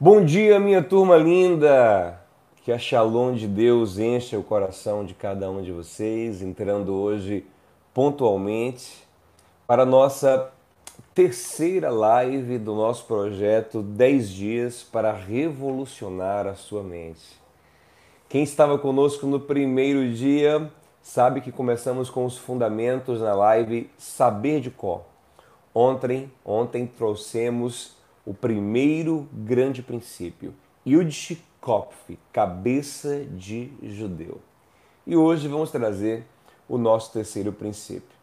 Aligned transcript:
Bom 0.00 0.24
dia, 0.24 0.60
minha 0.60 0.80
turma 0.80 1.16
linda! 1.16 2.20
Que 2.62 2.70
a 2.70 2.78
Shalom 2.78 3.34
de 3.34 3.48
Deus 3.48 3.98
encha 3.98 4.38
o 4.38 4.44
coração 4.44 5.04
de 5.04 5.12
cada 5.12 5.50
um 5.50 5.60
de 5.60 5.72
vocês, 5.72 6.40
entrando 6.40 6.94
hoje 6.94 7.44
pontualmente 7.92 9.04
para 9.66 9.82
a 9.82 9.84
nossa 9.84 10.52
terceira 11.12 11.90
live 11.90 12.58
do 12.58 12.76
nosso 12.76 13.06
projeto 13.06 13.82
10 13.82 14.30
dias 14.30 14.82
para 14.84 15.10
revolucionar 15.10 16.46
a 16.46 16.54
sua 16.54 16.84
mente. 16.84 17.36
Quem 18.28 18.44
estava 18.44 18.78
conosco 18.78 19.26
no 19.26 19.40
primeiro 19.40 20.08
dia 20.12 20.70
sabe 21.02 21.40
que 21.40 21.50
começamos 21.50 22.08
com 22.08 22.24
os 22.24 22.38
fundamentos 22.38 23.20
na 23.20 23.34
live 23.34 23.90
Saber 23.98 24.60
de 24.60 24.70
Cor. 24.70 25.02
Ontem, 25.74 26.30
ontem 26.44 26.86
trouxemos 26.86 27.97
o 28.28 28.34
primeiro 28.34 29.26
grande 29.32 29.82
princípio, 29.82 30.54
Yud 30.86 31.42
Kopf, 31.62 32.10
cabeça 32.30 33.24
de 33.24 33.72
judeu. 33.82 34.38
E 35.06 35.16
hoje 35.16 35.48
vamos 35.48 35.70
trazer 35.70 36.26
o 36.68 36.76
nosso 36.76 37.10
terceiro 37.10 37.54
princípio. 37.54 38.14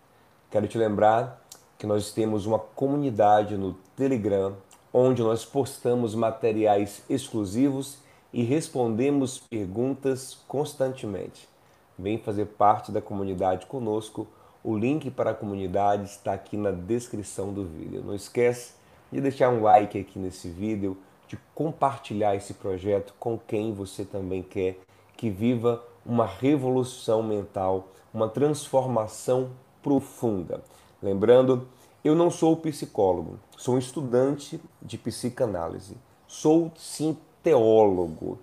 Quero 0.51 0.67
te 0.67 0.77
lembrar 0.77 1.43
que 1.79 1.87
nós 1.87 2.11
temos 2.11 2.45
uma 2.45 2.59
comunidade 2.59 3.57
no 3.57 3.73
Telegram 3.95 4.55
onde 4.93 5.23
nós 5.23 5.43
postamos 5.43 6.13
materiais 6.13 7.01
exclusivos 7.09 7.97
e 8.31 8.43
respondemos 8.43 9.39
perguntas 9.39 10.37
constantemente. 10.47 11.49
Vem 11.97 12.19
fazer 12.19 12.45
parte 12.45 12.91
da 12.91 13.01
comunidade 13.01 13.65
conosco. 13.65 14.27
O 14.63 14.77
link 14.77 15.09
para 15.09 15.31
a 15.31 15.35
comunidade 15.35 16.11
está 16.11 16.33
aqui 16.33 16.57
na 16.57 16.69
descrição 16.69 17.51
do 17.51 17.65
vídeo. 17.65 18.03
Não 18.05 18.13
esquece 18.13 18.84
de 19.15 19.21
deixar 19.21 19.49
um 19.49 19.61
like 19.61 19.97
aqui 19.97 20.19
nesse 20.19 20.49
vídeo, 20.49 20.97
de 21.25 21.37
compartilhar 21.53 22.35
esse 22.35 22.53
projeto 22.53 23.13
com 23.17 23.39
quem 23.39 23.73
você 23.73 24.03
também 24.03 24.43
quer 24.43 24.77
que 25.15 25.29
viva 25.29 25.81
uma 26.05 26.25
revolução 26.25 27.23
mental, 27.23 27.87
uma 28.13 28.27
transformação 28.27 29.51
profunda. 29.81 30.61
Lembrando, 31.01 31.65
eu 32.03 32.13
não 32.13 32.29
sou 32.29 32.57
psicólogo, 32.57 33.39
sou 33.55 33.75
um 33.75 33.79
estudante 33.79 34.59
de 34.81 34.97
psicanálise, 34.97 35.97
sou 36.27 36.69
sim 36.75 37.17
teólogo 37.41 38.37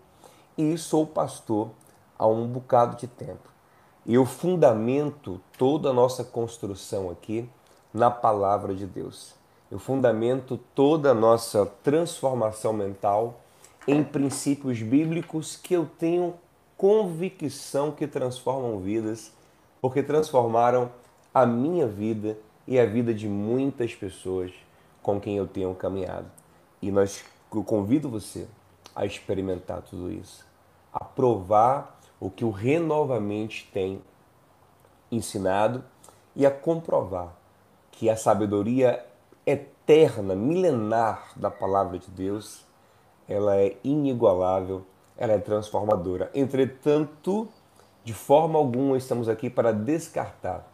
e 0.56 0.78
sou 0.78 1.06
pastor 1.06 1.68
há 2.18 2.26
um 2.26 2.46
bocado 2.46 2.96
de 2.96 3.06
tempo. 3.06 3.50
Eu 4.06 4.24
fundamento 4.24 5.38
toda 5.58 5.90
a 5.90 5.92
nossa 5.92 6.24
construção 6.24 7.10
aqui 7.10 7.46
na 7.92 8.10
palavra 8.10 8.74
de 8.74 8.86
Deus 8.86 9.41
eu 9.72 9.78
fundamento 9.78 10.60
toda 10.74 11.12
a 11.12 11.14
nossa 11.14 11.64
transformação 11.82 12.74
mental 12.74 13.40
em 13.88 14.04
princípios 14.04 14.82
bíblicos 14.82 15.56
que 15.56 15.72
eu 15.72 15.88
tenho 15.98 16.34
convicção 16.76 17.90
que 17.90 18.06
transformam 18.06 18.78
vidas, 18.80 19.32
porque 19.80 20.02
transformaram 20.02 20.92
a 21.32 21.46
minha 21.46 21.86
vida 21.86 22.36
e 22.68 22.78
a 22.78 22.84
vida 22.84 23.14
de 23.14 23.26
muitas 23.26 23.94
pessoas 23.94 24.52
com 25.02 25.18
quem 25.18 25.38
eu 25.38 25.48
tenho 25.48 25.74
caminhado. 25.74 26.26
E 26.82 26.90
nós, 26.90 27.24
eu 27.50 27.64
convido 27.64 28.10
você 28.10 28.46
a 28.94 29.06
experimentar 29.06 29.80
tudo 29.80 30.12
isso, 30.12 30.44
a 30.92 31.02
provar 31.02 31.98
o 32.20 32.28
que 32.28 32.44
o 32.44 32.50
Renovamente 32.50 33.70
tem 33.72 34.02
ensinado 35.10 35.82
e 36.36 36.44
a 36.44 36.50
comprovar 36.50 37.32
que 37.90 38.10
a 38.10 38.16
sabedoria 38.18 39.02
eterna, 39.46 40.34
milenar 40.34 41.32
da 41.36 41.50
palavra 41.50 41.98
de 41.98 42.10
Deus, 42.10 42.64
ela 43.28 43.56
é 43.56 43.76
inigualável, 43.82 44.84
ela 45.16 45.32
é 45.32 45.38
transformadora. 45.38 46.30
Entretanto, 46.34 47.48
de 48.04 48.12
forma 48.12 48.58
alguma 48.58 48.96
estamos 48.96 49.28
aqui 49.28 49.48
para 49.48 49.72
descartar 49.72 50.68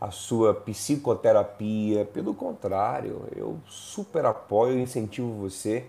a 0.00 0.10
sua 0.10 0.54
psicoterapia. 0.54 2.04
Pelo 2.06 2.34
contrário, 2.34 3.28
eu 3.36 3.58
super 3.66 4.24
apoio 4.24 4.78
e 4.78 4.82
incentivo 4.82 5.32
você 5.34 5.86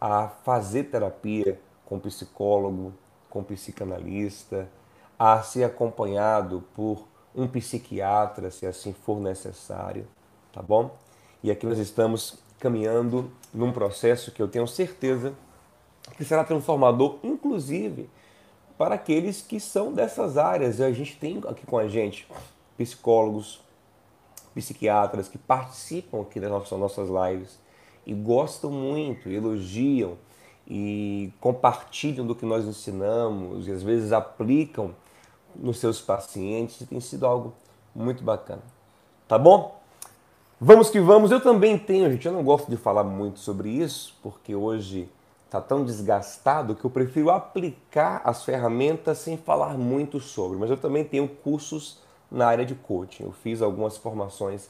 a 0.00 0.28
fazer 0.28 0.84
terapia 0.84 1.60
com 1.84 1.98
psicólogo, 1.98 2.92
com 3.30 3.42
psicanalista, 3.42 4.68
a 5.18 5.40
ser 5.42 5.64
acompanhado 5.64 6.64
por 6.74 7.06
um 7.34 7.46
psiquiatra, 7.46 8.50
se 8.50 8.66
assim 8.66 8.92
for 8.92 9.20
necessário, 9.20 10.06
tá 10.52 10.62
bom? 10.62 10.90
E 11.44 11.50
aqui 11.50 11.66
nós 11.66 11.78
estamos 11.78 12.38
caminhando 12.58 13.30
num 13.52 13.70
processo 13.70 14.30
que 14.32 14.40
eu 14.40 14.48
tenho 14.48 14.66
certeza 14.66 15.34
que 16.16 16.24
será 16.24 16.42
transformador, 16.42 17.18
inclusive 17.22 18.08
para 18.78 18.94
aqueles 18.94 19.42
que 19.42 19.60
são 19.60 19.92
dessas 19.92 20.38
áreas. 20.38 20.80
A 20.80 20.90
gente 20.90 21.18
tem 21.18 21.42
aqui 21.46 21.66
com 21.66 21.76
a 21.76 21.86
gente 21.86 22.26
psicólogos, 22.78 23.60
psiquiatras 24.54 25.28
que 25.28 25.36
participam 25.36 26.22
aqui 26.22 26.40
das 26.40 26.50
nossas, 26.50 27.10
lives 27.10 27.58
e 28.06 28.14
gostam 28.14 28.70
muito, 28.70 29.28
elogiam 29.28 30.16
e 30.66 31.30
compartilham 31.42 32.26
do 32.26 32.34
que 32.34 32.46
nós 32.46 32.64
ensinamos 32.64 33.68
e 33.68 33.70
às 33.70 33.82
vezes 33.82 34.12
aplicam 34.12 34.96
nos 35.54 35.78
seus 35.78 36.00
pacientes 36.00 36.80
e 36.80 36.86
tem 36.86 37.00
sido 37.00 37.26
algo 37.26 37.52
muito 37.94 38.24
bacana. 38.24 38.62
Tá 39.28 39.36
bom? 39.36 39.83
Vamos 40.60 40.88
que 40.88 41.00
vamos. 41.00 41.30
Eu 41.30 41.40
também 41.40 41.76
tenho, 41.76 42.10
gente. 42.10 42.26
Eu 42.26 42.32
não 42.32 42.44
gosto 42.44 42.70
de 42.70 42.76
falar 42.76 43.04
muito 43.04 43.40
sobre 43.40 43.68
isso, 43.68 44.16
porque 44.22 44.54
hoje 44.54 45.08
está 45.46 45.60
tão 45.60 45.84
desgastado 45.84 46.74
que 46.74 46.84
eu 46.84 46.90
prefiro 46.90 47.30
aplicar 47.30 48.22
as 48.24 48.44
ferramentas 48.44 49.18
sem 49.18 49.36
falar 49.36 49.76
muito 49.76 50.20
sobre. 50.20 50.58
Mas 50.58 50.70
eu 50.70 50.76
também 50.76 51.04
tenho 51.04 51.28
cursos 51.28 52.00
na 52.30 52.46
área 52.46 52.64
de 52.64 52.74
coaching. 52.74 53.24
Eu 53.24 53.32
fiz 53.32 53.62
algumas 53.62 53.96
formações 53.96 54.68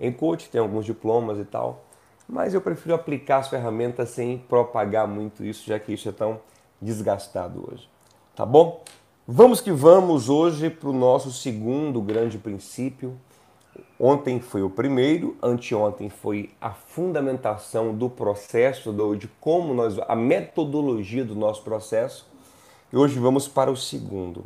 em 0.00 0.12
coaching, 0.12 0.48
tenho 0.50 0.64
alguns 0.64 0.84
diplomas 0.84 1.38
e 1.38 1.44
tal. 1.44 1.84
Mas 2.28 2.54
eu 2.54 2.60
prefiro 2.60 2.94
aplicar 2.94 3.38
as 3.38 3.48
ferramentas 3.48 4.10
sem 4.10 4.38
propagar 4.38 5.06
muito 5.06 5.44
isso, 5.44 5.66
já 5.66 5.78
que 5.78 5.92
isso 5.92 6.08
é 6.08 6.12
tão 6.12 6.40
desgastado 6.80 7.70
hoje. 7.70 7.88
Tá 8.34 8.44
bom? 8.44 8.82
Vamos 9.28 9.60
que 9.60 9.72
vamos 9.72 10.28
hoje 10.28 10.70
para 10.70 10.88
o 10.88 10.92
nosso 10.92 11.32
segundo 11.32 12.00
grande 12.00 12.38
princípio, 12.38 13.18
Ontem 13.98 14.40
foi 14.40 14.62
o 14.62 14.68
primeiro, 14.68 15.36
anteontem 15.42 16.10
foi 16.10 16.50
a 16.60 16.70
fundamentação 16.70 17.94
do 17.94 18.10
processo, 18.10 18.92
do, 18.92 19.16
de 19.16 19.26
como 19.40 19.72
nós, 19.72 19.98
a 20.06 20.14
metodologia 20.14 21.24
do 21.24 21.34
nosso 21.34 21.62
processo. 21.62 22.28
E 22.92 22.96
hoje 22.96 23.18
vamos 23.18 23.48
para 23.48 23.70
o 23.70 23.76
segundo. 23.76 24.44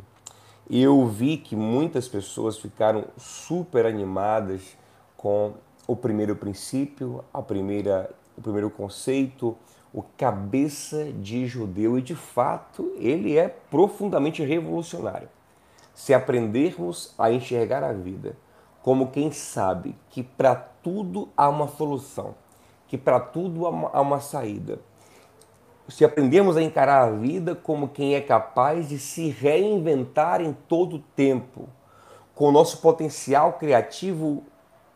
Eu 0.69 1.05
vi 1.05 1.37
que 1.37 1.55
muitas 1.55 2.07
pessoas 2.07 2.57
ficaram 2.57 3.05
super 3.17 3.85
animadas 3.85 4.77
com 5.17 5.53
o 5.85 5.95
primeiro 5.95 6.35
princípio, 6.35 7.23
a 7.33 7.41
primeira, 7.41 8.09
o 8.37 8.41
primeiro 8.41 8.69
conceito, 8.69 9.57
o 9.93 10.01
cabeça 10.01 11.11
de 11.11 11.45
judeu, 11.45 11.97
e 11.97 12.01
de 12.01 12.15
fato 12.15 12.93
ele 12.95 13.37
é 13.37 13.49
profundamente 13.49 14.41
revolucionário. 14.43 15.27
Se 15.93 16.13
aprendermos 16.13 17.13
a 17.17 17.31
enxergar 17.31 17.83
a 17.83 17.91
vida 17.91 18.37
como 18.81 19.11
quem 19.11 19.31
sabe 19.31 19.95
que 20.09 20.23
para 20.23 20.55
tudo 20.55 21.29
há 21.37 21.47
uma 21.47 21.67
solução, 21.67 22.35
que 22.87 22.97
para 22.97 23.19
tudo 23.19 23.65
há 23.65 24.01
uma, 24.01 24.19
saída. 24.19 24.79
Se 25.87 26.03
aprendermos 26.03 26.57
a 26.57 26.61
encarar 26.61 27.03
a 27.03 27.11
vida 27.11 27.53
como 27.55 27.89
quem 27.89 28.15
é 28.15 28.21
capaz 28.21 28.89
de 28.89 28.97
se 28.97 29.29
reinventar 29.29 30.41
em 30.41 30.53
todo 30.53 30.97
o 30.97 31.03
tempo, 31.15 31.67
com 32.33 32.45
o 32.45 32.51
nosso 32.51 32.77
potencial 32.79 33.53
criativo 33.53 34.43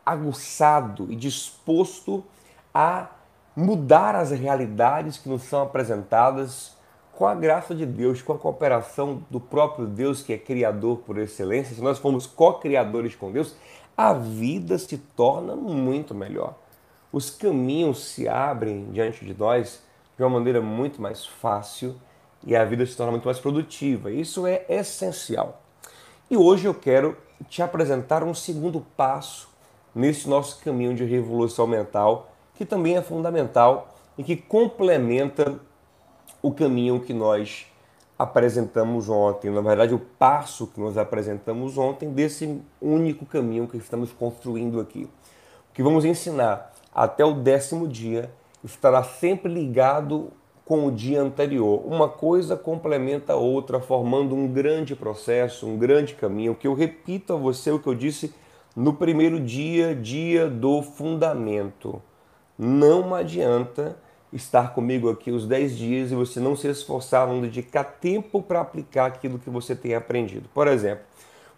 aguçado 0.04 1.10
e 1.10 1.16
disposto 1.16 2.24
a 2.72 3.08
mudar 3.54 4.14
as 4.14 4.30
realidades 4.30 5.16
que 5.16 5.28
nos 5.28 5.42
são 5.42 5.62
apresentadas 5.62 6.75
com 7.16 7.26
a 7.26 7.34
graça 7.34 7.74
de 7.74 7.86
Deus, 7.86 8.20
com 8.20 8.34
a 8.34 8.38
cooperação 8.38 9.22
do 9.30 9.40
próprio 9.40 9.86
Deus 9.86 10.22
que 10.22 10.34
é 10.34 10.38
criador 10.38 10.98
por 10.98 11.18
excelência, 11.18 11.74
se 11.74 11.80
nós 11.80 11.98
formos 11.98 12.26
co-criadores 12.26 13.14
com 13.16 13.32
Deus, 13.32 13.56
a 13.96 14.12
vida 14.12 14.76
se 14.78 14.98
torna 14.98 15.56
muito 15.56 16.14
melhor. 16.14 16.54
Os 17.10 17.30
caminhos 17.30 18.04
se 18.04 18.28
abrem 18.28 18.90
diante 18.92 19.24
de 19.24 19.32
nós 19.32 19.82
de 20.16 20.22
uma 20.22 20.28
maneira 20.28 20.60
muito 20.60 21.00
mais 21.00 21.24
fácil 21.24 21.96
e 22.44 22.54
a 22.54 22.64
vida 22.64 22.84
se 22.84 22.94
torna 22.94 23.12
muito 23.12 23.24
mais 23.24 23.38
produtiva. 23.38 24.12
Isso 24.12 24.46
é 24.46 24.66
essencial. 24.68 25.62
E 26.30 26.36
hoje 26.36 26.66
eu 26.66 26.74
quero 26.74 27.16
te 27.48 27.62
apresentar 27.62 28.22
um 28.22 28.34
segundo 28.34 28.84
passo 28.94 29.48
nesse 29.94 30.28
nosso 30.28 30.62
caminho 30.62 30.94
de 30.94 31.04
revolução 31.04 31.66
mental, 31.66 32.30
que 32.54 32.66
também 32.66 32.96
é 32.96 33.02
fundamental 33.02 33.96
e 34.18 34.22
que 34.22 34.36
complementa 34.36 35.58
o 36.42 36.52
caminho 36.52 37.00
que 37.00 37.12
nós 37.12 37.66
apresentamos 38.18 39.08
ontem, 39.08 39.50
na 39.50 39.60
verdade, 39.60 39.94
o 39.94 39.98
passo 39.98 40.66
que 40.66 40.80
nós 40.80 40.96
apresentamos 40.96 41.76
ontem 41.76 42.10
desse 42.10 42.60
único 42.80 43.26
caminho 43.26 43.68
que 43.68 43.76
estamos 43.76 44.12
construindo 44.12 44.80
aqui. 44.80 45.04
O 45.70 45.74
que 45.74 45.82
vamos 45.82 46.04
ensinar 46.04 46.72
até 46.94 47.24
o 47.24 47.34
décimo 47.34 47.86
dia 47.86 48.30
estará 48.64 49.02
sempre 49.02 49.52
ligado 49.52 50.30
com 50.64 50.86
o 50.86 50.90
dia 50.90 51.22
anterior. 51.22 51.82
Uma 51.86 52.08
coisa 52.08 52.56
complementa 52.56 53.34
a 53.34 53.36
outra, 53.36 53.78
formando 53.78 54.34
um 54.34 54.48
grande 54.48 54.96
processo, 54.96 55.66
um 55.66 55.78
grande 55.78 56.14
caminho. 56.14 56.54
Que 56.56 56.66
eu 56.66 56.74
repito 56.74 57.32
a 57.32 57.36
você 57.36 57.70
o 57.70 57.78
que 57.78 57.86
eu 57.86 57.94
disse 57.94 58.34
no 58.74 58.92
primeiro 58.94 59.38
dia, 59.38 59.94
dia 59.94 60.48
do 60.48 60.82
fundamento. 60.82 62.02
Não 62.58 63.14
adianta 63.14 63.96
estar 64.36 64.74
comigo 64.74 65.10
aqui 65.10 65.30
os 65.30 65.46
10 65.46 65.76
dias 65.76 66.12
e 66.12 66.14
você 66.14 66.38
não 66.38 66.54
se 66.54 66.68
esforçar, 66.68 67.26
não 67.26 67.40
dedicar 67.40 67.84
tempo 67.84 68.42
para 68.42 68.60
aplicar 68.60 69.06
aquilo 69.06 69.38
que 69.38 69.50
você 69.50 69.74
tem 69.74 69.94
aprendido. 69.94 70.48
Por 70.54 70.68
exemplo, 70.68 71.04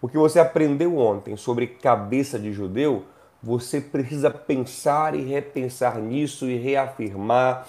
o 0.01 0.09
que 0.09 0.17
você 0.17 0.39
aprendeu 0.39 0.97
ontem 0.97 1.37
sobre 1.37 1.67
cabeça 1.67 2.39
de 2.39 2.53
judeu, 2.53 3.05
você 3.43 3.81
precisa 3.81 4.31
pensar 4.31 5.15
e 5.15 5.23
repensar 5.23 5.99
nisso 5.99 6.47
e 6.47 6.57
reafirmar, 6.57 7.67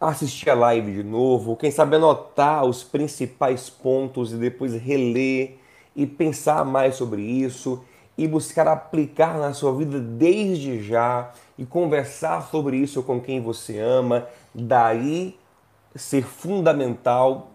assistir 0.00 0.50
a 0.50 0.54
live 0.54 0.92
de 0.92 1.02
novo, 1.02 1.56
quem 1.56 1.70
sabe 1.70 1.96
anotar 1.96 2.64
os 2.64 2.84
principais 2.84 3.68
pontos 3.70 4.32
e 4.32 4.36
depois 4.36 4.74
reler 4.74 5.56
e 5.94 6.06
pensar 6.06 6.64
mais 6.64 6.94
sobre 6.94 7.22
isso 7.22 7.82
e 8.16 8.26
buscar 8.26 8.66
aplicar 8.66 9.38
na 9.38 9.52
sua 9.52 9.72
vida 9.72 9.98
desde 10.00 10.82
já 10.82 11.32
e 11.58 11.66
conversar 11.66 12.48
sobre 12.50 12.76
isso 12.76 13.02
com 13.02 13.20
quem 13.20 13.42
você 13.42 13.78
ama, 13.78 14.28
daí 14.54 15.36
ser 15.94 16.24
fundamental 16.24 17.48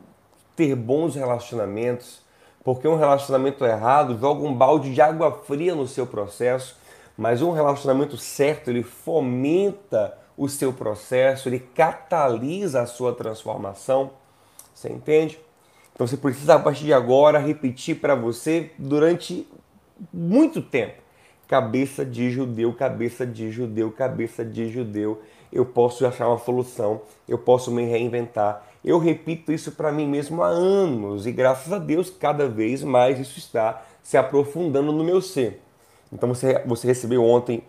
ter 0.56 0.76
bons 0.76 1.16
relacionamentos, 1.16 2.22
porque 2.64 2.88
um 2.88 2.98
relacionamento 2.98 3.66
errado 3.66 4.18
joga 4.20 4.46
um 4.46 4.54
balde 4.54 4.94
de 4.94 5.02
água 5.02 5.32
fria 5.32 5.74
no 5.74 5.88
seu 5.88 6.06
processo, 6.06 6.78
mas 7.18 7.42
um 7.42 7.52
relacionamento 7.52 8.18
certo, 8.18 8.70
ele 8.70 8.84
fomenta 8.84 10.18
o 10.38 10.50
seu 10.50 10.74
processo, 10.74 11.48
ele 11.48 11.60
catalisa 11.60 12.82
a 12.82 12.86
sua 12.86 13.14
transformação. 13.14 14.12
Você 14.74 14.90
entende? 14.90 15.40
Então 15.94 16.08
você 16.08 16.18
precisa 16.18 16.56
a 16.56 16.60
partir 16.60 16.86
de 16.86 16.94
agora 16.94 17.38
repetir 17.38 18.00
para 18.00 18.16
você 18.16 18.72
durante 18.78 19.48
muito 20.12 20.62
tempo. 20.62 21.03
Cabeça 21.48 22.06
de 22.06 22.32
judeu, 22.32 22.74
cabeça 22.74 23.26
de 23.26 23.52
judeu, 23.52 23.92
cabeça 23.92 24.44
de 24.44 24.70
judeu. 24.70 25.22
Eu 25.52 25.66
posso 25.66 26.06
achar 26.06 26.28
uma 26.28 26.40
solução, 26.40 27.02
eu 27.28 27.38
posso 27.38 27.72
me 27.72 27.86
reinventar. 27.86 28.66
Eu 28.84 28.98
repito 28.98 29.52
isso 29.52 29.72
para 29.72 29.92
mim 29.92 30.08
mesmo 30.08 30.42
há 30.42 30.48
anos 30.48 31.26
e 31.26 31.32
graças 31.32 31.72
a 31.72 31.78
Deus 31.78 32.10
cada 32.10 32.48
vez 32.50 32.84
mais 32.84 33.20
isso 33.20 33.38
está 33.38 33.84
se 34.02 34.18
aprofundando 34.18 34.92
no 34.92 35.04
meu 35.04 35.22
ser. 35.22 35.62
Então 36.12 36.28
você, 36.30 36.62
você 36.66 36.88
recebeu 36.88 37.24
ontem 37.24 37.64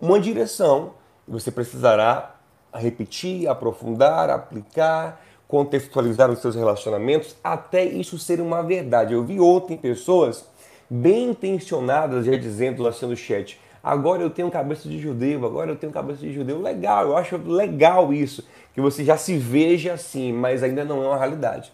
uma 0.00 0.18
direção 0.18 0.92
e 1.28 1.32
você 1.32 1.50
precisará 1.50 2.36
repetir, 2.72 3.48
aprofundar, 3.48 4.30
aplicar, 4.30 5.20
contextualizar 5.48 6.30
os 6.30 6.40
seus 6.40 6.54
relacionamentos 6.54 7.36
até 7.42 7.84
isso 7.84 8.18
ser 8.18 8.40
uma 8.40 8.62
verdade. 8.62 9.14
Eu 9.14 9.24
vi 9.24 9.40
ontem 9.40 9.76
pessoas 9.76 10.44
bem 10.88 11.30
intencionadas 11.30 12.26
já 12.26 12.36
dizendo 12.36 12.82
lá 12.82 12.90
no 13.02 13.16
chat, 13.16 13.60
agora 13.82 14.22
eu 14.22 14.30
tenho 14.30 14.50
cabeça 14.50 14.88
de 14.88 14.98
judeu, 14.98 15.44
agora 15.44 15.70
eu 15.70 15.76
tenho 15.76 15.92
cabeça 15.92 16.20
de 16.20 16.32
judeu. 16.32 16.60
Legal, 16.60 17.06
eu 17.06 17.16
acho 17.16 17.36
legal 17.36 18.12
isso, 18.12 18.46
que 18.74 18.80
você 18.80 19.04
já 19.04 19.16
se 19.16 19.36
veja 19.36 19.92
assim, 19.92 20.32
mas 20.32 20.62
ainda 20.62 20.84
não 20.84 21.02
é 21.02 21.08
uma 21.08 21.18
realidade. 21.18 21.72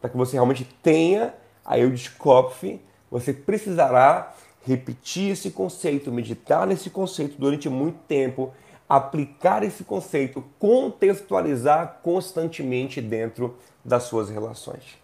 Para 0.00 0.10
que 0.10 0.16
você 0.16 0.32
realmente 0.32 0.64
tenha 0.82 1.34
a 1.64 1.78
Eudikopf, 1.78 2.80
você 3.10 3.32
precisará 3.32 4.34
repetir 4.64 5.32
esse 5.32 5.50
conceito, 5.50 6.10
meditar 6.10 6.66
nesse 6.66 6.90
conceito 6.90 7.36
durante 7.38 7.68
muito 7.68 7.98
tempo, 8.08 8.52
aplicar 8.88 9.62
esse 9.62 9.84
conceito, 9.84 10.44
contextualizar 10.58 12.00
constantemente 12.02 13.00
dentro 13.00 13.56
das 13.84 14.04
suas 14.04 14.28
relações. 14.28 14.98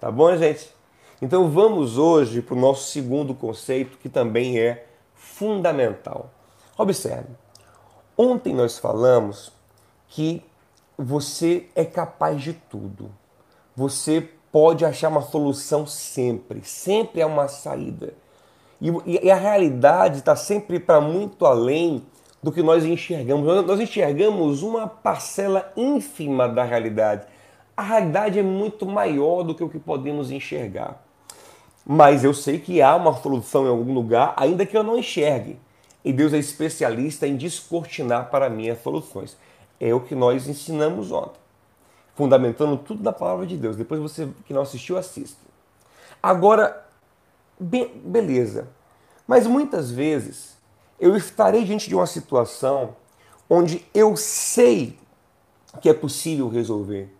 Tá 0.00 0.10
bom, 0.10 0.36
gente? 0.36 0.75
Então 1.20 1.48
vamos 1.48 1.96
hoje 1.96 2.42
para 2.42 2.54
o 2.54 2.60
nosso 2.60 2.90
segundo 2.90 3.34
conceito, 3.34 3.96
que 3.96 4.08
também 4.08 4.58
é 4.58 4.86
fundamental. 5.14 6.30
Observe, 6.76 7.30
ontem 8.18 8.54
nós 8.54 8.78
falamos 8.78 9.50
que 10.08 10.44
você 10.96 11.68
é 11.74 11.86
capaz 11.86 12.42
de 12.42 12.52
tudo. 12.52 13.10
Você 13.74 14.28
pode 14.52 14.84
achar 14.84 15.08
uma 15.08 15.22
solução 15.22 15.86
sempre, 15.86 16.62
sempre 16.62 17.22
há 17.22 17.26
uma 17.26 17.48
saída. 17.48 18.12
E, 18.78 18.92
e 19.06 19.30
a 19.30 19.36
realidade 19.36 20.18
está 20.18 20.36
sempre 20.36 20.78
para 20.78 21.00
muito 21.00 21.46
além 21.46 22.04
do 22.42 22.52
que 22.52 22.62
nós 22.62 22.84
enxergamos. 22.84 23.64
Nós 23.64 23.80
enxergamos 23.80 24.62
uma 24.62 24.86
parcela 24.86 25.72
ínfima 25.74 26.46
da 26.46 26.62
realidade. 26.62 27.26
A 27.74 27.82
realidade 27.82 28.38
é 28.38 28.42
muito 28.42 28.84
maior 28.84 29.42
do 29.42 29.54
que 29.54 29.64
o 29.64 29.68
que 29.70 29.78
podemos 29.78 30.30
enxergar 30.30 31.05
mas 31.88 32.24
eu 32.24 32.34
sei 32.34 32.58
que 32.58 32.82
há 32.82 32.96
uma 32.96 33.14
solução 33.14 33.64
em 33.64 33.68
algum 33.68 33.94
lugar, 33.94 34.34
ainda 34.36 34.66
que 34.66 34.76
eu 34.76 34.82
não 34.82 34.98
enxergue. 34.98 35.56
E 36.04 36.12
Deus 36.12 36.32
é 36.32 36.38
especialista 36.38 37.28
em 37.28 37.36
descortinar 37.36 38.28
para 38.28 38.50
mim 38.50 38.68
as 38.68 38.82
soluções. 38.82 39.36
É 39.78 39.94
o 39.94 40.00
que 40.00 40.14
nós 40.14 40.48
ensinamos 40.48 41.12
ontem, 41.12 41.38
fundamentando 42.16 42.76
tudo 42.76 43.04
na 43.04 43.12
palavra 43.12 43.46
de 43.46 43.56
Deus. 43.56 43.76
Depois 43.76 44.00
você 44.00 44.28
que 44.46 44.52
não 44.52 44.62
assistiu, 44.62 44.98
assista. 44.98 45.38
Agora, 46.20 46.84
be 47.58 47.86
beleza. 48.04 48.68
Mas 49.24 49.46
muitas 49.46 49.88
vezes 49.88 50.56
eu 50.98 51.16
estarei 51.16 51.64
diante 51.64 51.88
de 51.88 51.94
uma 51.94 52.06
situação 52.06 52.96
onde 53.48 53.86
eu 53.94 54.16
sei 54.16 54.98
que 55.80 55.88
é 55.88 55.94
possível 55.94 56.48
resolver, 56.48 57.14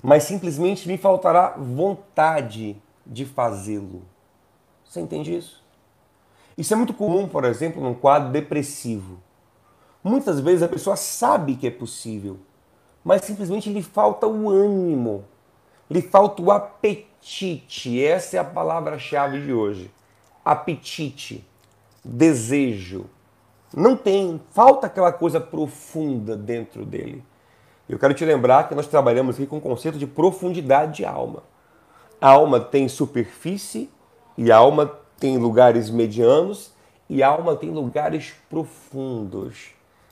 mas 0.00 0.24
simplesmente 0.24 0.86
me 0.86 0.96
faltará 0.96 1.56
vontade 1.56 2.80
de 3.08 3.24
fazê-lo. 3.24 4.02
Você 4.84 5.00
entende 5.00 5.34
isso? 5.34 5.64
Isso 6.56 6.74
é 6.74 6.76
muito 6.76 6.92
comum, 6.92 7.28
por 7.28 7.44
exemplo, 7.44 7.82
num 7.82 7.94
quadro 7.94 8.30
depressivo. 8.30 9.18
Muitas 10.02 10.40
vezes 10.40 10.62
a 10.62 10.68
pessoa 10.68 10.96
sabe 10.96 11.56
que 11.56 11.66
é 11.66 11.70
possível, 11.70 12.38
mas 13.04 13.22
simplesmente 13.22 13.72
lhe 13.72 13.82
falta 13.82 14.26
o 14.26 14.48
ânimo, 14.50 15.24
lhe 15.90 16.02
falta 16.02 16.42
o 16.42 16.50
apetite. 16.50 18.04
Essa 18.04 18.36
é 18.36 18.40
a 18.40 18.44
palavra-chave 18.44 19.40
de 19.42 19.52
hoje. 19.52 19.90
Apetite, 20.44 21.46
desejo. 22.04 23.06
Não 23.74 23.96
tem, 23.96 24.40
falta 24.50 24.86
aquela 24.86 25.12
coisa 25.12 25.40
profunda 25.40 26.36
dentro 26.36 26.84
dele. 26.84 27.22
Eu 27.88 27.98
quero 27.98 28.14
te 28.14 28.24
lembrar 28.24 28.68
que 28.68 28.74
nós 28.74 28.86
trabalhamos 28.86 29.36
aqui 29.36 29.46
com 29.46 29.58
o 29.58 29.60
conceito 29.60 29.98
de 29.98 30.06
profundidade 30.06 30.96
de 30.96 31.04
alma. 31.04 31.42
A 32.20 32.30
alma 32.30 32.58
tem 32.58 32.88
superfície 32.88 33.88
e 34.36 34.50
a 34.50 34.56
alma 34.56 34.90
tem 35.20 35.38
lugares 35.38 35.88
medianos 35.88 36.72
e 37.08 37.22
a 37.22 37.28
alma 37.28 37.54
tem 37.54 37.70
lugares 37.70 38.34
profundos. 38.50 39.68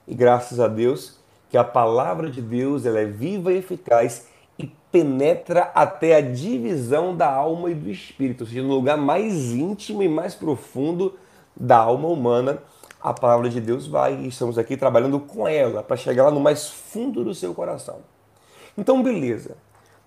E 0.07 0.15
graças 0.15 0.61
a 0.61 0.69
Deus 0.69 1.19
que 1.51 1.57
a 1.57 1.65
palavra 1.65 2.31
de 2.31 2.41
Deus 2.41 2.87
ela 2.87 3.01
é 3.01 3.05
viva 3.05 3.53
e 3.53 3.59
eficaz 3.59 4.29
e 4.59 4.67
penetra 4.91 5.71
até 5.75 6.17
a 6.17 6.21
divisão 6.21 7.17
da 7.17 7.29
alma 7.29 7.71
e 7.71 7.75
do 7.75 7.91
espírito, 7.91 8.43
ou 8.43 8.47
seja, 8.47 8.63
no 8.63 8.75
lugar 8.75 8.97
mais 8.97 9.53
íntimo 9.53 10.03
e 10.03 10.09
mais 10.09 10.35
profundo 10.35 11.15
da 11.55 11.77
alma 11.77 12.09
humana, 12.09 12.63
a 13.01 13.13
palavra 13.13 13.49
de 13.49 13.61
Deus 13.61 13.87
vai 13.87 14.15
e 14.15 14.29
estamos 14.29 14.59
aqui 14.59 14.77
trabalhando 14.77 15.21
com 15.21 15.47
ela 15.47 15.83
para 15.83 15.97
chegar 15.97 16.25
lá 16.25 16.31
no 16.31 16.41
mais 16.41 16.69
fundo 16.69 17.23
do 17.23 17.35
seu 17.35 17.55
coração. 17.55 17.99
Então, 18.77 19.03
beleza. 19.03 19.57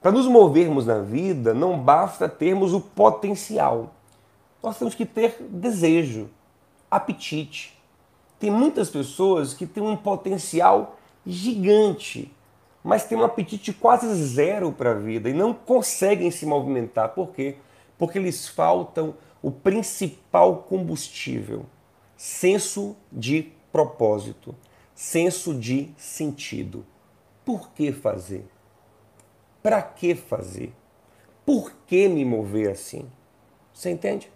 Para 0.01 0.11
nos 0.11 0.27
movermos 0.27 0.85
na 0.85 0.99
vida, 0.99 1.53
não 1.53 1.77
basta 1.77 2.29
termos 2.29 2.73
o 2.73 2.79
potencial. 2.79 3.93
Nós 4.63 4.77
temos 4.77 4.95
que 4.95 5.05
ter 5.05 5.35
desejo, 5.41 6.29
apetite. 6.89 7.77
Tem 8.39 8.49
muitas 8.49 8.89
pessoas 8.89 9.53
que 9.53 9.65
têm 9.65 9.83
um 9.83 9.97
potencial 9.97 10.97
gigante, 11.25 12.33
mas 12.81 13.03
têm 13.03 13.17
um 13.17 13.25
apetite 13.25 13.73
quase 13.73 14.07
zero 14.15 14.71
para 14.71 14.91
a 14.91 14.95
vida 14.95 15.29
e 15.29 15.33
não 15.33 15.53
conseguem 15.53 16.31
se 16.31 16.45
movimentar. 16.45 17.09
Por 17.09 17.31
quê? 17.31 17.57
Porque 17.97 18.19
lhes 18.19 18.47
faltam 18.47 19.15
o 19.41 19.51
principal 19.51 20.63
combustível: 20.69 21.65
senso 22.15 22.95
de 23.11 23.51
propósito, 23.69 24.55
senso 24.95 25.53
de 25.53 25.89
sentido. 25.97 26.85
Por 27.43 27.69
que 27.71 27.91
fazer? 27.91 28.45
Para 29.61 29.81
que 29.81 30.15
fazer? 30.15 30.73
Por 31.45 31.73
que 31.85 32.07
me 32.07 32.23
mover 32.23 32.71
assim? 32.71 33.09
Você 33.73 33.89
entende? 33.89 34.31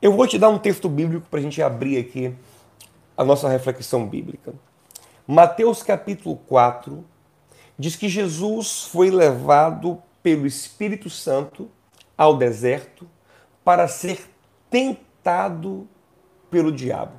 Eu 0.00 0.12
vou 0.12 0.26
te 0.26 0.38
dar 0.38 0.48
um 0.48 0.58
texto 0.58 0.88
bíblico 0.88 1.28
para 1.28 1.38
a 1.38 1.42
gente 1.42 1.60
abrir 1.62 1.98
aqui 1.98 2.34
a 3.16 3.24
nossa 3.24 3.48
reflexão 3.48 4.06
bíblica. 4.06 4.54
Mateus 5.26 5.82
capítulo 5.82 6.36
4 6.46 7.04
diz 7.78 7.96
que 7.96 8.08
Jesus 8.08 8.84
foi 8.84 9.10
levado 9.10 10.02
pelo 10.22 10.46
Espírito 10.46 11.10
Santo 11.10 11.70
ao 12.16 12.36
deserto 12.36 13.08
para 13.64 13.86
ser 13.86 14.28
tentado 14.70 15.88
pelo 16.50 16.72
diabo. 16.72 17.12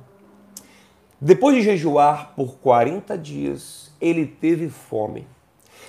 Depois 1.20 1.56
de 1.56 1.62
jejuar 1.62 2.34
por 2.34 2.56
40 2.56 3.16
dias, 3.16 3.94
ele 4.00 4.26
teve 4.26 4.68
fome. 4.68 5.26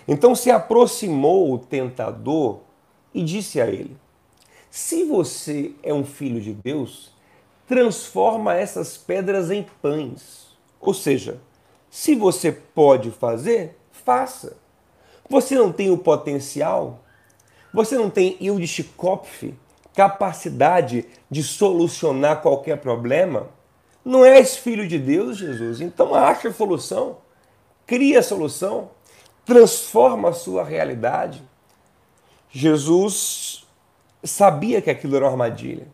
Então 0.07 0.35
se 0.35 0.49
aproximou 0.49 1.53
o 1.53 1.59
tentador 1.59 2.59
e 3.13 3.23
disse 3.23 3.61
a 3.61 3.67
ele: 3.67 3.95
Se 4.69 5.03
você 5.03 5.71
é 5.83 5.93
um 5.93 6.03
filho 6.03 6.41
de 6.41 6.53
Deus, 6.53 7.11
transforma 7.67 8.53
essas 8.53 8.97
pedras 8.97 9.51
em 9.51 9.65
pães. 9.81 10.47
Ou 10.79 10.93
seja, 10.93 11.39
se 11.89 12.15
você 12.15 12.51
pode 12.51 13.11
fazer, 13.11 13.77
faça. 13.91 14.57
Você 15.29 15.55
não 15.55 15.71
tem 15.71 15.89
o 15.89 15.97
potencial? 15.97 16.99
Você 17.73 17.97
não 17.97 18.09
tem 18.09 18.35
Yildiz 18.41 18.83
Kopf, 18.97 19.53
capacidade 19.95 21.05
de 21.29 21.43
solucionar 21.43 22.41
qualquer 22.41 22.77
problema? 22.77 23.47
Não 24.03 24.25
és 24.25 24.57
filho 24.57 24.87
de 24.87 24.97
Deus, 24.97 25.37
Jesus? 25.37 25.79
Então 25.79 26.15
acha 26.15 26.49
a 26.49 26.53
solução, 26.53 27.17
cria 27.85 28.19
a 28.19 28.23
solução, 28.23 28.89
transforma 29.45 30.29
a 30.29 30.33
sua 30.33 30.63
realidade. 30.63 31.43
Jesus 32.49 33.67
sabia 34.23 34.81
que 34.81 34.89
aquilo 34.89 35.15
era 35.15 35.25
uma 35.25 35.31
armadilha. 35.31 35.87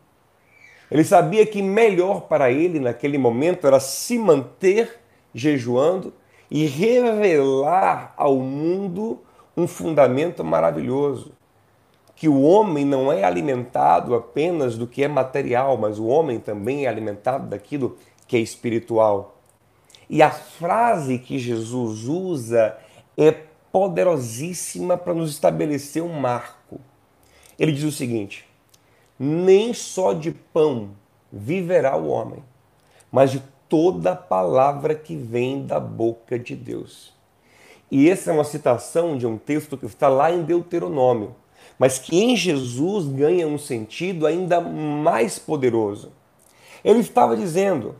Ele 0.90 1.04
sabia 1.04 1.44
que 1.44 1.62
melhor 1.62 2.22
para 2.22 2.50
ele 2.50 2.80
naquele 2.80 3.18
momento 3.18 3.66
era 3.66 3.78
se 3.78 4.18
manter 4.18 5.00
jejuando 5.34 6.12
e 6.50 6.64
revelar 6.66 8.14
ao 8.16 8.36
mundo 8.36 9.20
um 9.56 9.66
fundamento 9.66 10.42
maravilhoso. 10.42 11.32
Que 12.16 12.28
o 12.28 12.40
homem 12.42 12.84
não 12.84 13.12
é 13.12 13.22
alimentado 13.22 14.14
apenas 14.14 14.76
do 14.76 14.86
que 14.86 15.04
é 15.04 15.08
material, 15.08 15.76
mas 15.76 15.98
o 15.98 16.06
homem 16.06 16.40
também 16.40 16.86
é 16.86 16.88
alimentado 16.88 17.46
daquilo 17.48 17.96
que 18.26 18.36
é 18.36 18.40
espiritual. 18.40 19.36
E 20.10 20.22
a 20.22 20.30
frase 20.30 21.18
que 21.18 21.38
Jesus 21.38 22.04
usa 22.04 22.76
é 23.26 23.32
poderosíssima 23.72 24.96
para 24.96 25.12
nos 25.12 25.30
estabelecer 25.30 26.02
um 26.02 26.12
marco. 26.12 26.80
Ele 27.58 27.72
diz 27.72 27.84
o 27.84 27.92
seguinte: 27.92 28.46
nem 29.18 29.74
só 29.74 30.12
de 30.12 30.30
pão 30.30 30.90
viverá 31.32 31.96
o 31.96 32.08
homem, 32.08 32.42
mas 33.10 33.32
de 33.32 33.42
toda 33.68 34.14
palavra 34.14 34.94
que 34.94 35.16
vem 35.16 35.66
da 35.66 35.80
boca 35.80 36.38
de 36.38 36.54
Deus. 36.54 37.12
E 37.90 38.08
essa 38.08 38.30
é 38.30 38.34
uma 38.34 38.44
citação 38.44 39.16
de 39.16 39.26
um 39.26 39.36
texto 39.36 39.76
que 39.76 39.86
está 39.86 40.08
lá 40.08 40.30
em 40.30 40.42
Deuteronômio, 40.42 41.34
mas 41.78 41.98
que 41.98 42.22
em 42.22 42.36
Jesus 42.36 43.06
ganha 43.06 43.46
um 43.46 43.58
sentido 43.58 44.26
ainda 44.26 44.60
mais 44.60 45.38
poderoso. 45.38 46.12
Ele 46.84 47.00
estava 47.00 47.36
dizendo: 47.36 47.96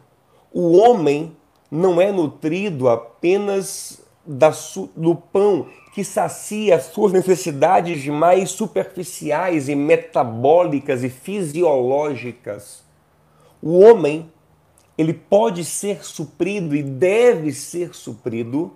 o 0.52 0.76
homem 0.76 1.36
não 1.70 2.00
é 2.00 2.12
nutrido 2.12 2.88
apenas 2.88 4.00
do 4.94 5.14
pão 5.14 5.66
que 5.94 6.04
sacia 6.04 6.76
as 6.76 6.84
suas 6.84 7.12
necessidades 7.12 8.06
mais 8.06 8.50
superficiais 8.50 9.68
e 9.68 9.74
metabólicas 9.74 11.02
e 11.02 11.08
fisiológicas. 11.08 12.84
O 13.62 13.78
homem 13.80 14.30
ele 14.98 15.14
pode 15.14 15.64
ser 15.64 16.04
suprido 16.04 16.76
e 16.76 16.82
deve 16.82 17.52
ser 17.52 17.94
suprido 17.94 18.72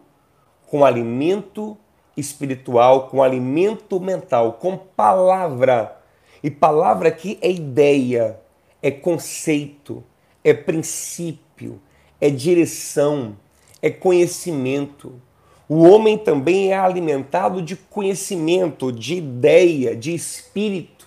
com 0.66 0.84
alimento 0.84 1.76
espiritual, 2.16 3.08
com 3.08 3.22
alimento 3.22 4.00
mental, 4.00 4.54
com 4.54 4.76
palavra. 4.76 6.00
E 6.42 6.50
palavra 6.50 7.08
aqui 7.08 7.38
é 7.42 7.50
ideia, 7.50 8.40
é 8.80 8.90
conceito, 8.90 10.02
é 10.42 10.54
princípio, 10.54 11.80
é 12.20 12.30
direção, 12.30 13.36
é 13.80 13.90
conhecimento. 13.90 15.20
O 15.68 15.82
homem 15.82 16.18
também 16.18 16.72
é 16.72 16.78
alimentado 16.78 17.62
de 17.62 17.76
conhecimento, 17.76 18.92
de 18.92 19.14
ideia, 19.14 19.96
de 19.96 20.14
espírito. 20.14 21.06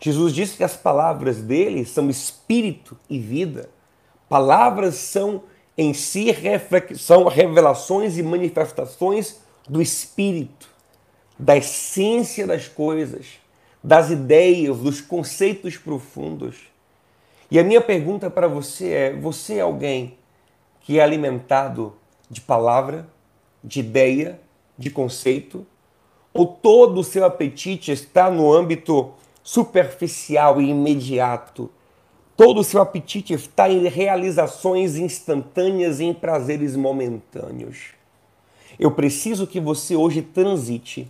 Jesus 0.00 0.34
disse 0.34 0.56
que 0.56 0.64
as 0.64 0.76
palavras 0.76 1.40
dele 1.40 1.84
são 1.84 2.10
espírito 2.10 2.98
e 3.08 3.18
vida. 3.18 3.70
Palavras 4.28 4.96
são 4.96 5.42
em 5.76 5.92
si 5.92 6.26
são 6.96 7.26
revelações 7.26 8.16
e 8.16 8.22
manifestações 8.22 9.40
do 9.68 9.82
espírito, 9.82 10.68
da 11.38 11.56
essência 11.56 12.46
das 12.46 12.68
coisas, 12.68 13.26
das 13.82 14.10
ideias, 14.10 14.78
dos 14.78 15.00
conceitos 15.00 15.76
profundos. 15.76 16.56
E 17.50 17.58
a 17.58 17.64
minha 17.64 17.80
pergunta 17.80 18.30
para 18.30 18.46
você 18.46 18.90
é: 18.90 19.12
você 19.12 19.54
é 19.54 19.60
alguém 19.60 20.16
que 20.80 20.98
é 20.98 21.02
alimentado 21.02 21.94
de 22.30 22.40
palavra, 22.40 23.08
de 23.64 23.80
ideia, 23.80 24.38
de 24.78 24.90
conceito? 24.90 25.66
Ou 26.32 26.46
todo 26.46 27.00
o 27.00 27.04
seu 27.04 27.24
apetite 27.24 27.90
está 27.90 28.30
no 28.30 28.52
âmbito 28.52 29.12
superficial 29.42 30.60
e 30.60 30.68
imediato 30.68 31.70
Todo 32.36 32.60
o 32.60 32.64
seu 32.64 32.82
apetite 32.82 33.32
está 33.32 33.70
em 33.70 33.86
realizações 33.86 34.96
instantâneas 34.96 36.00
e 36.00 36.04
em 36.04 36.12
prazeres 36.12 36.74
momentâneos. 36.74 37.90
Eu 38.76 38.90
preciso 38.90 39.46
que 39.46 39.60
você 39.60 39.94
hoje 39.94 40.20
transite 40.20 41.08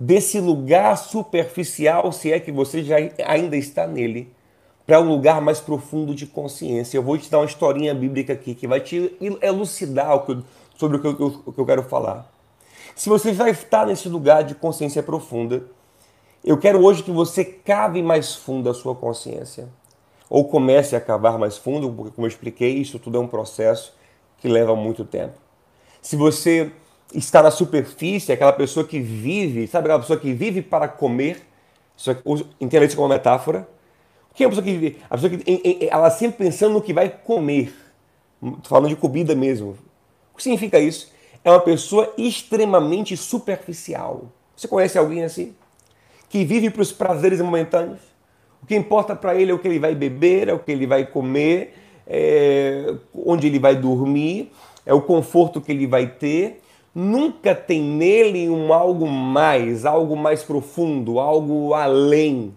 desse 0.00 0.40
lugar 0.40 0.96
superficial, 0.96 2.10
se 2.10 2.32
é 2.32 2.40
que 2.40 2.50
você 2.50 2.82
já 2.82 2.96
ainda 3.24 3.56
está 3.56 3.86
nele, 3.86 4.32
para 4.84 5.00
um 5.00 5.08
lugar 5.08 5.40
mais 5.40 5.60
profundo 5.60 6.12
de 6.12 6.26
consciência. 6.26 6.96
Eu 6.96 7.04
vou 7.04 7.16
te 7.16 7.30
dar 7.30 7.38
uma 7.38 7.46
historinha 7.46 7.94
bíblica 7.94 8.32
aqui 8.32 8.52
que 8.52 8.66
vai 8.66 8.80
te 8.80 9.16
elucidar 9.40 10.10
sobre 10.78 10.96
o 10.96 11.00
que 11.00 11.06
eu, 11.06 11.42
o 11.44 11.52
que 11.52 11.60
eu 11.60 11.66
quero 11.66 11.82
falar. 11.82 12.32
Se 12.94 13.08
você 13.08 13.34
já 13.34 13.50
está 13.50 13.84
nesse 13.84 14.08
lugar 14.08 14.44
de 14.44 14.54
consciência 14.54 15.02
profunda, 15.02 15.64
eu 16.44 16.56
quero 16.56 16.82
hoje 16.82 17.02
que 17.02 17.10
você 17.10 17.44
cave 17.44 18.02
mais 18.02 18.34
fundo 18.34 18.70
a 18.70 18.74
sua 18.74 18.94
consciência 18.94 19.68
ou 20.30 20.44
comece 20.44 20.94
a 20.94 21.00
cavar 21.00 21.38
mais 21.38 21.58
fundo, 21.58 21.90
porque, 21.90 22.12
como 22.14 22.26
eu 22.26 22.28
expliquei, 22.28 22.74
isso 22.74 22.98
tudo 22.98 23.18
é 23.18 23.20
um 23.20 23.26
processo 23.26 23.94
que 24.38 24.46
leva 24.46 24.76
muito 24.76 25.04
tempo. 25.04 25.34
Se 26.00 26.16
você 26.16 26.70
está 27.12 27.42
na 27.42 27.50
superfície, 27.50 28.30
aquela 28.30 28.52
pessoa 28.52 28.86
que 28.86 29.00
vive, 29.00 29.66
sabe 29.66 29.86
aquela 29.86 30.00
pessoa 30.00 30.18
que 30.18 30.32
vive 30.32 30.62
para 30.62 30.86
comer, 30.86 31.42
entenda 32.60 32.84
isso 32.84 32.94
como 32.94 33.08
uma 33.08 33.14
metáfora. 33.14 33.68
O 34.30 34.34
que 34.34 34.44
é 34.44 34.46
a 34.46 34.48
pessoa 34.48 34.64
que 34.64 34.72
vive? 34.76 34.98
A 35.10 35.16
pessoa 35.16 35.36
que 35.36 35.88
ela 35.90 36.10
sempre 36.10 36.46
pensando 36.46 36.74
no 36.74 36.82
que 36.82 36.92
vai 36.92 37.08
comer. 37.08 37.74
Falando 38.62 38.90
de 38.90 38.96
comida 38.96 39.34
mesmo. 39.34 39.76
Que 40.38 40.44
significa 40.44 40.78
isso? 40.78 41.12
É 41.42 41.50
uma 41.50 41.58
pessoa 41.58 42.14
extremamente 42.16 43.16
superficial. 43.16 44.30
Você 44.56 44.68
conhece 44.68 44.96
alguém 44.96 45.24
assim? 45.24 45.52
Que 46.28 46.44
vive 46.44 46.70
para 46.70 46.80
os 46.80 46.92
prazeres 46.92 47.40
momentâneos? 47.40 47.98
O 48.62 48.66
que 48.66 48.76
importa 48.76 49.16
para 49.16 49.34
ele 49.34 49.50
é 49.50 49.54
o 49.54 49.58
que 49.58 49.66
ele 49.66 49.80
vai 49.80 49.96
beber, 49.96 50.46
é 50.48 50.52
o 50.52 50.60
que 50.60 50.70
ele 50.70 50.86
vai 50.86 51.04
comer, 51.04 51.74
é 52.06 52.94
onde 53.12 53.48
ele 53.48 53.58
vai 53.58 53.74
dormir, 53.74 54.52
é 54.86 54.94
o 54.94 55.02
conforto 55.02 55.60
que 55.60 55.72
ele 55.72 55.88
vai 55.88 56.06
ter. 56.06 56.62
Nunca 56.94 57.52
tem 57.52 57.82
nele 57.82 58.48
um 58.48 58.72
algo 58.72 59.08
mais, 59.08 59.84
algo 59.84 60.16
mais 60.16 60.44
profundo, 60.44 61.18
algo 61.18 61.74
além. 61.74 62.54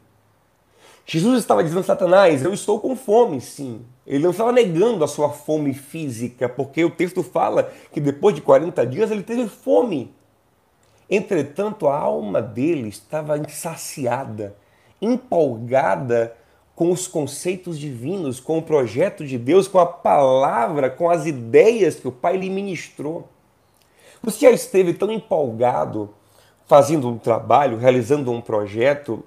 Jesus 1.04 1.40
estava 1.40 1.64
dizendo 1.64 1.80
a 1.80 1.84
Satanás: 1.84 2.44
Eu 2.44 2.54
estou 2.54 2.80
com 2.80 2.96
fome, 2.96 3.42
sim. 3.42 3.82
Ele 4.06 4.24
não 4.24 4.32
estava 4.32 4.52
negando 4.52 5.04
a 5.04 5.08
sua 5.08 5.30
fome 5.30 5.74
física, 5.74 6.50
porque 6.50 6.84
o 6.84 6.90
texto 6.90 7.22
fala 7.22 7.72
que 7.92 8.00
depois 8.00 8.36
de 8.36 8.42
40 8.42 8.86
dias 8.88 9.12
ele 9.12 9.24
teve 9.24 9.48
fome. 9.48 10.14
Entretanto, 11.10 11.88
a 11.88 11.98
alma 11.98 12.42
dele 12.42 12.90
estava 12.90 13.38
insaciada 13.38 14.56
empolgada 15.02 16.36
com 16.76 16.92
os 16.92 17.08
conceitos 17.08 17.78
divinos, 17.78 18.40
com 18.40 18.60
o 18.60 18.62
projeto 18.62 19.26
de 19.26 19.38
Deus, 19.38 19.68
com 19.68 19.80
a 19.80 19.86
palavra, 19.86 20.90
com 20.90 21.10
as 21.10 21.26
ideias 21.26 21.96
que 21.96 22.08
o 22.08 22.12
Pai 22.12 22.38
lhe 22.38 22.50
ministrou. 22.50 23.28
Você 24.22 24.46
já 24.46 24.52
esteve 24.52 24.94
tão 24.94 25.12
empolgado 25.12 26.14
fazendo 26.68 27.10
um 27.10 27.18
trabalho, 27.18 27.78
realizando 27.78 28.32
um 28.32 28.40
projeto, 28.40 29.24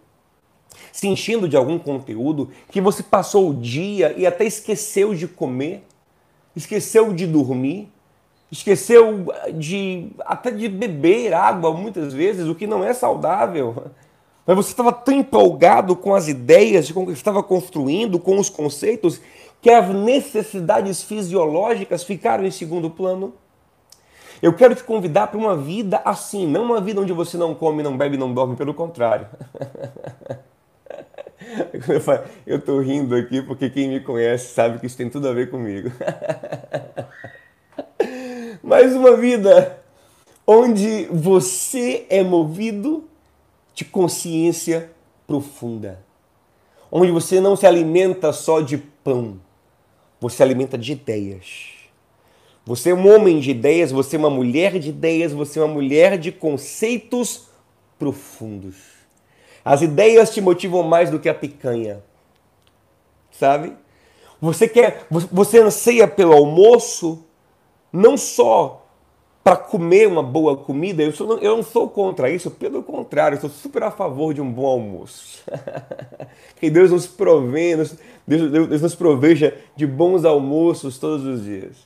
se 0.93 1.09
enchendo 1.09 1.49
de 1.49 1.57
algum 1.57 1.79
conteúdo, 1.79 2.51
que 2.71 2.81
você 2.81 3.03
passou 3.03 3.51
o 3.51 3.55
dia 3.55 4.15
e 4.17 4.27
até 4.27 4.45
esqueceu 4.45 5.15
de 5.15 5.27
comer, 5.27 5.85
esqueceu 6.55 7.13
de 7.13 7.27
dormir, 7.27 7.91
esqueceu 8.51 9.27
de 9.55 10.09
até 10.21 10.51
de 10.51 10.69
beber 10.69 11.35
água 11.35 11.73
muitas 11.73 12.13
vezes, 12.13 12.47
o 12.47 12.55
que 12.55 12.67
não 12.67 12.85
é 12.85 12.93
saudável. 12.93 13.91
Mas 14.47 14.57
você 14.57 14.71
estava 14.71 14.93
tão 14.93 15.15
empolgado 15.15 15.97
com 15.97 16.15
as 16.15 16.29
ideias, 16.29 16.91
com 16.93 17.05
o 17.05 17.07
que 17.07 17.13
estava 17.13 17.43
construindo, 17.43 18.19
com 18.19 18.39
os 18.39 18.51
conceitos, 18.51 19.21
que 19.63 19.71
as 19.71 19.89
necessidades 19.89 21.03
fisiológicas 21.03 22.05
ficaram 22.05 22.45
em 22.45 22.51
segundo 22.51 22.91
plano. 22.91 23.33
Eu 24.43 24.53
quero 24.53 24.75
te 24.75 24.85
convidar 24.85 25.29
para 25.29 25.39
uma 25.39 25.57
vida 25.57 26.03
assim, 26.05 26.47
não 26.47 26.65
uma 26.65 26.81
vida 26.81 27.01
onde 27.01 27.15
você 27.15 27.39
não 27.39 27.55
come, 27.55 27.83
não 27.83 27.97
bebe, 27.97 28.19
não 28.19 28.35
dorme, 28.35 28.57
pelo 28.57 28.75
contrário. 28.75 29.27
Eu 32.47 32.59
estou 32.59 32.81
rindo 32.81 33.15
aqui 33.15 33.43
porque 33.43 33.71
quem 33.71 33.89
me 33.89 34.01
conhece 34.01 34.55
sabe 34.55 34.79
que 34.79 34.87
isso 34.87 34.97
tem 34.97 35.11
tudo 35.11 35.29
a 35.29 35.33
ver 35.33 35.51
comigo. 35.51 35.91
Mas 38.63 38.95
uma 38.95 39.17
vida 39.17 39.83
onde 40.47 41.07
você 41.07 42.07
é 42.09 42.23
movido 42.23 43.05
de 43.75 43.85
consciência 43.85 44.91
profunda, 45.27 46.01
onde 46.91 47.11
você 47.11 47.41
não 47.41 47.57
se 47.57 47.67
alimenta 47.67 48.33
só 48.33 48.61
de 48.61 48.79
pão, 48.79 49.41
você 50.21 50.37
se 50.37 50.43
alimenta 50.43 50.79
de 50.79 50.93
ideias. 50.93 51.75
Você 52.67 52.91
é 52.91 52.95
um 52.95 53.15
homem 53.15 53.41
de 53.41 53.51
ideias, 53.51 53.93
você 53.93 54.17
é 54.17 54.19
uma 54.19 54.31
mulher 54.31 54.79
de 54.79 54.89
ideias, 54.89 55.33
você 55.33 55.59
é 55.59 55.63
uma 55.63 55.75
mulher 55.75 56.17
de 56.17 56.33
conceitos 56.33 57.49
profundos. 57.99 58.77
As 59.65 59.83
ideias 59.83 60.33
te 60.33 60.41
motivam 60.41 60.83
mais 60.83 61.11
do 61.11 61.19
que 61.19 61.29
a 61.29 61.35
picanha. 61.35 62.03
Sabe? 63.31 63.73
Você 64.41 64.69
quer, 64.69 65.07
você 65.11 65.61
anseia 65.61 66.07
pelo 66.07 66.35
almoço 66.35 67.25
não 67.93 68.17
só 68.17 68.85
para 69.45 69.57
comer 69.57 70.09
uma 70.09 70.23
boa 70.23 70.57
comida, 70.57 71.03
eu, 71.03 71.13
sou, 71.13 71.39
eu 71.39 71.57
não 71.57 71.63
sou 71.63 71.87
contra 71.87 72.31
isso, 72.31 72.51
pelo 72.51 72.83
contrário, 72.83 73.37
eu 73.37 73.41
sou 73.43 73.51
super 73.51 73.83
a 73.83 73.91
favor 73.91 74.33
de 74.33 74.41
um 74.41 74.51
bom 74.51 74.67
almoço. 74.67 75.45
que 76.59 76.71
Deus 76.71 76.91
nos 76.91 77.07
provê, 77.07 77.77
Deus, 77.77 77.97
Deus 78.27 78.81
nos 78.81 78.95
proveja 78.95 79.55
de 79.77 79.87
bons 79.87 80.25
almoços 80.25 80.99
todos 80.99 81.27
os 81.27 81.45
dias. 81.45 81.77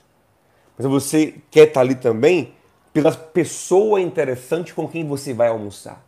Mas 0.79 0.87
você 0.87 1.35
quer 1.51 1.67
estar 1.67 1.81
ali 1.81 1.97
também 1.97 2.53
pela 2.93 3.11
pessoa 3.11 4.01
interessante 4.01 4.73
com 4.73 4.87
quem 4.87 5.05
você 5.05 5.35
vai 5.35 5.49
almoçar, 5.49 6.01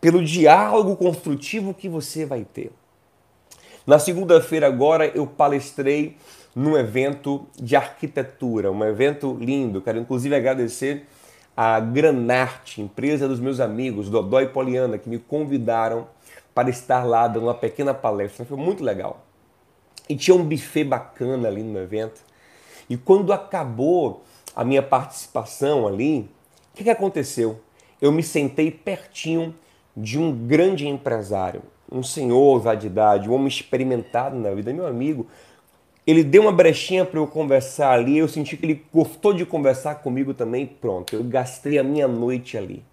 pelo 0.00 0.24
diálogo 0.24 0.96
construtivo 0.96 1.74
que 1.74 1.88
você 1.88 2.24
vai 2.24 2.44
ter. 2.44 2.72
Na 3.86 3.98
segunda-feira 3.98 4.66
agora 4.66 5.06
eu 5.06 5.26
palestrei 5.26 6.16
num 6.54 6.76
evento 6.76 7.46
de 7.54 7.76
arquitetura, 7.76 8.72
um 8.72 8.84
evento 8.84 9.36
lindo. 9.38 9.80
Quero 9.80 9.98
inclusive 9.98 10.34
agradecer 10.34 11.06
a 11.56 11.78
Granarte, 11.80 12.80
empresa 12.80 13.28
dos 13.28 13.40
meus 13.40 13.60
amigos, 13.60 14.10
Dodó 14.10 14.40
e 14.40 14.48
Poliana, 14.48 14.98
que 14.98 15.08
me 15.08 15.18
convidaram 15.18 16.08
para 16.54 16.70
estar 16.70 17.04
lá 17.04 17.28
dando 17.28 17.44
uma 17.44 17.54
pequena 17.54 17.94
palestra. 17.94 18.44
Foi 18.44 18.56
muito 18.56 18.82
legal. 18.82 19.24
E 20.08 20.16
tinha 20.16 20.34
um 20.34 20.44
buffet 20.44 20.84
bacana 20.84 21.48
ali 21.48 21.62
no 21.62 21.78
evento. 21.78 22.22
E 22.88 22.96
quando 22.96 23.32
acabou 23.32 24.24
a 24.54 24.64
minha 24.64 24.82
participação 24.82 25.86
ali, 25.86 26.30
o 26.72 26.76
que, 26.76 26.84
que 26.84 26.90
aconteceu? 26.90 27.60
Eu 28.00 28.10
me 28.12 28.22
sentei 28.22 28.70
pertinho 28.70 29.54
de 29.96 30.18
um 30.18 30.30
grande 30.46 30.86
empresário, 30.86 31.62
um 31.90 32.02
senhor 32.02 32.62
já 32.62 32.74
de 32.74 32.86
idade, 32.86 33.28
um 33.28 33.34
homem 33.34 33.48
experimentado 33.48 34.36
na 34.36 34.50
vida, 34.50 34.72
meu 34.72 34.86
amigo, 34.86 35.26
ele 36.06 36.22
deu 36.22 36.42
uma 36.42 36.52
brechinha 36.52 37.04
para 37.04 37.18
eu 37.18 37.26
conversar 37.26 37.92
ali, 37.92 38.18
eu 38.18 38.28
senti 38.28 38.56
que 38.56 38.66
ele 38.66 38.84
gostou 38.92 39.32
de 39.32 39.46
conversar 39.46 39.96
comigo 39.96 40.34
também, 40.34 40.66
pronto, 40.66 41.16
eu 41.16 41.24
gastei 41.24 41.78
a 41.78 41.82
minha 41.82 42.06
noite 42.06 42.56
ali. 42.56 42.84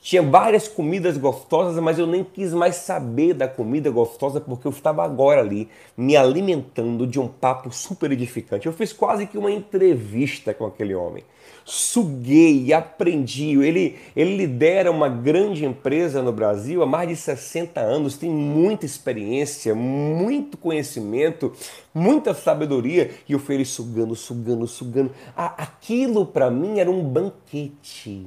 Tinha 0.00 0.22
várias 0.22 0.68
comidas 0.68 1.18
gostosas, 1.18 1.82
mas 1.82 1.98
eu 1.98 2.06
nem 2.06 2.22
quis 2.22 2.52
mais 2.54 2.76
saber 2.76 3.34
da 3.34 3.48
comida 3.48 3.90
gostosa 3.90 4.40
porque 4.40 4.66
eu 4.66 4.70
estava 4.70 5.04
agora 5.04 5.40
ali 5.40 5.68
me 5.96 6.16
alimentando 6.16 7.06
de 7.06 7.18
um 7.18 7.26
papo 7.26 7.72
super 7.72 8.12
edificante. 8.12 8.66
Eu 8.66 8.72
fiz 8.72 8.92
quase 8.92 9.26
que 9.26 9.36
uma 9.36 9.50
entrevista 9.50 10.54
com 10.54 10.64
aquele 10.64 10.94
homem 10.94 11.24
suguei, 11.66 12.72
aprendi. 12.72 13.58
Ele, 13.60 13.96
ele 14.14 14.36
lidera 14.36 14.90
uma 14.90 15.08
grande 15.08 15.64
empresa 15.64 16.22
no 16.22 16.32
Brasil 16.32 16.80
há 16.80 16.86
mais 16.86 17.08
de 17.08 17.16
60 17.16 17.80
anos, 17.80 18.16
tem 18.16 18.30
muita 18.30 18.86
experiência, 18.86 19.74
muito 19.74 20.56
conhecimento, 20.56 21.52
muita 21.92 22.32
sabedoria. 22.32 23.10
E 23.28 23.32
eu 23.32 23.40
fui 23.40 23.56
ele 23.56 23.64
sugando, 23.64 24.14
sugando, 24.14 24.66
sugando. 24.66 25.10
Aquilo 25.36 26.24
para 26.24 26.50
mim 26.50 26.78
era 26.78 26.90
um 26.90 27.02
banquete. 27.02 28.26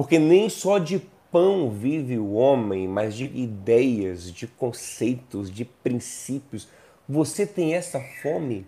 Porque 0.00 0.18
nem 0.18 0.48
só 0.48 0.78
de 0.78 1.02
pão 1.30 1.68
vive 1.68 2.16
o 2.16 2.32
homem, 2.32 2.88
mas 2.88 3.14
de 3.14 3.24
ideias, 3.24 4.32
de 4.32 4.46
conceitos, 4.46 5.50
de 5.50 5.62
princípios. 5.62 6.66
Você 7.06 7.46
tem 7.46 7.74
essa 7.74 8.00
fome? 8.22 8.66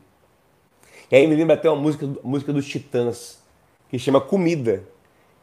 E 1.10 1.16
aí 1.16 1.26
me 1.26 1.34
lembra 1.34 1.54
até 1.54 1.70
uma 1.70 1.80
música, 1.80 2.06
música 2.22 2.52
dos 2.52 2.66
Titãs 2.68 3.42
que 3.88 3.98
chama 3.98 4.20
Comida. 4.20 4.84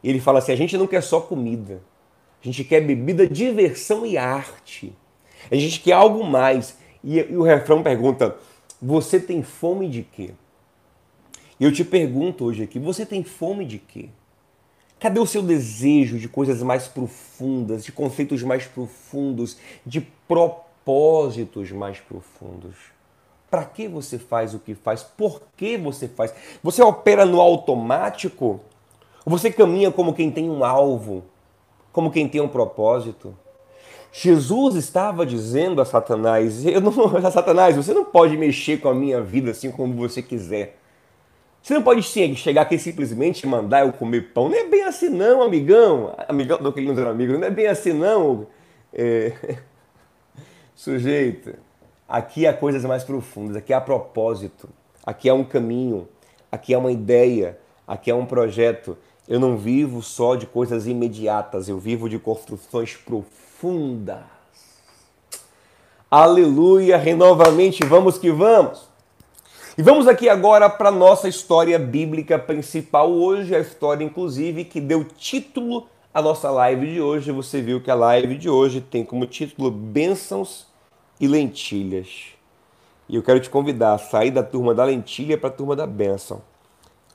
E 0.00 0.08
ele 0.08 0.20
fala 0.20 0.38
assim: 0.38 0.52
a 0.52 0.56
gente 0.56 0.78
não 0.78 0.86
quer 0.86 1.02
só 1.02 1.20
comida, 1.20 1.82
a 2.40 2.46
gente 2.46 2.62
quer 2.62 2.80
bebida, 2.82 3.26
diversão 3.26 4.06
e 4.06 4.16
arte. 4.16 4.92
A 5.50 5.56
gente 5.56 5.80
quer 5.80 5.94
algo 5.94 6.22
mais. 6.22 6.78
E, 7.02 7.18
e 7.18 7.36
o 7.36 7.42
refrão 7.42 7.82
pergunta: 7.82 8.36
você 8.80 9.18
tem 9.18 9.42
fome 9.42 9.88
de 9.88 10.04
quê? 10.04 10.30
E 11.58 11.64
eu 11.64 11.72
te 11.72 11.84
pergunto 11.84 12.44
hoje 12.44 12.62
aqui: 12.62 12.78
você 12.78 13.04
tem 13.04 13.24
fome 13.24 13.64
de 13.64 13.80
quê? 13.80 14.08
Cadê 15.00 15.18
o 15.18 15.26
seu 15.26 15.40
desejo 15.40 16.18
de 16.18 16.28
coisas 16.28 16.62
mais 16.62 16.86
profundas, 16.86 17.82
de 17.82 17.90
conceitos 17.90 18.42
mais 18.42 18.66
profundos, 18.66 19.56
de 19.84 20.02
propósitos 20.28 21.72
mais 21.72 21.98
profundos? 21.98 22.76
Para 23.50 23.64
que 23.64 23.88
você 23.88 24.18
faz 24.18 24.52
o 24.52 24.58
que 24.58 24.74
faz? 24.74 25.02
Por 25.02 25.40
que 25.56 25.78
você 25.78 26.06
faz? 26.06 26.34
Você 26.62 26.82
opera 26.82 27.24
no 27.24 27.40
automático? 27.40 28.60
Ou 29.24 29.30
você 29.38 29.50
caminha 29.50 29.90
como 29.90 30.12
quem 30.12 30.30
tem 30.30 30.50
um 30.50 30.62
alvo? 30.62 31.24
Como 31.92 32.10
quem 32.10 32.28
tem 32.28 32.42
um 32.42 32.48
propósito? 32.48 33.34
Jesus 34.12 34.74
estava 34.74 35.24
dizendo 35.24 35.80
a 35.80 35.84
Satanás: 35.86 36.66
eu 36.66 36.80
não, 36.80 36.92
Satanás, 37.32 37.74
você 37.74 37.94
não 37.94 38.04
pode 38.04 38.36
mexer 38.36 38.78
com 38.80 38.90
a 38.90 38.94
minha 38.94 39.22
vida 39.22 39.52
assim 39.52 39.70
como 39.70 39.94
você 39.94 40.20
quiser. 40.20 40.79
Você 41.62 41.74
não 41.74 41.82
pode 41.82 42.02
chegar 42.02 42.62
aqui 42.62 42.78
simplesmente 42.78 43.46
mandar 43.46 43.86
eu 43.86 43.92
comer 43.92 44.32
pão. 44.32 44.48
Não 44.48 44.56
é 44.56 44.64
bem 44.64 44.82
assim, 44.84 45.10
não, 45.10 45.42
amigão. 45.42 46.14
Amigão 46.26 46.58
do 46.58 46.72
que 46.72 46.80
não 46.80 47.08
amigo, 47.08 47.34
não 47.34 47.46
é 47.46 47.50
bem 47.50 47.66
assim, 47.66 47.92
não. 47.92 48.46
É... 48.92 49.58
Sujeito. 50.74 51.54
Aqui 52.08 52.46
há 52.46 52.52
coisas 52.52 52.84
mais 52.84 53.04
profundas, 53.04 53.54
aqui 53.54 53.72
há 53.72 53.80
propósito, 53.80 54.68
aqui 55.06 55.28
há 55.28 55.34
um 55.34 55.44
caminho, 55.44 56.08
aqui 56.50 56.74
há 56.74 56.78
uma 56.78 56.90
ideia, 56.90 57.56
aqui 57.86 58.10
há 58.10 58.16
um 58.16 58.26
projeto. 58.26 58.98
Eu 59.28 59.38
não 59.38 59.56
vivo 59.56 60.02
só 60.02 60.34
de 60.34 60.46
coisas 60.46 60.88
imediatas, 60.88 61.68
eu 61.68 61.78
vivo 61.78 62.08
de 62.08 62.18
construções 62.18 62.96
profundas. 62.96 64.24
Aleluia, 66.10 66.96
renovamente, 66.96 67.84
vamos 67.84 68.18
que 68.18 68.32
vamos. 68.32 68.89
E 69.80 69.82
vamos 69.82 70.06
aqui 70.06 70.28
agora 70.28 70.68
para 70.68 70.90
a 70.90 70.92
nossa 70.92 71.26
história 71.26 71.78
bíblica 71.78 72.38
principal 72.38 73.10
hoje, 73.10 73.56
a 73.56 73.60
história 73.60 74.04
inclusive 74.04 74.62
que 74.66 74.78
deu 74.78 75.02
título 75.04 75.86
à 76.12 76.20
nossa 76.20 76.50
live 76.50 76.86
de 76.92 77.00
hoje. 77.00 77.32
Você 77.32 77.62
viu 77.62 77.80
que 77.80 77.90
a 77.90 77.94
live 77.94 78.36
de 78.36 78.46
hoje 78.46 78.82
tem 78.82 79.06
como 79.06 79.24
título 79.24 79.70
Bênçãos 79.70 80.66
e 81.18 81.26
lentilhas. 81.26 82.34
E 83.08 83.16
eu 83.16 83.22
quero 83.22 83.40
te 83.40 83.48
convidar 83.48 83.94
a 83.94 83.98
sair 83.98 84.30
da 84.30 84.42
turma 84.42 84.74
da 84.74 84.84
lentilha 84.84 85.38
para 85.38 85.48
a 85.48 85.52
turma 85.52 85.74
da 85.74 85.86
bênção. 85.86 86.42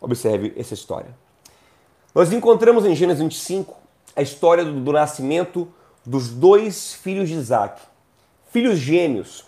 Observe 0.01 0.51
essa 0.58 0.73
história. 0.73 1.15
Nós 2.15 2.34
encontramos 2.34 2.84
em 2.84 2.95
Gênesis 2.95 3.21
25 3.21 3.78
a 4.15 4.23
história 4.23 4.65
do, 4.65 4.80
do 4.80 4.91
nascimento 4.91 5.67
dos 6.04 6.32
dois 6.32 6.95
filhos 6.95 7.30
de 7.30 7.36
Isaac, 7.36 7.80
filhos 8.49 8.80
gêmeos. 8.80 9.45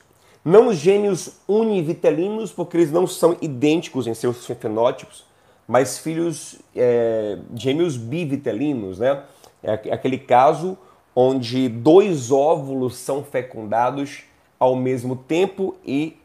Não 0.47 0.71
gêmeos 0.71 1.41
univitelinos, 1.45 2.53
porque 2.53 2.77
eles 2.77 2.89
não 2.89 3.05
são 3.05 3.35
idênticos 3.41 4.07
em 4.07 4.13
seus 4.13 4.45
fenótipos, 4.45 5.25
mas 5.67 5.97
filhos 5.97 6.57
é, 6.73 7.37
gêmeos 7.53 7.97
bivitelinos, 7.97 8.97
né? 8.97 9.23
É 9.61 9.73
aquele 9.91 10.17
caso 10.17 10.77
onde 11.13 11.67
dois 11.67 12.31
óvulos 12.31 12.95
são 12.95 13.25
fecundados 13.25 14.23
ao 14.57 14.73
mesmo 14.73 15.17
tempo 15.17 15.75
e 15.85 16.17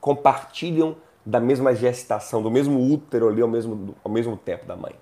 compartilham 0.00 0.96
da 1.24 1.38
mesma 1.38 1.72
gestação, 1.72 2.42
do 2.42 2.50
mesmo 2.50 2.80
útero 2.80 3.28
ali 3.28 3.42
ao 3.42 3.46
mesmo, 3.46 3.94
ao 4.02 4.10
mesmo 4.10 4.36
tempo 4.36 4.66
da 4.66 4.74
mãe. 4.74 4.96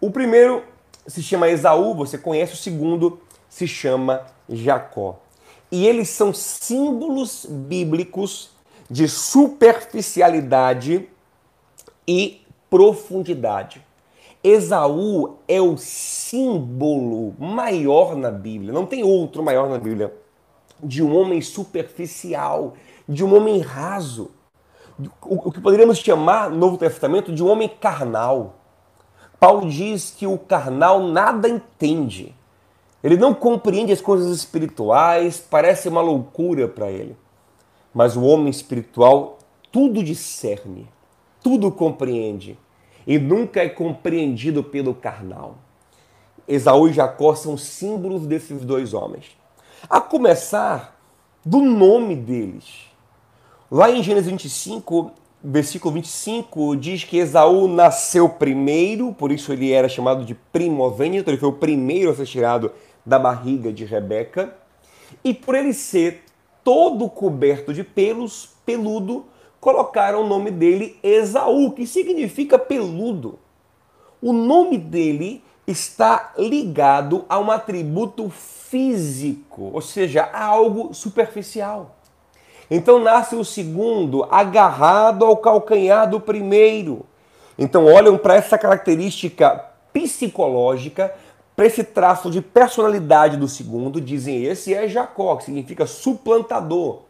O 0.00 0.12
primeiro 0.12 0.62
se 1.08 1.20
chama 1.20 1.48
Esaú, 1.48 1.92
você 1.92 2.18
conhece, 2.18 2.54
o 2.54 2.56
segundo 2.56 3.18
se 3.48 3.66
chama 3.66 4.24
Jacó. 4.48 5.23
E 5.74 5.88
eles 5.88 6.08
são 6.10 6.32
símbolos 6.32 7.44
bíblicos 7.50 8.50
de 8.88 9.08
superficialidade 9.08 11.08
e 12.06 12.46
profundidade. 12.70 13.84
Esaú 14.44 15.38
é 15.48 15.60
o 15.60 15.76
símbolo 15.76 17.34
maior 17.40 18.14
na 18.14 18.30
Bíblia, 18.30 18.72
não 18.72 18.86
tem 18.86 19.02
outro 19.02 19.42
maior 19.42 19.68
na 19.68 19.76
Bíblia 19.76 20.14
de 20.80 21.02
um 21.02 21.12
homem 21.16 21.42
superficial, 21.42 22.74
de 23.08 23.24
um 23.24 23.34
homem 23.34 23.58
raso, 23.58 24.30
o 25.22 25.50
que 25.50 25.60
poderíamos 25.60 25.98
chamar 25.98 26.50
no 26.50 26.56
Novo 26.56 26.78
Testamento 26.78 27.34
de 27.34 27.42
um 27.42 27.48
homem 27.48 27.68
carnal. 27.68 28.60
Paulo 29.40 29.68
diz 29.68 30.14
que 30.16 30.24
o 30.24 30.38
carnal 30.38 31.02
nada 31.02 31.48
entende. 31.48 32.32
Ele 33.04 33.18
não 33.18 33.34
compreende 33.34 33.92
as 33.92 34.00
coisas 34.00 34.34
espirituais, 34.34 35.38
parece 35.38 35.90
uma 35.90 36.00
loucura 36.00 36.66
para 36.66 36.90
ele. 36.90 37.14
Mas 37.92 38.16
o 38.16 38.22
homem 38.22 38.48
espiritual 38.48 39.38
tudo 39.70 40.02
discerne, 40.02 40.88
tudo 41.42 41.70
compreende. 41.70 42.56
e 43.06 43.18
nunca 43.18 43.62
é 43.62 43.68
compreendido 43.68 44.64
pelo 44.64 44.94
carnal. 44.94 45.56
Esaú 46.48 46.88
e 46.88 46.92
Jacó 46.94 47.34
são 47.34 47.54
símbolos 47.58 48.26
desses 48.26 48.64
dois 48.64 48.94
homens. 48.94 49.36
A 49.90 50.00
começar 50.00 50.98
do 51.44 51.60
nome 51.60 52.16
deles. 52.16 52.86
Lá 53.70 53.90
em 53.90 54.02
Gênesis 54.02 54.30
25, 54.30 55.12
versículo 55.42 55.92
25, 55.92 56.76
diz 56.76 57.04
que 57.04 57.18
Esaú 57.18 57.68
nasceu 57.68 58.26
primeiro, 58.26 59.12
por 59.12 59.30
isso 59.30 59.52
ele 59.52 59.70
era 59.70 59.90
chamado 59.90 60.24
de 60.24 60.34
primogênito, 60.34 61.28
ele 61.28 61.36
foi 61.36 61.50
o 61.50 61.52
primeiro 61.52 62.10
a 62.10 62.14
ser 62.14 62.24
tirado 62.24 62.72
da 63.04 63.18
barriga 63.18 63.72
de 63.72 63.84
Rebeca. 63.84 64.54
E 65.22 65.34
por 65.34 65.54
ele 65.54 65.72
ser 65.72 66.24
todo 66.62 67.08
coberto 67.08 67.72
de 67.72 67.84
pelos, 67.84 68.50
peludo, 68.64 69.26
colocaram 69.60 70.22
o 70.22 70.26
nome 70.26 70.50
dele 70.50 70.98
Esaú, 71.02 71.72
que 71.72 71.86
significa 71.86 72.58
peludo. 72.58 73.38
O 74.20 74.32
nome 74.32 74.78
dele 74.78 75.42
está 75.66 76.32
ligado 76.36 77.24
a 77.28 77.38
um 77.38 77.50
atributo 77.50 78.28
físico, 78.30 79.70
ou 79.72 79.80
seja, 79.80 80.28
a 80.32 80.44
algo 80.44 80.92
superficial. 80.92 81.96
Então 82.70 82.98
nasce 82.98 83.36
o 83.36 83.44
segundo, 83.44 84.24
agarrado 84.30 85.24
ao 85.24 85.36
calcanhar 85.36 86.08
do 86.08 86.20
primeiro. 86.20 87.04
Então 87.58 87.84
olham 87.86 88.18
para 88.18 88.34
essa 88.34 88.58
característica 88.58 89.64
psicológica, 89.92 91.14
para 91.56 91.66
esse 91.66 91.84
traço 91.84 92.30
de 92.30 92.40
personalidade 92.40 93.36
do 93.36 93.46
segundo, 93.46 94.00
dizem 94.00 94.44
esse 94.44 94.74
é 94.74 94.88
Jacó, 94.88 95.36
que 95.36 95.44
significa 95.44 95.86
suplantador, 95.86 97.02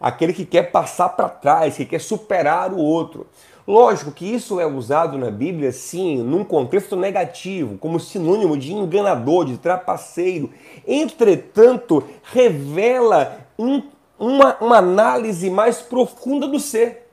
aquele 0.00 0.32
que 0.32 0.44
quer 0.44 0.70
passar 0.70 1.08
para 1.10 1.28
trás, 1.28 1.76
que 1.76 1.84
quer 1.84 2.00
superar 2.00 2.72
o 2.72 2.78
outro. 2.78 3.26
Lógico 3.66 4.12
que 4.12 4.24
isso 4.24 4.58
é 4.60 4.66
usado 4.66 5.18
na 5.18 5.30
Bíblia, 5.30 5.72
sim, 5.72 6.22
num 6.22 6.42
contexto 6.42 6.96
negativo, 6.96 7.76
como 7.76 8.00
sinônimo 8.00 8.56
de 8.56 8.72
enganador, 8.72 9.44
de 9.44 9.58
trapaceiro. 9.58 10.50
Entretanto, 10.86 12.02
revela 12.22 13.40
um, 13.58 13.82
uma, 14.18 14.56
uma 14.58 14.78
análise 14.78 15.50
mais 15.50 15.82
profunda 15.82 16.48
do 16.48 16.58
ser. 16.58 17.07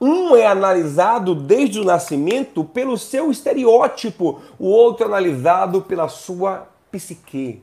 Um 0.00 0.34
é 0.34 0.46
analisado 0.46 1.34
desde 1.34 1.78
o 1.78 1.84
nascimento 1.84 2.64
pelo 2.64 2.96
seu 2.96 3.30
estereótipo, 3.30 4.40
o 4.58 4.66
outro 4.66 5.04
é 5.04 5.06
analisado 5.06 5.82
pela 5.82 6.08
sua 6.08 6.66
psique. 6.90 7.62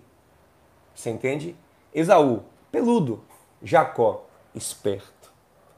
Você 0.93 1.09
entende? 1.09 1.55
Esaú, 1.93 2.43
peludo. 2.71 3.21
Jacó, 3.63 4.25
esperto. 4.53 5.31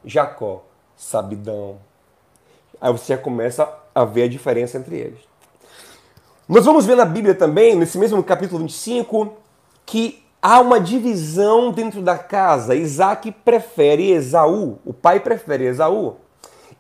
Jacó, 0.04 0.64
sabidão. 0.98 1.78
Aí 2.82 2.92
você 2.92 3.16
já 3.16 3.18
começa 3.18 3.72
a 3.96 4.04
ver 4.04 4.24
a 4.24 4.30
diferença 4.30 4.78
entre 4.78 4.98
eles. 4.98 5.20
Nós 6.48 6.66
vamos 6.66 6.86
ver 6.86 6.96
na 6.96 7.06
Bíblia 7.06 7.36
também, 7.36 7.76
nesse 7.76 7.98
mesmo 7.98 8.22
capítulo 8.24 8.60
25, 8.62 9.34
que 9.86 10.24
há 10.42 10.60
uma 10.60 10.80
divisão 10.80 11.72
dentro 11.72 12.02
da 12.02 12.18
casa. 12.18 12.76
Isaac 12.76 13.32
prefere 13.32 14.12
Esaú, 14.12 14.80
o 14.84 14.94
pai 14.94 15.20
prefere 15.20 15.66
Esaú, 15.66 16.18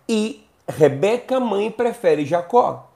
e 0.09 0.43
Rebeca, 0.67 1.39
mãe, 1.39 1.69
prefere 1.69 2.25
Jacó. 2.25 2.89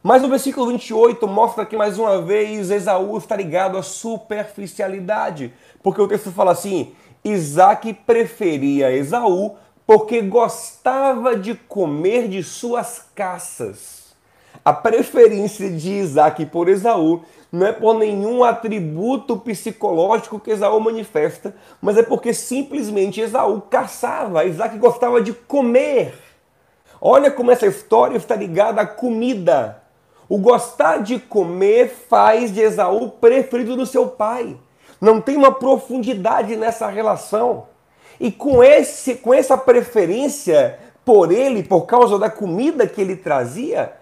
Mas 0.00 0.22
no 0.22 0.28
versículo 0.28 0.68
28 0.68 1.26
mostra 1.26 1.66
que 1.66 1.76
mais 1.76 1.98
uma 1.98 2.22
vez 2.22 2.70
Esaú 2.70 3.18
está 3.18 3.34
ligado 3.34 3.76
à 3.76 3.82
superficialidade, 3.82 5.52
porque 5.82 6.00
o 6.00 6.06
texto 6.06 6.30
fala 6.30 6.52
assim: 6.52 6.92
Isaac 7.24 7.92
preferia 8.06 8.92
Esaú 8.92 9.56
porque 9.86 10.20
gostava 10.22 11.36
de 11.36 11.54
comer 11.54 12.28
de 12.28 12.42
suas 12.42 13.06
caças. 13.14 14.14
A 14.64 14.72
preferência 14.72 15.70
de 15.70 15.90
Isaac 15.92 16.46
por 16.46 16.68
Esaú 16.68 17.22
não 17.50 17.66
é 17.66 17.72
por 17.72 17.98
nenhum 17.98 18.44
atributo 18.44 19.36
psicológico 19.38 20.40
que 20.40 20.50
Esaú 20.50 20.80
manifesta, 20.80 21.54
mas 21.82 21.96
é 21.96 22.02
porque 22.02 22.32
simplesmente 22.32 23.20
Esaú 23.20 23.60
caçava, 23.62 24.44
Isaac 24.44 24.78
gostava 24.78 25.20
de 25.20 25.32
comer. 25.32 26.23
Olha 27.00 27.30
como 27.30 27.50
essa 27.50 27.66
história 27.66 28.16
está 28.16 28.34
ligada 28.36 28.80
à 28.80 28.86
comida. 28.86 29.82
O 30.28 30.38
gostar 30.38 31.02
de 31.02 31.18
comer 31.18 31.88
faz 32.08 32.52
de 32.52 32.60
Esaú 32.60 33.10
preferido 33.10 33.76
do 33.76 33.84
seu 33.84 34.08
pai. 34.08 34.56
Não 35.00 35.20
tem 35.20 35.36
uma 35.36 35.52
profundidade 35.52 36.56
nessa 36.56 36.88
relação. 36.88 37.66
E 38.18 38.30
com, 38.32 38.62
esse, 38.62 39.16
com 39.16 39.34
essa 39.34 39.56
preferência 39.58 40.78
por 41.04 41.30
ele, 41.30 41.62
por 41.62 41.82
causa 41.82 42.18
da 42.18 42.30
comida 42.30 42.86
que 42.86 43.00
ele 43.00 43.16
trazia, 43.16 43.92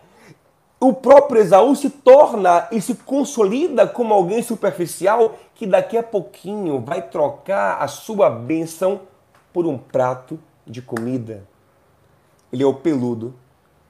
o 0.79 0.93
próprio 0.93 1.41
Esaú 1.41 1.75
se 1.75 1.91
torna 1.91 2.69
e 2.71 2.81
se 2.81 2.95
consolida 2.95 3.87
como 3.87 4.13
alguém 4.13 4.43
superficial 4.43 5.37
que 5.55 5.67
daqui 5.67 5.97
a 5.97 6.03
pouquinho 6.03 6.81
vai 6.81 7.03
trocar 7.03 7.81
a 7.81 7.89
sua 7.89 8.29
bênção 8.29 9.01
por 9.53 9.67
um 9.67 9.79
prato 9.79 10.39
de 10.67 10.83
comida. 10.83 11.45
Ele 12.53 12.63
é 12.63 12.67
o 12.67 12.75
peludo 12.75 13.35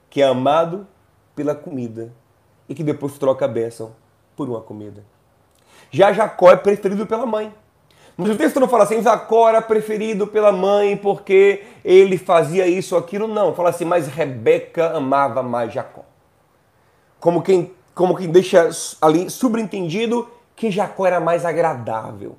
que 0.08 0.22
é 0.22 0.26
amado 0.26 0.86
pela 1.34 1.54
comida 1.54 2.12
e 2.68 2.74
que 2.74 2.84
depois 2.84 3.18
troca 3.18 3.44
a 3.44 3.48
bênção 3.48 3.94
por 4.36 4.48
uma 4.48 4.60
comida. 4.60 5.04
Já 5.90 6.12
Jacó 6.12 6.50
é 6.50 6.56
preferido 6.56 7.06
pela 7.06 7.26
mãe. 7.26 7.52
Mas 8.16 8.30
o 8.30 8.36
texto 8.36 8.60
não 8.60 8.68
fala 8.68 8.84
assim, 8.84 9.02
Jacó 9.02 9.48
era 9.48 9.62
preferido 9.62 10.26
pela 10.26 10.52
mãe 10.52 10.96
porque 10.96 11.64
ele 11.84 12.18
fazia 12.18 12.66
isso 12.66 12.94
ou 12.94 13.00
aquilo. 13.00 13.26
Não, 13.26 13.54
fala 13.54 13.70
assim, 13.70 13.84
mas 13.84 14.06
Rebeca 14.06 14.96
amava 14.96 15.42
mais 15.42 15.72
Jacó. 15.72 16.04
Como 17.18 17.42
quem, 17.42 17.72
como 17.94 18.16
quem 18.16 18.30
deixa 18.30 18.68
ali 19.00 19.30
subentendido 19.30 20.28
que 20.54 20.70
Jacó 20.70 21.06
era 21.06 21.20
mais 21.20 21.44
agradável. 21.44 22.36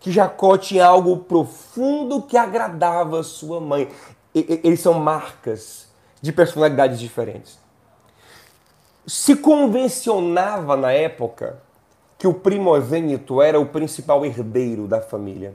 Que 0.00 0.12
Jacó 0.12 0.56
tinha 0.56 0.86
algo 0.86 1.16
profundo 1.18 2.22
que 2.22 2.36
agradava 2.36 3.22
sua 3.22 3.60
mãe. 3.60 3.88
Eles 4.62 4.80
são 4.80 4.94
marcas 4.94 5.88
de 6.20 6.32
personalidades 6.32 6.98
diferentes. 6.98 7.58
Se 9.06 9.36
convencionava 9.36 10.76
na 10.76 10.92
época 10.92 11.58
que 12.18 12.26
o 12.26 12.34
primogênito 12.34 13.40
era 13.40 13.58
o 13.58 13.66
principal 13.66 14.26
herdeiro 14.26 14.86
da 14.86 15.00
família. 15.00 15.54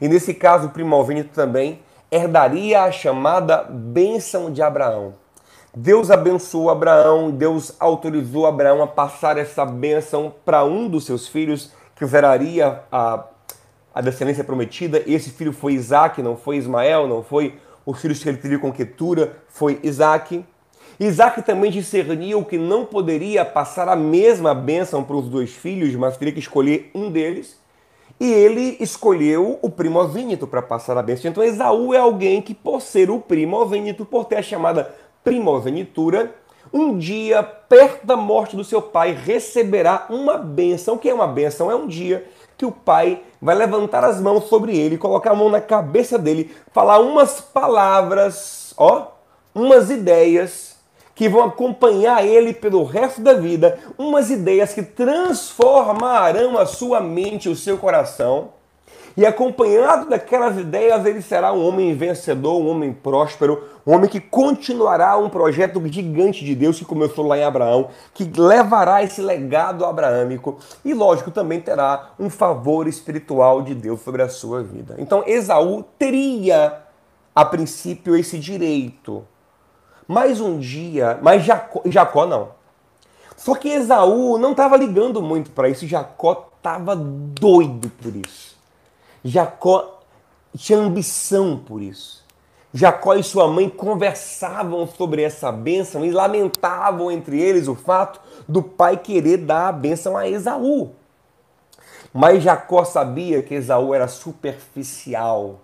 E 0.00 0.08
nesse 0.08 0.34
caso, 0.34 0.66
o 0.66 0.70
primogênito 0.70 1.30
também 1.32 1.80
herdaria 2.10 2.82
a 2.82 2.92
chamada 2.92 3.62
bênção 3.62 4.52
de 4.52 4.60
Abraão. 4.60 5.14
Deus 5.74 6.10
abençoou 6.10 6.68
Abraão, 6.68 7.30
Deus 7.30 7.74
autorizou 7.80 8.46
Abraão 8.46 8.82
a 8.82 8.86
passar 8.86 9.38
essa 9.38 9.64
bênção 9.64 10.34
para 10.44 10.64
um 10.64 10.86
dos 10.86 11.06
seus 11.06 11.26
filhos, 11.26 11.72
que 11.96 12.06
geraria 12.06 12.82
a, 12.92 13.24
a 13.94 14.00
descendência 14.02 14.44
prometida. 14.44 15.02
Esse 15.06 15.30
filho 15.30 15.52
foi 15.52 15.72
Isaac, 15.72 16.20
não 16.20 16.36
foi 16.36 16.56
Ismael, 16.56 17.06
não 17.06 17.22
foi 17.22 17.58
os 17.84 18.00
filhos 18.00 18.22
que 18.22 18.28
ele 18.28 18.38
teve 18.38 18.58
com 18.58 18.72
Ketura, 18.72 19.36
foi 19.48 19.78
Isaac. 19.82 20.44
Isaac 21.00 21.42
também 21.42 21.70
discerniu 21.70 22.44
que 22.44 22.58
não 22.58 22.84
poderia 22.84 23.44
passar 23.44 23.88
a 23.88 23.96
mesma 23.96 24.54
bênção 24.54 25.02
para 25.02 25.16
os 25.16 25.28
dois 25.28 25.50
filhos, 25.50 25.94
mas 25.94 26.16
teria 26.16 26.32
que 26.32 26.40
escolher 26.40 26.90
um 26.94 27.10
deles. 27.10 27.60
E 28.20 28.30
ele 28.30 28.76
escolheu 28.78 29.58
o 29.62 29.68
primogênito 29.68 30.46
para 30.46 30.62
passar 30.62 30.96
a 30.96 31.02
bênção. 31.02 31.30
Então 31.30 31.42
Esaú 31.42 31.92
é 31.92 31.98
alguém 31.98 32.40
que, 32.40 32.54
por 32.54 32.80
ser 32.80 33.10
o 33.10 33.18
primogênito, 33.18 34.04
por 34.04 34.26
ter 34.26 34.36
a 34.36 34.42
chamada 34.42 34.94
primogenitura, 35.24 36.32
um 36.72 36.96
dia, 36.96 37.42
perto 37.42 38.06
da 38.06 38.16
morte 38.16 38.56
do 38.56 38.64
seu 38.64 38.80
pai, 38.80 39.12
receberá 39.12 40.06
uma 40.08 40.38
bênção. 40.38 40.94
O 40.94 40.98
que 40.98 41.08
é 41.08 41.14
uma 41.14 41.26
bênção? 41.26 41.70
É 41.70 41.74
um 41.74 41.86
dia 41.86 42.26
que 42.62 42.66
o 42.66 42.70
pai 42.70 43.20
vai 43.40 43.56
levantar 43.56 44.04
as 44.04 44.20
mãos 44.20 44.44
sobre 44.44 44.78
ele, 44.78 44.96
colocar 44.96 45.32
a 45.32 45.34
mão 45.34 45.50
na 45.50 45.60
cabeça 45.60 46.16
dele, 46.16 46.54
falar 46.72 47.00
umas 47.00 47.40
palavras, 47.40 48.72
ó, 48.76 49.08
umas 49.52 49.90
ideias 49.90 50.76
que 51.12 51.28
vão 51.28 51.42
acompanhar 51.42 52.24
ele 52.24 52.52
pelo 52.52 52.84
resto 52.84 53.20
da 53.20 53.34
vida, 53.34 53.80
umas 53.98 54.30
ideias 54.30 54.72
que 54.72 54.80
transformarão 54.80 56.56
a 56.56 56.64
sua 56.64 57.00
mente, 57.00 57.48
o 57.48 57.56
seu 57.56 57.76
coração. 57.78 58.50
E 59.16 59.26
acompanhado 59.26 60.08
daquelas 60.08 60.56
ideias, 60.56 61.04
ele 61.04 61.20
será 61.20 61.52
um 61.52 61.66
homem 61.66 61.92
vencedor, 61.96 62.62
um 62.62 62.68
homem 62.68 62.92
próspero, 62.92 63.64
um 63.86 63.94
homem 63.94 64.08
que 64.08 64.20
continuará 64.20 65.16
um 65.16 65.28
projeto 65.28 65.82
gigante 65.86 66.44
de 66.44 66.54
Deus 66.54 66.78
que 66.78 66.84
começou 66.84 67.26
lá 67.26 67.36
em 67.36 67.44
Abraão, 67.44 67.88
que 68.14 68.24
levará 68.24 69.02
esse 69.02 69.20
legado 69.20 69.84
abraâmico 69.84 70.58
e, 70.84 70.94
lógico, 70.94 71.30
também 71.30 71.60
terá 71.60 72.10
um 72.18 72.30
favor 72.30 72.86
espiritual 72.86 73.62
de 73.62 73.74
Deus 73.74 74.00
sobre 74.00 74.22
a 74.22 74.28
sua 74.28 74.62
vida. 74.62 74.94
Então, 74.98 75.24
Esaú 75.26 75.84
teria, 75.98 76.82
a 77.34 77.44
princípio, 77.44 78.16
esse 78.16 78.38
direito 78.38 79.24
mas 80.06 80.40
um 80.40 80.58
dia, 80.58 81.18
mas 81.22 81.42
Jacó, 81.42 81.80
Jacó 81.86 82.26
não. 82.26 82.50
Só 83.36 83.54
que 83.54 83.68
Esaú 83.68 84.38
não 84.38 84.52
estava 84.52 84.76
ligando 84.76 85.22
muito 85.22 85.50
para 85.50 85.68
isso, 85.68 85.86
Jacó 85.86 86.50
estava 86.56 86.94
doido 86.94 87.90
por 87.90 88.14
isso. 88.14 88.56
Jacó 89.24 90.00
tinha 90.54 90.78
ambição 90.78 91.56
por 91.56 91.80
isso. 91.80 92.21
Jacó 92.74 93.14
e 93.14 93.22
sua 93.22 93.46
mãe 93.48 93.68
conversavam 93.68 94.86
sobre 94.86 95.22
essa 95.22 95.52
bênção 95.52 96.06
e 96.06 96.10
lamentavam 96.10 97.10
entre 97.10 97.38
eles 97.38 97.68
o 97.68 97.74
fato 97.74 98.18
do 98.48 98.62
pai 98.62 98.96
querer 98.96 99.38
dar 99.38 99.68
a 99.68 99.72
bênção 99.72 100.16
a 100.16 100.26
Esaú. 100.26 100.92
Mas 102.14 102.42
Jacó 102.42 102.82
sabia 102.84 103.42
que 103.42 103.54
Esaú 103.54 103.92
era 103.92 104.08
superficial. 104.08 105.60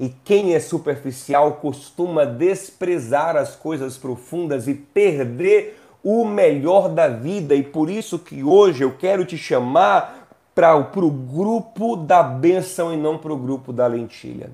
E 0.00 0.08
quem 0.24 0.54
é 0.54 0.60
superficial 0.60 1.54
costuma 1.54 2.24
desprezar 2.24 3.36
as 3.36 3.54
coisas 3.54 3.98
profundas 3.98 4.66
e 4.66 4.74
perder 4.74 5.78
o 6.02 6.24
melhor 6.24 6.88
da 6.88 7.08
vida. 7.08 7.54
E 7.54 7.62
por 7.62 7.90
isso 7.90 8.18
que 8.18 8.42
hoje 8.42 8.82
eu 8.82 8.92
quero 8.96 9.26
te 9.26 9.36
chamar 9.36 10.28
para 10.54 10.74
o 10.74 11.10
grupo 11.10 11.96
da 11.96 12.22
bênção 12.22 12.92
e 12.94 12.96
não 12.96 13.18
para 13.18 13.32
o 13.32 13.36
grupo 13.36 13.74
da 13.74 13.86
lentilha 13.86 14.50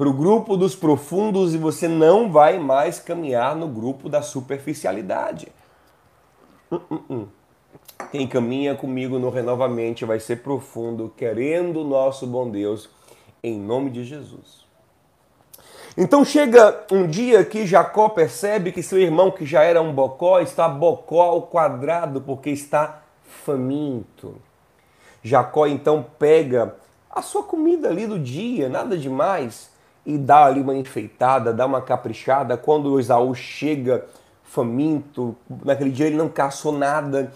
para 0.00 0.08
o 0.08 0.14
grupo 0.14 0.56
dos 0.56 0.74
profundos 0.74 1.54
e 1.54 1.58
você 1.58 1.86
não 1.86 2.32
vai 2.32 2.58
mais 2.58 2.98
caminhar 2.98 3.54
no 3.54 3.68
grupo 3.68 4.08
da 4.08 4.22
superficialidade. 4.22 5.48
Uh, 6.70 6.76
uh, 6.76 7.14
uh. 7.14 7.28
Quem 8.10 8.26
caminha 8.26 8.74
comigo 8.74 9.18
no 9.18 9.28
renovamente 9.28 10.06
vai 10.06 10.18
ser 10.18 10.36
profundo, 10.36 11.12
querendo 11.14 11.82
o 11.82 11.84
nosso 11.84 12.26
bom 12.26 12.50
Deus, 12.50 12.88
em 13.42 13.60
nome 13.60 13.90
de 13.90 14.02
Jesus. 14.02 14.64
Então 15.94 16.24
chega 16.24 16.82
um 16.90 17.06
dia 17.06 17.44
que 17.44 17.66
Jacó 17.66 18.08
percebe 18.08 18.72
que 18.72 18.82
seu 18.82 18.98
irmão, 18.98 19.30
que 19.30 19.44
já 19.44 19.64
era 19.64 19.82
um 19.82 19.92
bocó, 19.92 20.40
está 20.40 20.66
bocó 20.66 21.24
ao 21.24 21.42
quadrado 21.42 22.22
porque 22.22 22.48
está 22.48 23.02
faminto. 23.44 24.36
Jacó 25.22 25.66
então 25.66 26.06
pega 26.18 26.74
a 27.10 27.20
sua 27.20 27.42
comida 27.42 27.90
ali 27.90 28.06
do 28.06 28.18
dia, 28.18 28.66
nada 28.66 28.96
demais, 28.96 29.69
e 30.04 30.16
dá 30.16 30.44
ali 30.44 30.60
uma 30.60 30.74
enfeitada, 30.74 31.52
dá 31.52 31.66
uma 31.66 31.80
caprichada. 31.80 32.56
Quando 32.56 32.92
o 32.92 33.00
Esaú 33.00 33.34
chega 33.34 34.06
faminto, 34.42 35.36
naquele 35.64 35.90
dia 35.90 36.06
ele 36.06 36.16
não 36.16 36.28
caçou 36.28 36.72
nada, 36.72 37.32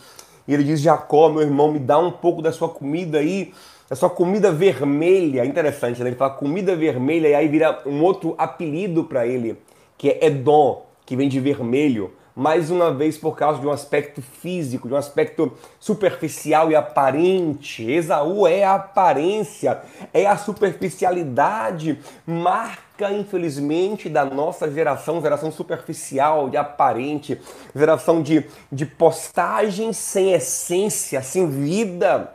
e 0.46 0.54
ele 0.54 0.64
diz: 0.64 0.80
Jacó, 0.80 1.28
meu 1.28 1.42
irmão, 1.42 1.70
me 1.70 1.78
dá 1.78 1.98
um 1.98 2.10
pouco 2.10 2.42
da 2.42 2.52
sua 2.52 2.68
comida 2.68 3.18
aí, 3.18 3.52
da 3.88 3.96
sua 3.96 4.10
comida 4.10 4.50
vermelha. 4.50 5.44
Interessante, 5.44 6.02
né? 6.02 6.08
Ele 6.08 6.16
fala 6.16 6.34
comida 6.34 6.74
vermelha, 6.74 7.28
e 7.28 7.34
aí 7.34 7.48
vira 7.48 7.82
um 7.86 8.02
outro 8.02 8.34
apelido 8.36 9.04
para 9.04 9.26
ele, 9.26 9.56
que 9.96 10.10
é 10.10 10.26
Edom, 10.26 10.84
que 11.06 11.16
vem 11.16 11.28
de 11.28 11.40
vermelho 11.40 12.12
mais 12.34 12.68
uma 12.70 12.92
vez 12.92 13.16
por 13.16 13.36
causa 13.36 13.60
de 13.60 13.66
um 13.66 13.70
aspecto 13.70 14.20
físico, 14.20 14.88
de 14.88 14.94
um 14.94 14.96
aspecto 14.96 15.52
superficial 15.78 16.70
e 16.70 16.74
aparente. 16.74 17.88
Esaú 17.88 18.46
é 18.46 18.64
a 18.64 18.74
aparência, 18.74 19.80
é 20.12 20.26
a 20.26 20.36
superficialidade, 20.36 22.00
marca, 22.26 23.12
infelizmente, 23.12 24.08
da 24.08 24.24
nossa 24.24 24.68
geração, 24.70 25.20
geração 25.20 25.52
superficial, 25.52 26.50
de 26.50 26.56
aparente, 26.56 27.40
geração 27.74 28.20
de, 28.20 28.44
de 28.70 28.84
postagens 28.84 29.96
sem 29.96 30.32
essência, 30.32 31.22
sem 31.22 31.48
vida, 31.48 32.34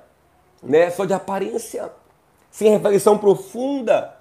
né? 0.63 0.89
só 0.91 1.03
de 1.03 1.13
aparência, 1.13 1.91
sem 2.49 2.71
reflexão 2.71 3.17
profunda. 3.17 4.15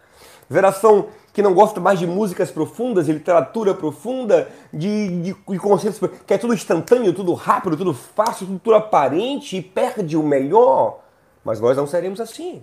Geração 0.50 1.08
que 1.38 1.42
não 1.42 1.54
gosta 1.54 1.78
mais 1.78 2.00
de 2.00 2.06
músicas 2.06 2.50
profundas, 2.50 3.06
de 3.06 3.12
literatura 3.12 3.72
profunda, 3.72 4.48
de, 4.72 5.22
de, 5.22 5.32
de 5.32 5.58
conceitos 5.60 6.00
que 6.26 6.34
é 6.34 6.36
tudo 6.36 6.52
instantâneo, 6.52 7.12
tudo 7.12 7.32
rápido, 7.32 7.76
tudo 7.76 7.94
fácil, 7.94 8.44
tudo, 8.44 8.58
tudo 8.58 8.74
aparente 8.74 9.56
e 9.56 9.62
perde 9.62 10.16
o 10.16 10.22
melhor. 10.24 10.98
Mas 11.44 11.60
nós 11.60 11.76
não 11.76 11.86
seremos 11.86 12.20
assim. 12.20 12.60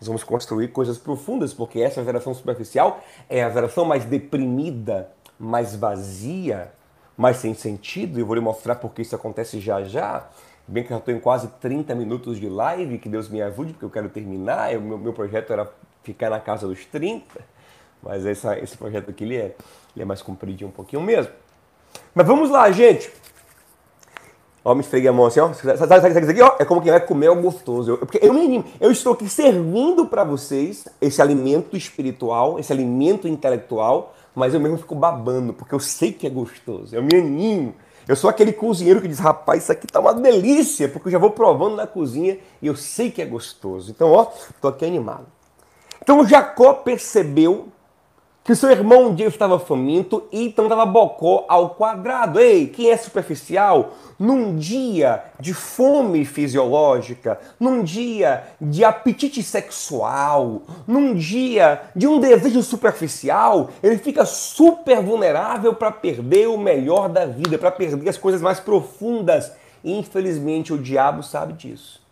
Nós 0.00 0.06
vamos 0.06 0.24
construir 0.24 0.68
coisas 0.68 0.96
profundas, 0.96 1.52
porque 1.52 1.78
essa 1.78 2.02
geração 2.02 2.32
superficial 2.32 3.02
é 3.28 3.44
a 3.44 3.50
geração 3.50 3.84
mais 3.84 4.06
deprimida, 4.06 5.10
mais 5.38 5.76
vazia, 5.76 6.72
mais 7.18 7.36
sem 7.36 7.52
sentido. 7.52 8.18
E 8.18 8.22
eu 8.22 8.26
vou 8.26 8.34
lhe 8.34 8.40
mostrar 8.40 8.76
porque 8.76 9.02
isso 9.02 9.14
acontece 9.14 9.60
já 9.60 9.82
já. 9.82 10.26
Bem 10.66 10.82
que 10.82 10.90
eu 10.90 10.96
já 10.96 11.00
estou 11.00 11.12
em 11.12 11.20
quase 11.20 11.48
30 11.60 11.94
minutos 11.94 12.40
de 12.40 12.48
live, 12.48 12.96
que 12.96 13.10
Deus 13.10 13.28
me 13.28 13.42
ajude, 13.42 13.74
porque 13.74 13.84
eu 13.84 13.90
quero 13.90 14.08
terminar. 14.08 14.74
O 14.74 14.80
meu, 14.80 14.96
meu 14.96 15.12
projeto 15.12 15.52
era 15.52 15.70
ficar 16.02 16.30
na 16.30 16.40
casa 16.40 16.66
dos 16.66 16.82
30. 16.86 17.54
Mas 18.02 18.24
essa, 18.24 18.58
esse 18.58 18.76
projeto 18.76 19.10
aqui 19.10 19.24
ele 19.24 19.36
é, 19.36 19.56
ele 19.94 20.02
é 20.02 20.04
mais 20.04 20.22
compridinho 20.22 20.68
um 20.68 20.72
pouquinho 20.72 21.02
mesmo. 21.02 21.32
Mas 22.14 22.26
vamos 22.26 22.50
lá, 22.50 22.70
gente. 22.70 23.10
Ó, 24.64 24.74
me 24.74 24.80
esfreguei 24.80 25.08
a 25.08 25.12
mão 25.12 25.26
assim, 25.26 25.38
ó. 25.38 25.52
Sabe, 25.52 25.78
sabe, 25.78 26.00
sabe 26.00 26.20
isso 26.20 26.30
aqui, 26.30 26.42
ó? 26.42 26.56
É 26.58 26.64
como 26.64 26.82
quem 26.82 26.90
vai 26.90 27.00
comer 27.00 27.28
algo 27.28 27.42
gostoso. 27.42 27.92
Eu, 27.92 27.98
porque 27.98 28.18
eu 28.20 28.32
me 28.32 28.64
Eu 28.80 28.90
estou 28.90 29.12
aqui 29.12 29.28
servindo 29.28 30.06
para 30.06 30.24
vocês 30.24 30.88
esse 31.00 31.22
alimento 31.22 31.76
espiritual, 31.76 32.58
esse 32.58 32.72
alimento 32.72 33.28
intelectual, 33.28 34.12
mas 34.34 34.54
eu 34.54 34.60
mesmo 34.60 34.78
fico 34.78 34.94
babando, 34.94 35.52
porque 35.52 35.72
eu 35.72 35.78
sei 35.78 36.12
que 36.12 36.26
é 36.26 36.30
gostoso. 36.30 36.94
Eu 36.94 37.02
me 37.02 37.14
animo. 37.14 37.74
Eu 38.08 38.16
sou 38.16 38.28
aquele 38.28 38.52
cozinheiro 38.52 39.00
que 39.00 39.08
diz, 39.08 39.18
rapaz, 39.18 39.62
isso 39.62 39.72
aqui 39.72 39.86
tá 39.86 40.00
uma 40.00 40.14
delícia, 40.14 40.88
porque 40.88 41.08
eu 41.08 41.12
já 41.12 41.18
vou 41.18 41.30
provando 41.30 41.76
na 41.76 41.86
cozinha 41.86 42.38
e 42.60 42.66
eu 42.66 42.74
sei 42.74 43.10
que 43.10 43.22
é 43.22 43.24
gostoso. 43.24 43.90
Então, 43.90 44.10
ó, 44.10 44.26
tô 44.60 44.68
aqui 44.68 44.84
animado. 44.84 45.26
Então 46.02 46.26
Jacó 46.26 46.72
percebeu 46.72 47.68
que 48.46 48.54
seu 48.54 48.70
irmão 48.70 49.08
um 49.08 49.14
dia 49.14 49.26
estava 49.26 49.58
faminto 49.58 50.22
e 50.30 50.46
então 50.46 50.68
dava 50.68 50.86
bocó 50.86 51.44
ao 51.48 51.70
quadrado. 51.70 52.38
Ei, 52.38 52.68
quem 52.68 52.92
é 52.92 52.96
superficial? 52.96 53.94
Num 54.16 54.54
dia 54.54 55.24
de 55.40 55.52
fome 55.52 56.24
fisiológica, 56.24 57.40
num 57.58 57.82
dia 57.82 58.44
de 58.60 58.84
apetite 58.84 59.42
sexual, 59.42 60.62
num 60.86 61.12
dia 61.12 61.82
de 61.94 62.06
um 62.06 62.20
desejo 62.20 62.62
superficial, 62.62 63.68
ele 63.82 63.98
fica 63.98 64.24
super 64.24 65.02
vulnerável 65.02 65.74
para 65.74 65.90
perder 65.90 66.46
o 66.46 66.56
melhor 66.56 67.08
da 67.08 67.26
vida, 67.26 67.58
para 67.58 67.72
perder 67.72 68.08
as 68.08 68.16
coisas 68.16 68.40
mais 68.40 68.60
profundas. 68.60 69.50
Infelizmente, 69.84 70.72
o 70.72 70.78
diabo 70.78 71.20
sabe 71.24 71.52
disso. 71.52 72.05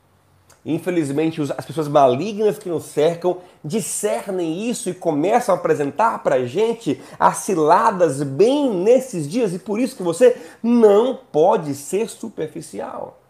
Infelizmente, 0.65 1.43
as 1.43 1.67
pessoas 1.67 1.89
malignas 1.89 2.59
que 2.59 2.71
nos 2.71 2.85
cercam 2.85 3.37
discernem 3.63 4.71
isso 4.71 4.89
e 4.89 4.95
começam 4.95 5.55
a 5.55 5.59
apresentar 5.59 6.23
para 6.23 6.37
a 6.37 6.47
gente 6.47 7.03
as 7.19 7.39
ciladas 7.39 8.23
bem 8.23 8.73
nesses 8.73 9.29
dias 9.29 9.53
e 9.53 9.59
por 9.59 9.79
isso 9.79 9.97
que 9.97 10.03
você 10.03 10.37
não 10.63 11.19
pode 11.31 11.75
ser 11.75 12.09
superficial. 12.09 13.21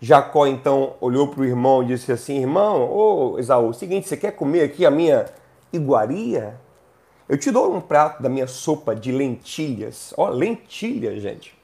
Jacó 0.00 0.46
então 0.46 0.94
olhou 1.00 1.28
para 1.28 1.40
o 1.40 1.44
irmão 1.44 1.82
e 1.82 1.86
disse 1.86 2.12
assim: 2.12 2.38
Irmão, 2.38 2.88
ô 2.88 3.38
Esaú, 3.38 3.72
seguinte, 3.72 4.08
você 4.08 4.16
quer 4.16 4.32
comer 4.32 4.62
aqui 4.62 4.86
a 4.86 4.90
minha 4.90 5.26
iguaria? 5.72 6.60
Eu 7.28 7.38
te 7.38 7.50
dou 7.50 7.74
um 7.74 7.80
prato 7.80 8.22
da 8.22 8.28
minha 8.28 8.46
sopa 8.46 8.94
de 8.94 9.10
lentilhas. 9.10 10.12
Ó, 10.16 10.28
lentilha, 10.28 11.18
gente. 11.18 11.56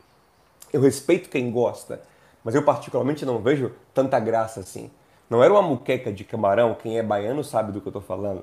Eu 0.72 0.80
respeito 0.80 1.28
quem 1.28 1.50
gosta 1.50 2.00
mas 2.44 2.54
eu 2.54 2.62
particularmente 2.62 3.24
não 3.24 3.38
vejo 3.38 3.72
tanta 3.92 4.18
graça 4.18 4.60
assim. 4.60 4.90
Não 5.28 5.44
era 5.44 5.52
uma 5.52 5.62
muqueca 5.62 6.12
de 6.12 6.24
camarão, 6.24 6.74
quem 6.74 6.98
é 6.98 7.02
baiano 7.02 7.44
sabe 7.44 7.70
do 7.70 7.80
que 7.80 7.86
eu 7.86 7.90
estou 7.90 8.02
falando. 8.02 8.42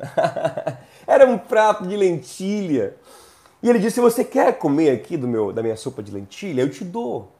era 1.05 1.25
um 1.25 1.38
prato 1.38 1.86
de 1.86 1.97
lentilha. 1.97 2.95
E 3.62 3.69
ele 3.69 3.79
disse: 3.79 3.95
se 3.95 4.01
você 4.01 4.23
quer 4.23 4.57
comer 4.57 4.91
aqui 4.91 5.17
do 5.17 5.27
meu, 5.27 5.51
da 5.51 5.62
minha 5.62 5.75
sopa 5.75 6.01
de 6.01 6.12
lentilha, 6.12 6.62
eu 6.62 6.69
te 6.69 6.86
dou. 6.86 7.33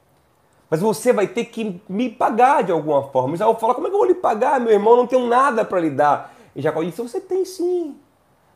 Mas 0.68 0.80
você 0.80 1.14
vai 1.14 1.26
ter 1.26 1.46
que 1.46 1.80
me 1.88 2.10
pagar 2.10 2.62
de 2.62 2.72
alguma 2.72 3.04
forma. 3.04 3.34
Isaú 3.34 3.54
fala: 3.54 3.74
como 3.74 3.86
é 3.86 3.90
que 3.90 3.96
eu 3.96 4.00
vou 4.00 4.08
lhe 4.08 4.14
pagar, 4.14 4.60
meu 4.60 4.72
irmão? 4.72 4.96
Não 4.96 5.06
tenho 5.06 5.26
nada 5.26 5.64
para 5.64 5.80
lhe 5.80 5.90
dar. 5.90 6.34
E 6.54 6.60
Jacó 6.60 6.82
disse: 6.82 7.00
você 7.00 7.20
tem 7.20 7.44
sim. 7.44 7.96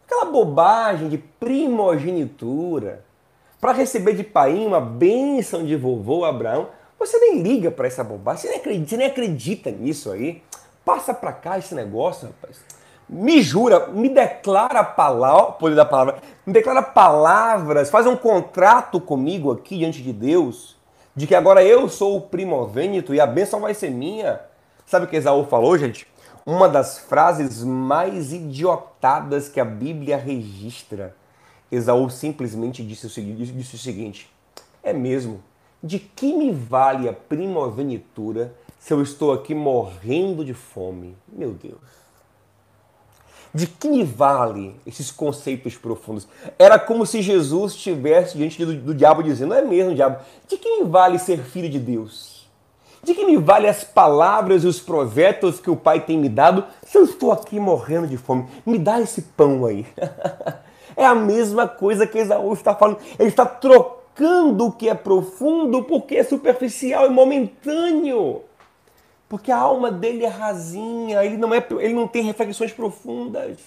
Aquela 0.05 0.27
bobagem 0.27 1.09
de 1.09 1.17
primogenitura. 1.17 3.05
Para 3.59 3.73
receber 3.73 4.15
de 4.15 4.25
pai 4.25 4.67
uma 4.67 4.81
bênção 4.81 5.65
de 5.65 5.77
vovô 5.77 6.25
Abraão, 6.25 6.69
você 7.07 7.19
nem 7.19 7.43
liga 7.43 7.71
para 7.71 7.87
essa 7.87 8.03
bobagem, 8.03 8.43
você 8.43 8.49
nem, 8.49 8.59
acredita, 8.59 8.89
você 8.89 8.97
nem 8.97 9.07
acredita 9.07 9.71
nisso 9.71 10.11
aí. 10.11 10.43
Passa 10.85 11.15
para 11.15 11.33
cá 11.33 11.59
esse 11.59 11.75
negócio, 11.75 12.29
rapaz. 12.29 12.61
Me 13.09 13.43
jura, 13.43 13.89
me 13.89 14.09
declara 14.09 14.83
palavra, 14.83 15.53
poder 15.53 15.75
da 15.75 15.85
palavra, 15.85 16.17
me 16.47 16.53
declara 16.53 16.83
palavras, 16.83 17.91
faz 17.91 18.07
um 18.07 18.17
contrato 18.17 19.01
comigo 19.01 19.53
aqui 19.53 19.77
diante 19.79 20.03
de 20.03 20.13
Deus, 20.13 20.77
de 21.15 21.27
que 21.27 21.35
agora 21.35 21.63
eu 21.63 21.89
sou 21.89 22.17
o 22.17 22.21
primogênito 22.21 23.15
e 23.15 23.21
a 23.21 23.27
bênção 23.27 23.61
vai 23.61 23.75
ser 23.75 23.91
minha. 23.91 24.41
Sabe 24.87 25.05
o 25.05 25.09
que 25.09 25.17
Esaú 25.17 25.45
falou, 25.45 25.77
gente? 25.77 26.07
Uma 26.47 26.69
das 26.69 26.99
frases 26.99 27.63
mais 27.63 28.33
idiotadas 28.33 29.49
que 29.49 29.61
a 29.61 29.65
Bíblia 29.65 30.17
registra. 30.17 31.15
Esaú 31.71 32.09
simplesmente 32.09 32.83
disse 32.83 33.07
o 33.07 33.11
seguinte: 33.11 33.53
disse 33.53 33.77
o 33.77 33.79
seguinte 33.79 34.33
é 34.83 34.93
mesmo, 34.93 35.43
de 35.83 35.99
que 35.99 36.33
me 36.33 36.53
vale 36.53 37.09
a 37.09 37.13
primogenitura 37.13 38.55
se 38.79 38.93
eu 38.93 39.03
estou 39.03 39.33
aqui 39.33 39.55
morrendo 39.55 40.45
de 40.45 40.55
fome? 40.55 41.17
Meu 41.29 41.53
Deus. 41.53 42.03
De 43.55 43.67
que 43.67 43.89
me 43.89 44.05
vale 44.05 44.77
esses 44.87 45.11
conceitos 45.11 45.77
profundos? 45.77 46.27
Era 46.59 46.79
como 46.79 47.05
se 47.05 47.21
Jesus 47.21 47.73
estivesse 47.73 48.37
diante 48.39 48.65
do, 48.65 48.75
do 48.75 48.95
diabo 48.95 49.23
dizendo: 49.23 49.51
Não 49.51 49.57
é 49.57 49.63
mesmo, 49.63 49.95
diabo? 49.95 50.23
De 50.49 50.57
que 50.57 50.79
me 50.79 50.89
vale 50.89 51.19
ser 51.19 51.39
filho 51.39 51.69
de 51.69 51.79
Deus? 51.79 52.49
De 53.03 53.15
que 53.15 53.27
me 53.27 53.37
vale 53.37 53.69
as 53.69 53.83
palavras 53.83 54.63
e 54.63 54.67
os 54.67 54.81
projetos 54.81 55.59
que 55.59 55.69
o 55.69 55.77
Pai 55.77 56.01
tem 56.01 56.17
me 56.17 56.29
dado 56.29 56.65
se 56.87 56.97
eu 56.97 57.05
estou 57.05 57.33
aqui 57.33 57.59
morrendo 57.59 58.07
de 58.07 58.17
fome? 58.17 58.47
Me 58.65 58.79
dá 58.79 59.01
esse 59.01 59.23
pão 59.23 59.67
aí. 59.67 59.87
É 60.95 61.07
a 61.07 61.15
mesma 61.15 61.67
coisa 61.67 62.07
que 62.07 62.19
Esaú 62.19 62.53
está 62.53 62.75
falando. 62.75 62.99
Ele 63.19 63.31
está 63.31 63.47
trocando 63.47 64.02
o 64.21 64.73
que 64.73 64.89
é 64.89 64.95
profundo 64.95 65.83
porque 65.85 66.17
é 66.17 66.25
superficial 66.25 67.07
e 67.07 67.11
momentâneo. 67.11 68.43
Porque 69.29 69.51
a 69.51 69.57
alma 69.57 69.91
dele 69.91 70.25
é 70.25 70.29
rasinha, 70.29 71.25
ele 71.25 71.37
não, 71.37 71.55
é, 71.55 71.67
ele 71.79 71.95
não 71.95 72.07
tem 72.07 72.23
reflexões 72.23 72.73
profundas. 72.73 73.59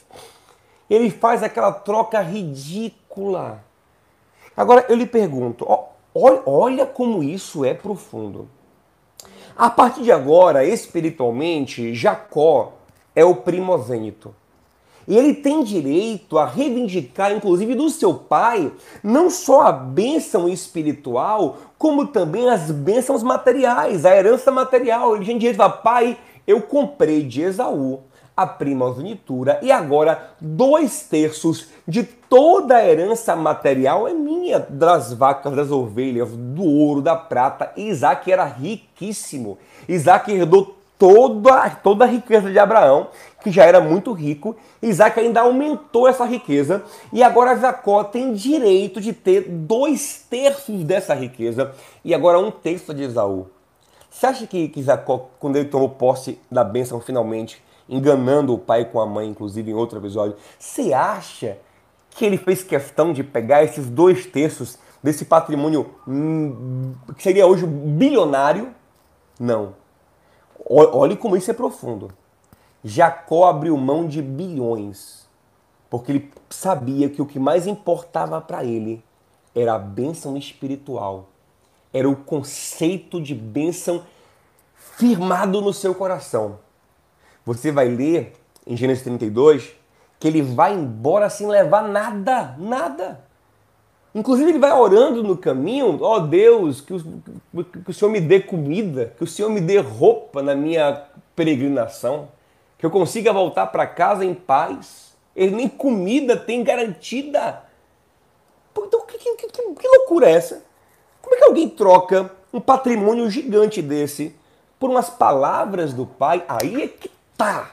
Ele 0.90 1.10
faz 1.10 1.42
aquela 1.42 1.72
troca 1.72 2.22
ridícula. 2.22 3.64
Agora 4.56 4.86
eu 4.88 4.96
lhe 4.96 5.08
pergunto, 5.08 5.68
olha 6.14 6.86
como 6.86 7.24
isso 7.24 7.66
é 7.66 7.74
profundo. 7.74 8.48
A 9.58 9.70
partir 9.70 10.04
de 10.04 10.12
agora, 10.12 10.66
espiritualmente, 10.66 11.94
Jacó 11.94 12.74
é 13.16 13.26
o 13.26 13.36
primogênito. 13.36 14.36
E 15.08 15.18
ele 15.18 15.34
tem 15.34 15.64
direito 15.64 16.38
a 16.38 16.46
reivindicar, 16.46 17.32
inclusive 17.32 17.76
do 17.76 17.90
seu 17.90 18.14
pai, 18.14 18.72
não 19.04 19.30
só 19.30 19.62
a 19.62 19.72
bênção 19.72 20.50
espiritual, 20.50 21.58
como 21.78 22.08
também 22.08 22.50
as 22.50 22.72
bênçãos 22.72 23.22
materiais, 23.22 24.06
a 24.06 24.16
herança 24.16 24.52
material. 24.52 25.16
Ele 25.16 25.26
tem 25.26 25.38
direito 25.38 25.62
a 25.62 25.70
pai, 25.70 26.18
eu 26.48 26.62
comprei 26.62 27.24
de 27.24 27.42
Esaú 27.42 28.02
a 28.36 28.46
primogenitura 28.46 29.60
e 29.62 29.72
agora 29.72 30.32
dois 30.42 31.04
terços 31.04 31.70
de 31.88 32.04
toda 32.04 32.76
a 32.76 32.86
herança 32.86 33.36
material 33.36 34.08
é 34.08 34.14
minha, 34.14 34.60
das 34.60 35.14
vacas, 35.14 35.56
das 35.56 35.72
ovelhas, 35.72 36.30
do 36.32 36.64
ouro, 36.64 37.02
da 37.02 37.16
prata. 37.16 37.72
Isaac 37.78 38.30
era 38.30 38.44
riquíssimo. 38.44 39.58
Isaac 39.88 40.32
herdou 40.32 40.75
toda, 40.98 41.70
toda 41.70 42.06
a 42.06 42.08
riqueza 42.08 42.52
de 42.52 42.60
Abraão 42.60 43.08
que 43.46 43.52
já 43.52 43.64
era 43.64 43.80
muito 43.80 44.12
rico, 44.12 44.56
Isaac 44.82 45.20
ainda 45.20 45.42
aumentou 45.42 46.08
essa 46.08 46.26
riqueza 46.26 46.84
e 47.14 47.22
agora 47.22 47.56
Jacó 47.56 48.04
tem 48.04 48.34
direito 48.34 49.00
de 49.00 49.14
ter 49.14 49.42
dois 49.48 50.26
terços 50.28 50.84
dessa 50.84 51.14
riqueza 51.14 51.72
e 52.04 52.12
agora 52.12 52.40
um 52.40 52.50
terço 52.50 52.92
de 52.92 53.04
Esaú. 53.04 53.46
Você 54.10 54.26
acha 54.26 54.48
que, 54.48 54.68
que 54.70 54.82
Jacó, 54.82 55.30
quando 55.40 55.58
ele 55.58 55.70
tomou 55.70 55.90
posse 55.90 56.40
da 56.50 56.64
bênção 56.64 57.00
finalmente, 57.00 57.64
enganando 57.88 58.52
o 58.52 58.58
pai 58.58 58.86
com 58.86 59.00
a 59.00 59.06
mãe, 59.06 59.30
inclusive 59.30 59.70
em 59.70 59.76
outro 59.76 60.00
episódio, 60.00 60.36
você 60.58 60.92
acha 60.92 61.60
que 62.10 62.26
ele 62.26 62.38
fez 62.38 62.64
questão 62.64 63.14
de 63.14 63.24
pegar 63.24 63.64
esses 63.64 63.88
dois 63.88 64.26
terços 64.26 64.80
desse 65.04 65.24
patrimônio 65.24 65.94
hum, 66.08 66.96
que 67.16 67.22
seria 67.22 67.46
hoje 67.46 67.68
bilionário? 67.68 68.74
Não. 69.40 69.85
Olhe 70.68 71.16
como 71.16 71.36
isso 71.36 71.52
é 71.52 71.54
profundo. 71.54 72.12
Jacó 72.84 73.46
abriu 73.46 73.76
mão 73.78 74.08
de 74.08 74.22
bilhões, 74.22 75.28
porque 75.90 76.12
ele 76.12 76.32
sabia 76.50 77.10
que 77.10 77.22
o 77.22 77.26
que 77.26 77.40
mais 77.40 77.66
importava 77.66 78.40
para 78.40 78.64
ele 78.64 79.04
era 79.56 79.74
a 79.74 79.80
bênção 79.80 80.38
espiritual, 80.38 81.30
era 81.92 82.08
o 82.08 82.16
conceito 82.16 83.22
de 83.22 83.34
bênção 83.34 84.04
firmado 84.76 85.62
no 85.62 85.74
seu 85.74 85.96
coração. 85.96 86.60
Você 87.46 87.72
vai 87.72 87.88
ler 87.88 88.34
em 88.68 88.78
Gênesis 88.78 89.04
32 89.04 89.74
que 90.20 90.28
ele 90.28 90.42
vai 90.42 90.74
embora 90.74 91.30
sem 91.30 91.48
levar 91.48 91.88
nada, 91.88 92.56
nada. 92.58 93.25
Inclusive 94.16 94.50
ele 94.50 94.60
vai 94.60 94.72
orando 94.72 95.22
no 95.22 95.36
caminho, 95.36 96.00
ó 96.02 96.16
oh, 96.16 96.20
Deus, 96.22 96.80
que 96.80 96.94
o, 96.94 97.64
que 97.66 97.92
o 97.92 97.94
Senhor 97.94 98.10
me 98.10 98.22
dê 98.22 98.40
comida, 98.40 99.14
que 99.18 99.26
o 99.26 99.28
Senhor 99.28 99.50
me 99.50 99.60
dê 99.60 99.78
roupa 99.80 100.42
na 100.42 100.56
minha 100.56 101.04
peregrinação 101.36 102.30
que 102.78 102.86
eu 102.86 102.92
consiga 102.92 103.34
voltar 103.34 103.68
para 103.68 103.86
casa 103.86 104.24
em 104.24 104.34
paz. 104.34 105.16
Ele 105.36 105.56
nem 105.56 105.68
comida 105.68 106.38
tem 106.38 106.64
garantida. 106.64 107.64
Então, 108.78 109.02
que, 109.06 109.18
que, 109.18 109.48
que, 109.48 109.88
loucura 109.88 110.30
é 110.30 110.34
essa? 110.34 110.64
Como 111.22 111.36
é 111.36 111.40
que 111.40 111.46
alguém 111.46 111.68
troca 111.68 112.32
um 112.54 112.62
patrimônio 112.62 113.30
gigante 113.30 113.82
desse 113.82 114.36
por 114.80 114.90
umas 114.90 115.10
palavras 115.10 115.94
do 115.94 116.06
pai? 116.06 116.44
Aí 116.48 116.84
é 116.84 116.88
que 116.88 117.12
tá. 117.38 117.72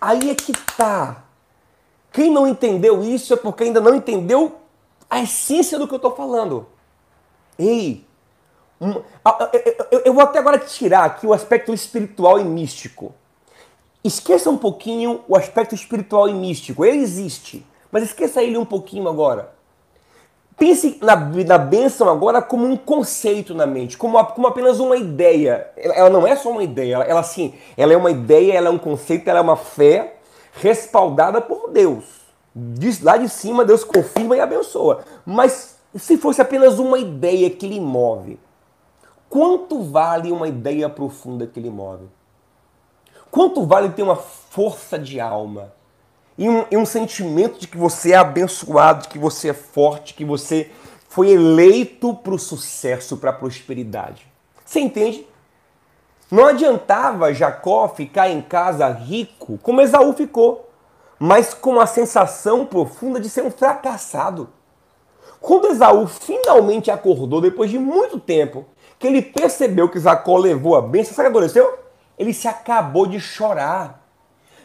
Aí 0.00 0.30
é 0.30 0.34
que 0.34 0.52
tá. 0.76 1.24
Quem 2.12 2.30
não 2.30 2.46
entendeu 2.46 3.02
isso 3.02 3.32
é 3.34 3.36
porque 3.36 3.64
ainda 3.64 3.80
não 3.80 3.94
entendeu 3.94 4.59
a 5.10 5.20
essência 5.20 5.78
do 5.78 5.88
que 5.88 5.92
eu 5.92 5.96
estou 5.96 6.14
falando. 6.14 6.66
Ei, 7.58 8.06
eu 10.04 10.14
vou 10.14 10.22
até 10.22 10.38
agora 10.38 10.58
tirar 10.58 11.04
aqui 11.04 11.26
o 11.26 11.34
aspecto 11.34 11.74
espiritual 11.74 12.38
e 12.38 12.44
místico. 12.44 13.12
Esqueça 14.02 14.48
um 14.48 14.56
pouquinho 14.56 15.22
o 15.28 15.36
aspecto 15.36 15.74
espiritual 15.74 16.28
e 16.28 16.32
místico. 16.32 16.84
Ele 16.84 16.98
existe, 16.98 17.66
mas 17.92 18.04
esqueça 18.04 18.42
ele 18.42 18.56
um 18.56 18.64
pouquinho 18.64 19.08
agora. 19.08 19.52
Pense 20.56 20.98
na, 21.02 21.16
na 21.16 21.58
bênção 21.58 22.08
agora 22.08 22.40
como 22.40 22.66
um 22.66 22.76
conceito 22.76 23.54
na 23.54 23.66
mente, 23.66 23.96
como, 23.96 24.22
como 24.26 24.46
apenas 24.46 24.78
uma 24.78 24.96
ideia. 24.96 25.70
Ela, 25.76 25.94
ela 25.94 26.10
não 26.10 26.26
é 26.26 26.36
só 26.36 26.50
uma 26.50 26.62
ideia, 26.62 26.94
ela, 26.94 27.04
ela 27.04 27.22
sim, 27.22 27.54
ela 27.76 27.92
é 27.92 27.96
uma 27.96 28.10
ideia, 28.10 28.54
ela 28.54 28.68
é 28.68 28.70
um 28.70 28.78
conceito, 28.78 29.28
ela 29.28 29.38
é 29.38 29.42
uma 29.42 29.56
fé 29.56 30.16
respaldada 30.52 31.40
por 31.40 31.70
Deus. 31.70 32.19
De, 32.54 33.04
lá 33.04 33.16
de 33.16 33.28
cima, 33.28 33.64
Deus 33.64 33.84
confirma 33.84 34.36
e 34.36 34.40
abençoa. 34.40 35.04
Mas 35.24 35.78
se 35.96 36.16
fosse 36.16 36.40
apenas 36.40 36.78
uma 36.78 36.98
ideia 36.98 37.50
que 37.50 37.66
lhe 37.66 37.80
move, 37.80 38.38
quanto 39.28 39.82
vale 39.82 40.32
uma 40.32 40.48
ideia 40.48 40.88
profunda 40.88 41.46
que 41.46 41.60
lhe 41.60 41.70
move? 41.70 42.06
Quanto 43.30 43.64
vale 43.64 43.90
ter 43.90 44.02
uma 44.02 44.16
força 44.16 44.98
de 44.98 45.20
alma 45.20 45.72
e 46.36 46.48
um, 46.48 46.64
e 46.70 46.76
um 46.76 46.84
sentimento 46.86 47.60
de 47.60 47.68
que 47.68 47.76
você 47.76 48.12
é 48.12 48.16
abençoado, 48.16 49.02
de 49.02 49.08
que 49.08 49.18
você 49.18 49.50
é 49.50 49.54
forte, 49.54 50.14
que 50.14 50.24
você 50.24 50.70
foi 51.08 51.30
eleito 51.30 52.14
para 52.14 52.34
o 52.34 52.38
sucesso, 52.38 53.16
para 53.16 53.30
a 53.30 53.34
prosperidade? 53.34 54.26
Você 54.64 54.80
entende? 54.80 55.26
Não 56.30 56.46
adiantava 56.46 57.34
Jacó 57.34 57.88
ficar 57.88 58.30
em 58.30 58.40
casa 58.40 58.88
rico, 58.88 59.58
como 59.58 59.80
Esaú 59.80 60.12
ficou, 60.12 60.69
mas 61.20 61.54
com 61.54 61.78
a 61.78 61.86
sensação 61.86 62.66
profunda 62.66 63.20
de 63.20 63.30
ser 63.30 63.44
um 63.44 63.50
fracassado. 63.50 64.48
Quando 65.40 65.68
Esaú 65.68 66.08
finalmente 66.08 66.90
acordou, 66.90 67.40
depois 67.40 67.70
de 67.70 67.78
muito 67.78 68.18
tempo, 68.18 68.66
que 68.98 69.06
ele 69.06 69.22
percebeu 69.22 69.88
que 69.88 70.00
Jacó 70.00 70.36
levou 70.36 70.74
a 70.74 70.82
bênção, 70.82 71.14
sabe 71.14 71.28
o 71.28 71.32
que 71.32 71.38
aconteceu? 71.38 71.90
ele 72.20 72.34
se 72.34 72.46
acabou 72.46 73.06
de 73.06 73.18
chorar. 73.18 74.06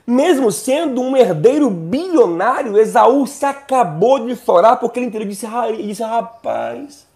Mesmo 0.05 0.51
sendo 0.51 1.01
um 1.01 1.15
herdeiro 1.15 1.69
bilionário, 1.69 2.77
Esaú 2.77 3.25
se 3.25 3.45
acabou 3.45 4.27
de 4.27 4.35
chorar 4.35 4.75
porque 4.75 4.99
ele 4.99 5.05
entendeu 5.05 5.25
disse, 5.25 5.47
disse 5.81 6.03
rapaz, 6.03 7.07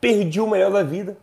perdi 0.00 0.40
o 0.40 0.48
melhor 0.48 0.72
da 0.72 0.82
vida, 0.82 1.18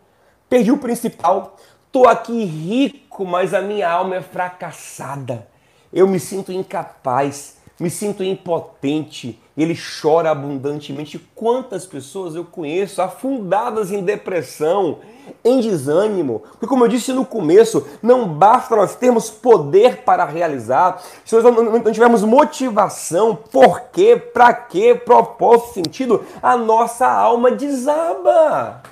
perdi 0.48 0.70
o 0.70 0.78
principal, 0.78 1.56
estou 1.84 2.06
aqui 2.06 2.44
rico, 2.44 3.26
mas 3.26 3.52
a 3.52 3.60
minha 3.60 3.90
alma 3.90 4.14
é 4.14 4.22
fracassada. 4.22 5.48
Eu 5.92 6.06
me 6.06 6.20
sinto 6.20 6.52
incapaz, 6.52 7.56
me 7.80 7.88
sinto 7.88 8.22
impotente. 8.22 9.40
Ele 9.56 9.76
chora 10.00 10.30
abundantemente. 10.30 11.18
Quantas 11.34 11.86
pessoas 11.86 12.34
eu 12.34 12.44
conheço 12.44 13.00
afundadas 13.00 13.90
em 13.90 14.02
depressão, 14.02 14.98
em 15.44 15.60
desânimo. 15.60 16.42
Porque, 16.50 16.66
como 16.66 16.84
eu 16.84 16.88
disse 16.88 17.12
no 17.12 17.24
começo, 17.24 17.86
não 18.02 18.28
basta 18.28 18.76
nós 18.76 18.94
termos 18.94 19.30
poder 19.30 20.02
para 20.02 20.24
realizar, 20.24 21.02
se 21.24 21.34
nós 21.34 21.44
não 21.44 21.92
tivermos 21.92 22.22
motivação, 22.22 23.34
porquê, 23.50 24.16
para 24.16 24.52
quê, 24.52 24.94
propósito, 24.94 25.74
sentido, 25.74 26.24
a 26.42 26.56
nossa 26.56 27.06
alma 27.06 27.50
desaba. 27.50 28.82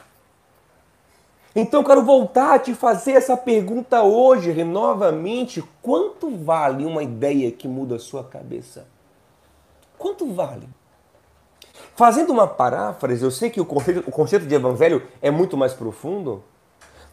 Então 1.61 1.81
eu 1.81 1.85
quero 1.85 2.05
voltar 2.05 2.55
a 2.55 2.59
te 2.61 2.73
fazer 2.73 3.15
essa 3.15 3.37
pergunta 3.37 4.01
hoje, 4.01 4.63
novamente. 4.63 5.61
Quanto 5.83 6.31
vale 6.37 6.85
uma 6.85 7.03
ideia 7.03 7.51
que 7.51 7.67
muda 7.67 7.97
a 7.97 7.99
sua 7.99 8.23
cabeça? 8.23 8.87
Quanto 9.99 10.33
vale? 10.33 10.69
Fazendo 11.97 12.33
uma 12.33 12.47
paráfrase, 12.47 13.25
eu 13.25 13.31
sei 13.33 13.51
que 13.51 13.61
o 13.61 13.65
conceito, 13.65 14.09
o 14.09 14.13
conceito 14.13 14.47
de 14.47 14.55
evangelho 14.55 15.03
é 15.21 15.33
muito 15.33 15.57
mais 15.57 15.73
profundo, 15.73 16.45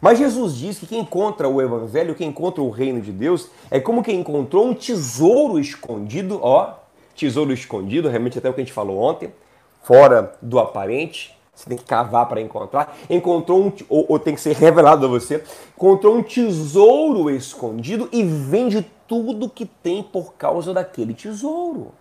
mas 0.00 0.16
Jesus 0.16 0.54
diz 0.54 0.78
que 0.78 0.86
quem 0.86 1.00
encontra 1.00 1.48
o 1.48 1.60
evangelho, 1.60 2.14
quem 2.14 2.28
encontra 2.28 2.62
o 2.62 2.70
reino 2.70 3.00
de 3.00 3.10
Deus, 3.10 3.50
é 3.68 3.80
como 3.80 4.00
quem 4.00 4.20
encontrou 4.20 4.64
um 4.64 4.74
tesouro 4.74 5.58
escondido, 5.58 6.38
ó, 6.40 6.74
tesouro 7.16 7.52
escondido, 7.52 8.08
realmente 8.08 8.38
até 8.38 8.48
o 8.48 8.54
que 8.54 8.60
a 8.60 8.64
gente 8.64 8.72
falou 8.72 8.96
ontem, 9.00 9.34
fora 9.82 10.36
do 10.40 10.60
aparente, 10.60 11.35
você 11.56 11.70
tem 11.70 11.78
que 11.78 11.84
cavar 11.84 12.28
para 12.28 12.40
encontrar. 12.40 12.94
Encontrou 13.08 13.64
um, 13.64 13.72
ou, 13.88 14.04
ou, 14.10 14.18
tem 14.18 14.34
que 14.34 14.40
ser 14.40 14.54
revelado 14.54 15.06
a 15.06 15.08
você. 15.08 15.42
Encontrou 15.74 16.14
um 16.14 16.22
tesouro 16.22 17.30
escondido 17.30 18.10
e 18.12 18.22
vende 18.22 18.86
tudo 19.08 19.48
que 19.48 19.64
tem 19.64 20.02
por 20.02 20.34
causa 20.34 20.74
daquele 20.74 21.14
tesouro. 21.14 21.92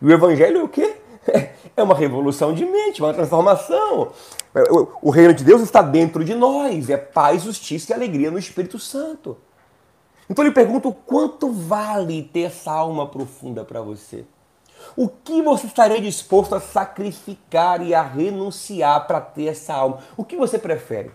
E 0.00 0.06
o 0.06 0.12
evangelho 0.12 0.60
é 0.60 0.62
o 0.62 0.68
quê? 0.68 0.96
É 1.76 1.82
uma 1.82 1.94
revolução 1.94 2.54
de 2.54 2.64
mente, 2.64 3.02
uma 3.02 3.12
transformação. 3.12 4.10
O 5.02 5.10
reino 5.10 5.34
de 5.34 5.44
Deus 5.44 5.60
está 5.60 5.82
dentro 5.82 6.24
de 6.24 6.34
nós, 6.34 6.88
é 6.88 6.96
paz, 6.96 7.42
justiça 7.42 7.92
e 7.92 7.94
alegria 7.94 8.30
no 8.30 8.38
Espírito 8.38 8.78
Santo. 8.78 9.36
Então 10.30 10.42
eu 10.42 10.48
lhe 10.48 10.54
pergunto 10.54 10.90
quanto 11.04 11.52
vale 11.52 12.22
ter 12.22 12.44
essa 12.44 12.72
alma 12.72 13.06
profunda 13.06 13.62
para 13.62 13.82
você? 13.82 14.24
O 14.94 15.08
que 15.08 15.40
você 15.42 15.66
estaria 15.66 16.00
disposto 16.00 16.54
a 16.54 16.60
sacrificar 16.60 17.82
e 17.82 17.94
a 17.94 18.02
renunciar 18.02 19.06
para 19.06 19.20
ter 19.20 19.46
essa 19.46 19.74
alma? 19.74 19.98
O 20.16 20.24
que 20.24 20.36
você 20.36 20.58
prefere? 20.58 21.10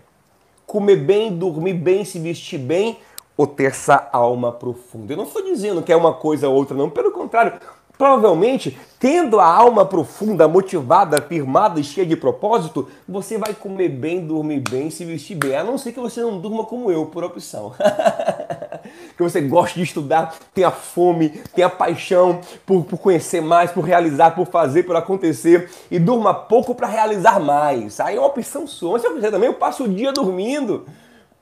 Comer 0.66 0.96
bem, 0.96 1.36
dormir 1.36 1.74
bem, 1.74 2.04
se 2.04 2.18
vestir 2.18 2.58
bem 2.58 2.98
ou 3.36 3.46
ter 3.46 3.64
essa 3.64 4.08
alma 4.12 4.52
profunda? 4.52 5.12
Eu 5.12 5.16
não 5.16 5.24
estou 5.24 5.42
dizendo 5.42 5.82
que 5.82 5.92
é 5.92 5.96
uma 5.96 6.14
coisa 6.14 6.48
ou 6.48 6.54
outra, 6.54 6.76
não. 6.76 6.90
Pelo 6.90 7.12
contrário, 7.12 7.60
Provavelmente, 8.02 8.76
tendo 8.98 9.38
a 9.38 9.46
alma 9.46 9.86
profunda, 9.86 10.48
motivada, 10.48 11.22
firmada 11.22 11.78
e 11.78 11.84
cheia 11.84 12.04
de 12.04 12.16
propósito, 12.16 12.88
você 13.08 13.38
vai 13.38 13.54
comer 13.54 13.90
bem, 13.90 14.26
dormir 14.26 14.58
bem, 14.58 14.90
se 14.90 15.04
vestir 15.04 15.36
bem. 15.36 15.54
A 15.54 15.62
não 15.62 15.78
ser 15.78 15.92
que 15.92 16.00
você 16.00 16.20
não 16.20 16.40
durma 16.40 16.64
como 16.64 16.90
eu, 16.90 17.06
por 17.06 17.22
opção. 17.22 17.72
que 19.16 19.22
você 19.22 19.40
goste 19.40 19.76
de 19.76 19.84
estudar, 19.84 20.34
tenha 20.52 20.72
fome, 20.72 21.28
tenha 21.54 21.70
paixão 21.70 22.40
por, 22.66 22.84
por 22.84 22.98
conhecer 22.98 23.40
mais, 23.40 23.70
por 23.70 23.84
realizar, 23.84 24.32
por 24.32 24.48
fazer, 24.48 24.82
por 24.82 24.96
acontecer 24.96 25.70
e 25.88 26.00
durma 26.00 26.34
pouco 26.34 26.74
para 26.74 26.88
realizar 26.88 27.38
mais. 27.38 28.00
Aí 28.00 28.16
é 28.16 28.18
uma 28.18 28.26
opção 28.26 28.66
sua. 28.66 28.98
Se 28.98 29.06
eu 29.06 29.14
quiser 29.14 29.30
também, 29.30 29.48
eu 29.48 29.54
passo 29.54 29.84
o 29.84 29.88
dia 29.88 30.12
dormindo. 30.12 30.86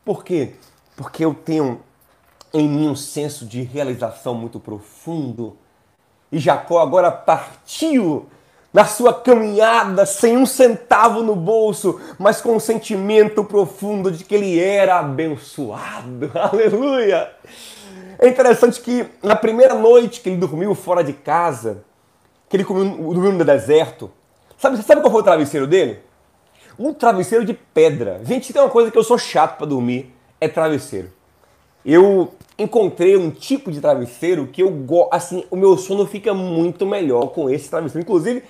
Por 0.04 0.22
quê? 0.22 0.52
Porque 0.94 1.24
eu 1.24 1.32
tenho 1.32 1.80
em 2.52 2.68
mim 2.68 2.90
um 2.90 2.96
senso 2.96 3.46
de 3.46 3.62
realização 3.62 4.34
muito 4.34 4.60
profundo 4.60 5.56
e 6.32 6.38
Jacó 6.38 6.80
agora 6.80 7.10
partiu 7.10 8.28
na 8.72 8.84
sua 8.84 9.12
caminhada 9.12 10.06
sem 10.06 10.36
um 10.36 10.46
centavo 10.46 11.22
no 11.22 11.34
bolso, 11.34 12.00
mas 12.18 12.40
com 12.40 12.54
um 12.54 12.60
sentimento 12.60 13.42
profundo 13.42 14.10
de 14.10 14.24
que 14.24 14.34
ele 14.34 14.60
era 14.60 15.00
abençoado. 15.00 16.30
Aleluia! 16.38 17.30
É 18.18 18.28
interessante 18.28 18.80
que 18.80 19.06
na 19.22 19.34
primeira 19.34 19.74
noite 19.74 20.20
que 20.20 20.28
ele 20.28 20.36
dormiu 20.36 20.74
fora 20.74 21.02
de 21.02 21.12
casa, 21.12 21.82
que 22.48 22.56
ele 22.56 22.64
dormiu 22.64 23.32
no 23.32 23.44
deserto, 23.44 24.10
sabe, 24.56 24.80
sabe 24.82 25.00
qual 25.00 25.10
foi 25.10 25.20
o 25.20 25.24
travesseiro 25.24 25.66
dele? 25.66 26.00
Um 26.78 26.94
travesseiro 26.94 27.44
de 27.44 27.54
pedra. 27.54 28.20
Gente, 28.24 28.52
tem 28.52 28.62
uma 28.62 28.70
coisa 28.70 28.90
que 28.90 28.98
eu 28.98 29.04
sou 29.04 29.18
chato 29.18 29.56
para 29.56 29.66
dormir, 29.66 30.14
é 30.40 30.48
travesseiro. 30.48 31.10
Eu 31.84 32.32
encontrei 32.58 33.16
um 33.16 33.30
tipo 33.30 33.72
de 33.72 33.80
travesseiro 33.80 34.46
que 34.46 34.62
eu 34.62 34.70
gosto, 34.70 35.14
assim, 35.14 35.44
o 35.50 35.56
meu 35.56 35.76
sono 35.78 36.06
fica 36.06 36.34
muito 36.34 36.86
melhor 36.86 37.28
com 37.28 37.48
esse 37.48 37.70
travesseiro. 37.70 38.06
Inclusive, 38.06 38.42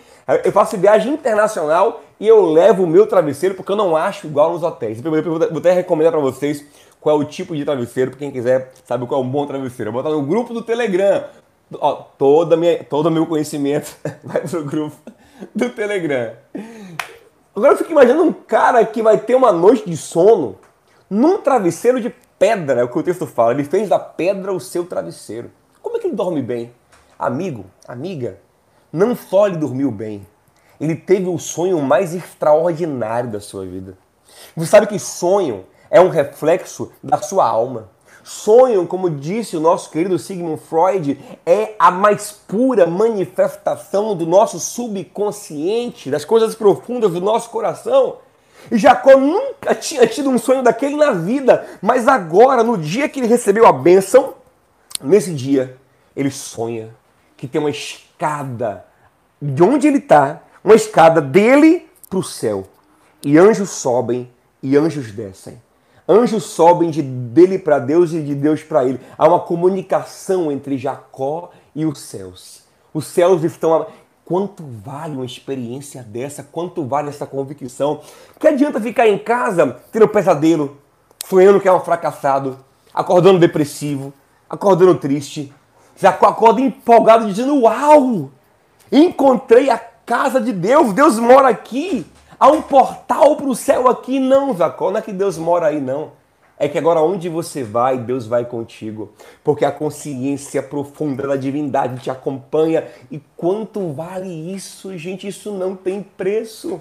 eu 0.44 0.52
faço 0.52 0.76
viagem 0.76 1.12
internacional 1.12 2.02
e 2.18 2.26
eu 2.26 2.44
levo 2.44 2.84
o 2.84 2.86
meu 2.86 3.06
travesseiro 3.06 3.54
porque 3.54 3.70
eu 3.70 3.76
não 3.76 3.96
acho 3.96 4.26
igual 4.26 4.52
nos 4.52 4.62
hotéis. 4.62 5.02
Eu 5.04 5.10
vou 5.50 5.58
até 5.58 5.72
recomendar 5.72 6.12
para 6.12 6.20
vocês 6.20 6.64
qual 7.00 7.20
é 7.20 7.24
o 7.24 7.24
tipo 7.24 7.56
de 7.56 7.64
travesseiro, 7.64 8.10
para 8.10 8.20
quem 8.20 8.30
quiser 8.30 8.72
saber 8.84 9.06
qual 9.06 9.22
é 9.22 9.24
um 9.24 9.28
bom 9.28 9.46
travesseiro. 9.46 9.88
Eu 9.88 9.92
vou 9.92 10.02
botar 10.02 10.14
no 10.14 10.22
grupo 10.22 10.52
do 10.52 10.62
Telegram. 10.62 11.24
Ó, 11.74 11.94
toda 12.18 12.56
minha, 12.56 12.82
todo 12.82 13.06
o 13.06 13.10
meu 13.10 13.26
conhecimento 13.26 13.96
vai 14.24 14.40
pro 14.40 14.64
grupo 14.64 14.96
do 15.54 15.70
Telegram. 15.70 16.32
Agora 17.54 17.74
eu 17.74 17.78
fico 17.78 17.92
imaginando 17.92 18.24
um 18.24 18.32
cara 18.32 18.84
que 18.84 19.02
vai 19.02 19.18
ter 19.18 19.34
uma 19.34 19.52
noite 19.52 19.88
de 19.88 19.96
sono 19.96 20.58
num 21.08 21.38
travesseiro 21.38 22.00
de 22.00 22.10
pedra, 22.40 22.80
é 22.80 22.84
o 22.84 22.88
que 22.88 22.98
o 22.98 23.02
texto 23.02 23.26
fala, 23.26 23.52
ele 23.52 23.64
fez 23.64 23.90
da 23.90 23.98
pedra 23.98 24.50
o 24.50 24.58
seu 24.58 24.86
travesseiro. 24.86 25.50
Como 25.82 25.98
é 25.98 26.00
que 26.00 26.06
ele 26.06 26.16
dorme 26.16 26.40
bem? 26.40 26.72
Amigo, 27.18 27.66
amiga, 27.86 28.38
não 28.90 29.14
só 29.14 29.46
ele 29.46 29.58
dormiu 29.58 29.90
bem, 29.90 30.26
ele 30.80 30.96
teve 30.96 31.28
o 31.28 31.38
sonho 31.38 31.78
mais 31.82 32.14
extraordinário 32.14 33.30
da 33.30 33.40
sua 33.40 33.66
vida. 33.66 33.98
Você 34.56 34.70
sabe 34.70 34.86
que 34.86 34.98
sonho 34.98 35.66
é 35.90 36.00
um 36.00 36.08
reflexo 36.08 36.90
da 37.02 37.18
sua 37.18 37.46
alma. 37.46 37.90
Sonho, 38.24 38.86
como 38.86 39.10
disse 39.10 39.54
o 39.54 39.60
nosso 39.60 39.90
querido 39.90 40.18
Sigmund 40.18 40.62
Freud, 40.62 41.20
é 41.44 41.74
a 41.78 41.90
mais 41.90 42.32
pura 42.32 42.86
manifestação 42.86 44.16
do 44.16 44.24
nosso 44.26 44.58
subconsciente, 44.58 46.10
das 46.10 46.24
coisas 46.24 46.54
profundas 46.54 47.12
do 47.12 47.20
nosso 47.20 47.50
coração. 47.50 48.16
E 48.70 48.78
Jacó 48.78 49.16
nunca 49.16 49.74
tinha 49.74 50.06
tido 50.06 50.30
um 50.30 50.38
sonho 50.38 50.62
daquele 50.62 50.96
na 50.96 51.12
vida, 51.12 51.66
mas 51.80 52.08
agora, 52.08 52.62
no 52.62 52.76
dia 52.76 53.08
que 53.08 53.20
ele 53.20 53.26
recebeu 53.26 53.66
a 53.66 53.72
bênção, 53.72 54.34
nesse 55.02 55.32
dia, 55.34 55.76
ele 56.16 56.30
sonha 56.30 56.94
que 57.36 57.46
tem 57.46 57.60
uma 57.60 57.70
escada 57.70 58.84
de 59.40 59.62
onde 59.62 59.86
ele 59.86 59.98
está, 59.98 60.42
uma 60.62 60.74
escada 60.74 61.20
dele 61.20 61.88
para 62.08 62.18
o 62.18 62.22
céu. 62.22 62.66
E 63.24 63.38
anjos 63.38 63.70
sobem 63.70 64.30
e 64.62 64.76
anjos 64.76 65.12
descem. 65.12 65.60
Anjos 66.08 66.44
sobem 66.44 66.90
de 66.90 67.02
dele 67.02 67.58
para 67.58 67.78
Deus 67.78 68.12
e 68.12 68.20
de 68.20 68.34
Deus 68.34 68.62
para 68.62 68.84
ele. 68.84 69.00
Há 69.16 69.28
uma 69.28 69.40
comunicação 69.40 70.50
entre 70.50 70.76
Jacó 70.76 71.50
e 71.74 71.86
os 71.86 72.00
céus. 72.00 72.62
Os 72.92 73.06
céus 73.06 73.44
estão 73.44 73.86
Quanto 74.30 74.62
vale 74.84 75.16
uma 75.16 75.24
experiência 75.24 76.04
dessa? 76.04 76.44
Quanto 76.44 76.86
vale 76.86 77.08
essa 77.08 77.26
convicção? 77.26 78.00
Que 78.38 78.46
adianta 78.46 78.80
ficar 78.80 79.08
em 79.08 79.18
casa 79.18 79.80
tendo 79.90 80.04
um 80.04 80.08
pesadelo, 80.08 80.78
sonhando 81.26 81.60
que 81.60 81.66
é 81.66 81.72
um 81.72 81.80
fracassado, 81.80 82.56
acordando 82.94 83.40
depressivo, 83.40 84.12
acordando 84.48 84.94
triste, 84.94 85.52
já 85.96 86.10
acorda 86.10 86.60
empolgado 86.60 87.26
dizendo: 87.26 87.60
Uau! 87.62 88.30
Encontrei 88.92 89.68
a 89.68 89.78
casa 90.06 90.40
de 90.40 90.52
Deus, 90.52 90.92
Deus 90.92 91.18
mora 91.18 91.48
aqui. 91.48 92.06
Há 92.38 92.52
um 92.52 92.62
portal 92.62 93.34
para 93.34 93.48
o 93.48 93.56
céu 93.56 93.88
aqui. 93.88 94.20
Não, 94.20 94.56
Jacó, 94.56 94.92
não 94.92 94.98
é 94.98 95.02
que 95.02 95.12
Deus 95.12 95.38
mora 95.38 95.66
aí, 95.66 95.80
não 95.80 96.19
é 96.60 96.68
que 96.68 96.76
agora 96.76 97.00
onde 97.00 97.26
você 97.30 97.62
vai, 97.62 97.96
Deus 97.96 98.26
vai 98.26 98.44
contigo. 98.44 99.12
Porque 99.42 99.64
a 99.64 99.72
consciência 99.72 100.62
profunda 100.62 101.26
da 101.26 101.34
divindade 101.34 102.02
te 102.02 102.10
acompanha. 102.10 102.86
E 103.10 103.18
quanto 103.34 103.94
vale 103.94 104.28
isso, 104.54 104.96
gente? 104.98 105.26
Isso 105.26 105.52
não 105.52 105.74
tem 105.74 106.02
preço. 106.02 106.78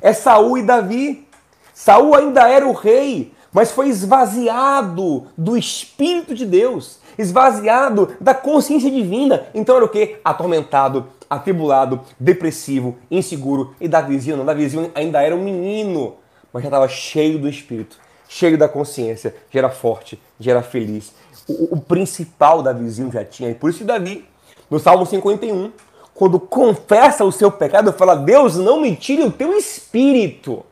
É 0.00 0.12
Saul 0.12 0.58
e 0.58 0.62
Davi. 0.64 1.28
Saul 1.72 2.16
ainda 2.16 2.48
era 2.48 2.66
o 2.66 2.72
rei, 2.72 3.32
mas 3.52 3.70
foi 3.70 3.88
esvaziado 3.90 5.28
do 5.38 5.56
Espírito 5.56 6.34
de 6.34 6.44
Deus, 6.44 6.98
esvaziado 7.16 8.16
da 8.20 8.34
consciência 8.34 8.90
divina. 8.90 9.46
Então 9.54 9.76
era 9.76 9.84
o 9.84 9.88
que? 9.88 10.16
Atormentado, 10.24 11.06
atribulado, 11.30 12.00
depressivo, 12.18 12.96
inseguro. 13.08 13.72
E 13.80 13.86
Davizinho 13.86 14.36
não, 14.36 14.44
Davizinho 14.44 14.90
ainda 14.96 15.22
era 15.22 15.36
um 15.36 15.44
menino, 15.44 16.16
mas 16.52 16.64
já 16.64 16.68
estava 16.68 16.88
cheio 16.88 17.38
do 17.38 17.48
Espírito 17.48 18.00
cheio 18.32 18.56
da 18.56 18.66
consciência, 18.66 19.34
já 19.50 19.58
era 19.58 19.68
forte, 19.68 20.18
já 20.40 20.52
era 20.52 20.62
feliz. 20.62 21.12
O, 21.46 21.76
o 21.76 21.80
principal 21.80 22.62
Davizinho 22.62 23.12
já 23.12 23.22
tinha. 23.24 23.50
E 23.50 23.54
por 23.54 23.68
isso 23.68 23.84
Davi, 23.84 24.24
no 24.70 24.78
Salmo 24.78 25.04
51, 25.04 25.70
quando 26.14 26.40
confessa 26.40 27.24
o 27.24 27.32
seu 27.32 27.52
pecado, 27.52 27.92
fala: 27.92 28.14
Deus, 28.14 28.56
não 28.56 28.80
me 28.80 28.96
tire 28.96 29.22
o 29.22 29.30
teu 29.30 29.56
espírito. 29.56 30.64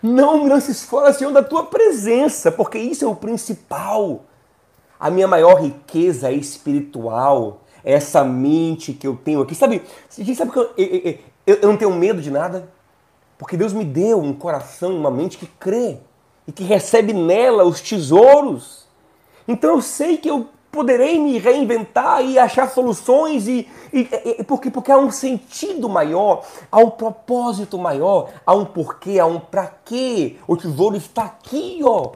Não 0.00 0.44
me 0.44 0.48
lances 0.48 0.84
fora, 0.84 1.12
Senhor, 1.12 1.32
da 1.32 1.42
tua 1.42 1.64
presença, 1.64 2.52
porque 2.52 2.78
isso 2.78 3.04
é 3.04 3.08
o 3.08 3.16
principal. 3.16 4.24
A 5.00 5.10
minha 5.10 5.26
maior 5.26 5.60
riqueza 5.60 6.30
espiritual 6.30 7.62
é 7.82 7.94
essa 7.94 8.22
mente 8.22 8.92
que 8.92 9.06
eu 9.06 9.16
tenho 9.16 9.40
aqui. 9.40 9.54
Sabe, 9.54 9.82
sabe 10.08 10.52
que 10.52 10.58
eu, 10.58 10.70
eu, 10.76 11.18
eu, 11.46 11.54
eu 11.62 11.68
não 11.68 11.76
tenho 11.76 11.92
medo 11.92 12.20
de 12.22 12.30
nada? 12.30 12.68
Porque 13.36 13.56
Deus 13.56 13.72
me 13.72 13.84
deu 13.84 14.20
um 14.20 14.32
coração 14.32 14.94
uma 14.94 15.10
mente 15.10 15.38
que 15.38 15.46
crê 15.46 15.98
e 16.46 16.52
que 16.52 16.64
recebe 16.64 17.12
nela 17.12 17.64
os 17.64 17.80
tesouros. 17.80 18.86
Então 19.46 19.70
eu 19.70 19.82
sei 19.82 20.16
que 20.16 20.28
eu 20.28 20.48
poderei 20.74 21.20
me 21.20 21.38
reinventar 21.38 22.24
e 22.24 22.36
achar 22.36 22.68
soluções 22.68 23.46
e, 23.46 23.68
e, 23.92 24.08
e, 24.40 24.44
porque 24.44 24.70
porque 24.70 24.90
há 24.90 24.98
um 24.98 25.10
sentido 25.10 25.88
maior, 25.88 26.44
há 26.70 26.78
um 26.78 26.90
propósito 26.90 27.78
maior, 27.78 28.30
há 28.44 28.52
um 28.54 28.64
porquê, 28.64 29.20
há 29.20 29.26
um 29.26 29.38
para 29.38 29.68
quê. 29.84 30.36
O 30.48 30.56
tesouro 30.56 30.96
está 30.96 31.24
aqui, 31.24 31.80
ó. 31.84 32.12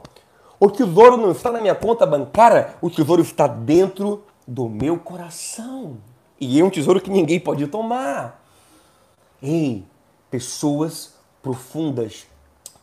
O 0.59 0.69
tesouro 0.69 1.15
não 1.15 1.31
está 1.31 1.51
na 1.51 1.61
minha 1.61 1.73
conta 1.73 2.05
bancária, 2.05 2.75
o 2.81 2.89
tesouro 2.89 3.21
está 3.21 3.47
dentro 3.47 4.23
do 4.45 4.67
meu 4.67 4.99
coração. 4.99 5.97
E 6.39 6.59
é 6.59 6.63
um 6.63 6.69
tesouro 6.69 6.99
que 6.99 7.09
ninguém 7.09 7.39
pode 7.39 7.65
tomar. 7.67 8.43
Ei, 9.41 9.85
pessoas 10.29 11.13
profundas, 11.41 12.27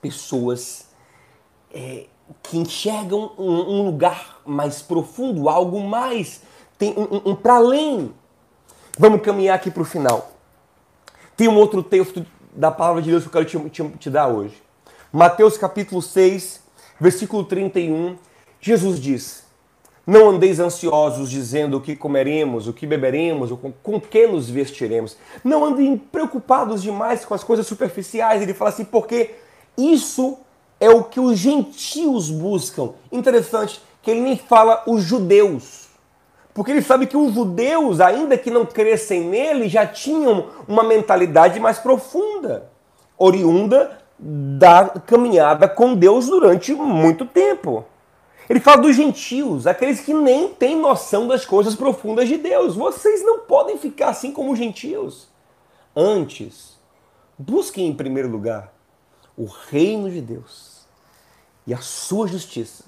pessoas 0.01 0.87
é, 1.77 2.07
que 2.43 2.57
enxergam 2.57 3.33
um, 3.39 3.53
um, 3.53 3.83
lugar 3.85 4.41
mais 4.47 4.81
profundo, 4.81 5.49
algo 5.49 5.79
mais, 5.81 6.41
tem 6.79 6.95
um, 6.97 7.03
um, 7.03 7.31
um 7.31 7.37
para 7.37 7.57
além. 7.57 8.15
Vamos 8.99 9.21
caminhar 9.21 9.55
aqui 9.55 9.71
para 9.71 9.83
o 9.83 9.85
final. 9.85 10.33
Tem 11.37 11.49
um 11.49 11.57
outro 11.57 11.83
texto 11.83 12.25
da 12.55 12.71
palavra 12.71 13.03
de 13.03 13.11
Deus 13.11 13.23
que 13.23 13.29
eu 13.29 13.33
quero 13.33 13.45
te, 13.45 13.71
te, 13.71 13.89
te 13.99 14.11
dar 14.11 14.29
hoje. 14.29 14.55
Mateus 15.13 15.59
capítulo 15.59 16.01
6, 16.01 16.63
versículo 16.99 17.45
31, 17.45 18.17
Jesus 18.59 18.99
diz: 18.99 19.45
Não 20.07 20.31
andeis 20.31 20.59
ansiosos 20.59 21.31
dizendo 21.31 21.77
o 21.77 21.81
que 21.83 21.95
comeremos, 21.95 22.67
o 22.67 22.73
que 22.73 22.87
beberemos, 22.87 23.51
com, 23.53 23.71
com 23.71 24.01
que 24.01 24.27
nos 24.27 24.49
vestiremos. 24.49 25.19
Não 25.45 25.63
andem 25.63 25.99
preocupados 25.99 26.83
demais 26.83 27.23
com 27.27 27.35
as 27.35 27.45
coisas 27.45 27.67
superficiais. 27.67 28.41
Ele 28.41 28.55
fala 28.55 28.71
assim, 28.71 28.85
porque 28.85 29.35
isso 29.77 30.39
é 30.81 30.91
o 30.91 31.05
que 31.05 31.21
os 31.21 31.39
gentios 31.39 32.31
buscam. 32.31 32.91
Interessante 33.11 33.81
que 34.03 34.11
ele 34.11 34.21
nem 34.21 34.37
fala 34.37 34.83
os 34.87 35.03
judeus. 35.03 35.87
Porque 36.55 36.71
ele 36.71 36.83
sabe 36.83 37.07
que 37.07 37.17
os 37.17 37.35
judeus, 37.35 38.01
ainda 38.01 38.39
que 38.39 38.51
não 38.51 38.65
crescem 38.65 39.23
nele, 39.23 39.69
já 39.69 39.87
tinham 39.87 40.47
uma 40.67 40.83
mentalidade 40.83 41.61
mais 41.61 41.79
profunda, 41.79 42.71
oriunda 43.19 43.99
da 44.19 44.89
caminhada 45.07 45.69
com 45.69 45.95
Deus 45.95 46.27
durante 46.27 46.73
muito 46.73 47.27
tempo. 47.27 47.85
Ele 48.49 48.61
fala 48.61 48.83
dos 48.83 48.95
gentios, 48.95 49.67
aqueles 49.67 50.01
que 50.01 50.15
nem 50.15 50.49
têm 50.49 50.81
noção 50.81 51.27
das 51.27 51.45
coisas 51.45 51.75
profundas 51.75 52.29
de 52.29 52.39
Deus. 52.39 52.77
Vocês 52.77 53.25
não 53.25 53.41
podem 53.41 53.77
ficar 53.77 54.11
assim 54.11 54.31
como 54.31 54.57
gentios. 54.57 55.29
Antes, 55.95 56.79
busquem 57.37 57.89
em 57.89 57.95
primeiro 57.95 58.29
lugar 58.29 58.76
o 59.37 59.47
reino 59.47 60.11
de 60.11 60.21
Deus 60.21 60.87
e 61.67 61.75
a 61.75 61.79
sua 61.79 62.27
justiça. 62.27 62.85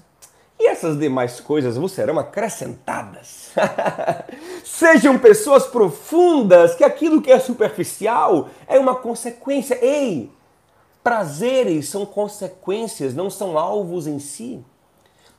E 0.58 0.66
essas 0.66 0.98
demais 0.98 1.38
coisas 1.38 1.76
vos 1.76 1.92
serão 1.92 2.18
acrescentadas. 2.18 3.52
Sejam 4.64 5.18
pessoas 5.18 5.66
profundas, 5.66 6.74
que 6.74 6.82
aquilo 6.82 7.22
que 7.22 7.30
é 7.30 7.38
superficial 7.38 8.48
é 8.66 8.78
uma 8.78 8.96
consequência. 8.96 9.78
Ei, 9.80 10.32
prazeres 11.02 11.88
são 11.88 12.04
consequências, 12.04 13.14
não 13.14 13.30
são 13.30 13.56
alvos 13.56 14.08
em 14.08 14.18
si. 14.18 14.64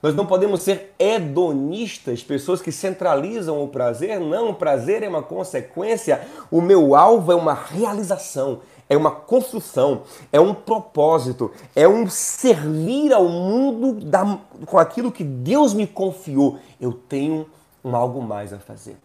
Nós 0.01 0.15
não 0.15 0.25
podemos 0.25 0.61
ser 0.61 0.95
hedonistas, 0.97 2.23
pessoas 2.23 2.61
que 2.61 2.71
centralizam 2.71 3.61
o 3.61 3.67
prazer. 3.67 4.19
Não, 4.21 4.51
o 4.51 4.55
prazer 4.55 5.03
é 5.03 5.09
uma 5.09 5.21
consequência. 5.21 6.21
O 6.49 6.61
meu 6.61 6.95
alvo 6.95 7.33
é 7.33 7.35
uma 7.35 7.53
realização, 7.53 8.61
é 8.89 8.97
uma 8.97 9.11
construção, 9.11 10.01
é 10.33 10.39
um 10.39 10.53
propósito, 10.53 11.51
é 11.75 11.87
um 11.87 12.09
servir 12.09 13.13
ao 13.13 13.29
mundo 13.29 14.03
da, 14.03 14.39
com 14.65 14.79
aquilo 14.79 15.11
que 15.11 15.23
Deus 15.23 15.75
me 15.75 15.85
confiou. 15.85 16.57
Eu 16.81 16.91
tenho 16.91 17.47
um 17.85 17.95
algo 17.95 18.19
mais 18.19 18.51
a 18.51 18.57
fazer. 18.57 18.97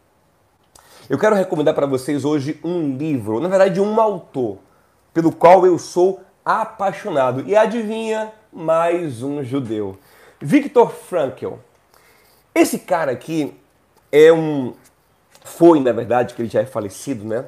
Eu 1.09 1.19
quero 1.19 1.37
recomendar 1.37 1.75
para 1.75 1.87
vocês 1.87 2.25
hoje 2.25 2.59
um 2.65 2.97
livro, 2.97 3.39
na 3.39 3.49
verdade, 3.49 3.79
um 3.79 4.01
autor, 4.01 4.57
pelo 5.13 5.31
qual 5.31 5.67
eu 5.67 5.79
sou 5.79 6.23
apaixonado. 6.43 7.45
E 7.47 7.55
adivinha, 7.55 8.33
mais 8.51 9.23
um 9.23 9.45
judeu. 9.45 9.99
Viktor 10.41 10.91
Frankl. 10.91 11.55
Esse 12.55 12.79
cara 12.79 13.13
aqui 13.13 13.55
é 14.11 14.33
um. 14.33 14.73
Foi, 15.45 15.79
na 15.79 15.93
verdade, 15.93 16.33
que 16.33 16.41
ele 16.41 16.49
já 16.49 16.63
é 16.63 16.67
falecido, 16.67 17.25
né? 17.27 17.45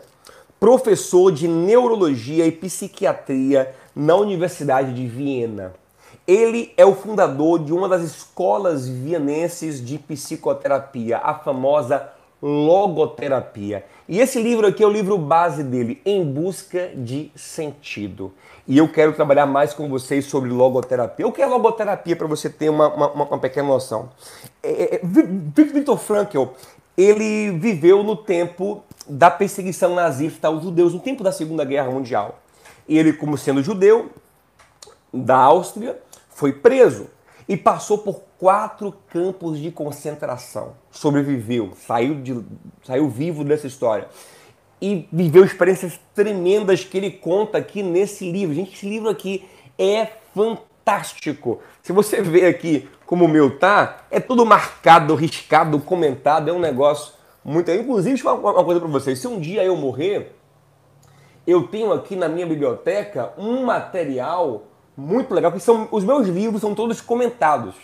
Professor 0.59 1.31
de 1.31 1.47
neurologia 1.47 2.47
e 2.47 2.53
psiquiatria 2.53 3.75
na 3.95 4.17
Universidade 4.17 4.95
de 4.95 5.07
Viena. 5.07 5.75
Ele 6.27 6.73
é 6.77 6.85
o 6.85 6.95
fundador 6.95 7.59
de 7.59 7.73
uma 7.73 7.89
das 7.89 8.03
escolas 8.03 8.89
vienenses 8.89 9.85
de 9.85 9.99
psicoterapia, 9.99 11.19
a 11.19 11.35
famosa 11.35 12.11
logoterapia. 12.43 13.85
E 14.09 14.19
esse 14.19 14.41
livro 14.41 14.67
aqui 14.67 14.83
é 14.83 14.87
o 14.87 14.91
livro 14.91 15.19
base 15.19 15.63
dele, 15.63 16.01
Em 16.05 16.25
Busca 16.25 16.91
de 16.95 17.31
Sentido. 17.35 18.33
E 18.67 18.79
eu 18.79 18.91
quero 18.91 19.13
trabalhar 19.13 19.47
mais 19.47 19.75
com 19.75 19.89
vocês 19.89 20.25
sobre 20.25 20.51
logoterapia. 20.51 21.27
O 21.27 21.33
que 21.33 21.43
é 21.43 21.47
logoterapia, 21.47 22.17
para 22.17 22.27
você 22.27 22.49
ter 22.49 22.69
uma, 22.69 22.89
uma, 22.89 23.13
uma, 23.13 23.39
pequena 23.39 23.69
noção? 23.69 24.11
É, 24.63 24.97
é, 24.97 25.01
Viktor 25.05 25.99
Frankl, 25.99 26.45
ele 26.97 27.51
viveu 27.59 28.03
no 28.03 28.17
tempo 28.17 28.83
da 29.09 29.31
perseguição 29.31 29.95
nazista 29.95 30.49
aos 30.49 30.63
judeus, 30.63 30.93
no 30.93 31.01
tempo 31.01 31.23
da 31.23 31.33
Segunda 31.33 31.65
Guerra 31.65 31.91
Mundial. 31.91 32.41
Ele, 32.89 33.13
como 33.13 33.37
sendo 33.37 33.63
judeu 33.63 34.11
da 35.13 35.37
Áustria, 35.37 35.99
foi 36.29 36.53
preso 36.53 37.09
e 37.49 37.57
passou 37.57 37.99
por 37.99 38.23
quatro 38.39 38.95
campos 39.09 39.59
de 39.59 39.71
concentração. 39.71 40.75
Sobreviveu, 40.91 41.73
saiu, 41.87 42.21
de, 42.21 42.45
saiu 42.85 43.09
vivo 43.09 43.45
dessa 43.45 43.67
história. 43.67 44.09
E 44.81 45.09
viveu 45.11 45.45
experiências 45.45 45.99
tremendas 46.15 46.85
que 46.85 46.99
ele 46.99 47.11
conta 47.11 47.59
aqui 47.59 47.83
nesse 47.83 48.31
livro. 48.31 48.55
Gente, 48.55 48.75
esse 48.75 48.89
livro 48.89 49.09
aqui 49.09 49.49
é 49.79 50.09
fantástico. 50.35 51.61
Se 51.83 51.93
você 51.93 52.21
vê 52.21 52.47
aqui 52.47 52.89
como 53.07 53.25
o 53.25 53.29
meu 53.29 53.59
tá, 53.59 54.05
é 54.11 54.21
tudo 54.21 54.45
marcado, 54.45 55.15
riscado, 55.15 55.79
comentado, 55.79 56.51
é 56.51 56.53
um 56.53 56.59
negócio 56.59 57.15
Inclusive, 57.47 58.09
deixa 58.09 58.29
eu 58.29 58.41
falar 58.41 58.55
uma 58.55 58.65
coisa 58.65 58.81
para 58.81 58.89
vocês. 58.89 59.21
Se 59.21 59.29
um 59.29 59.39
dia 59.39 59.63
eu 59.63 59.77
morrer, 59.77 60.35
eu 61.47 61.69
tenho 61.69 61.93
aqui 61.93 62.17
na 62.17 62.29
minha 62.29 62.45
biblioteca 62.45 63.33
um 63.39 63.65
material 63.65 64.65
muito 64.97 65.33
legal, 65.33 65.53
que 65.53 65.61
são 65.61 65.87
os 65.93 66.03
meus 66.03 66.27
livros 66.27 66.61
são 66.61 66.75
todos 66.75 67.01
comentados, 67.01 67.75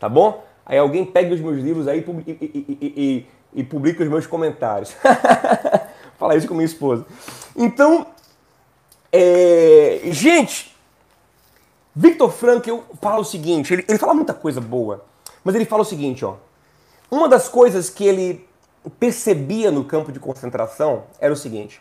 tá 0.00 0.08
bom? 0.08 0.42
Aí 0.66 0.76
alguém 0.76 1.04
pega 1.04 1.34
os 1.34 1.40
meus 1.40 1.58
livros 1.58 1.86
aí 1.86 2.04
e, 2.26 2.30
e, 2.30 2.76
e, 2.80 3.60
e 3.60 3.64
publica 3.64 4.02
os 4.02 4.08
meus 4.08 4.26
comentários. 4.26 4.96
Falar 6.18 6.36
isso 6.36 6.48
com 6.48 6.54
minha 6.54 6.66
esposa. 6.66 7.04
Então, 7.56 8.06
é... 9.12 10.00
gente, 10.06 10.74
Victor 11.94 12.32
Frankl 12.32 12.78
fala 13.00 13.20
o 13.20 13.24
seguinte, 13.24 13.72
ele, 13.72 13.84
ele 13.86 13.98
fala 13.98 14.14
muita 14.14 14.34
coisa 14.34 14.60
boa, 14.60 15.04
mas 15.44 15.54
ele 15.54 15.64
fala 15.64 15.82
o 15.82 15.86
seguinte, 15.86 16.24
ó. 16.24 16.36
Uma 17.10 17.28
das 17.28 17.48
coisas 17.48 17.90
que 17.90 18.04
ele 18.04 18.48
percebia 18.90 19.70
no 19.70 19.84
campo 19.84 20.12
de 20.12 20.18
concentração 20.18 21.04
era 21.20 21.32
o 21.32 21.36
seguinte: 21.36 21.80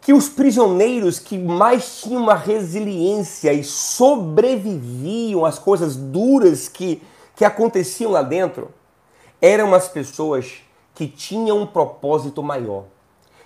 que 0.00 0.12
os 0.12 0.28
prisioneiros 0.28 1.18
que 1.18 1.36
mais 1.36 2.00
tinham 2.00 2.22
uma 2.22 2.34
resiliência 2.34 3.52
e 3.52 3.62
sobreviviam 3.62 5.44
às 5.44 5.58
coisas 5.58 5.96
duras 5.96 6.68
que, 6.68 7.02
que 7.36 7.44
aconteciam 7.44 8.10
lá 8.10 8.22
dentro 8.22 8.70
eram 9.40 9.74
as 9.74 9.88
pessoas 9.88 10.62
que 10.94 11.06
tinham 11.06 11.62
um 11.62 11.66
propósito 11.66 12.42
maior, 12.42 12.84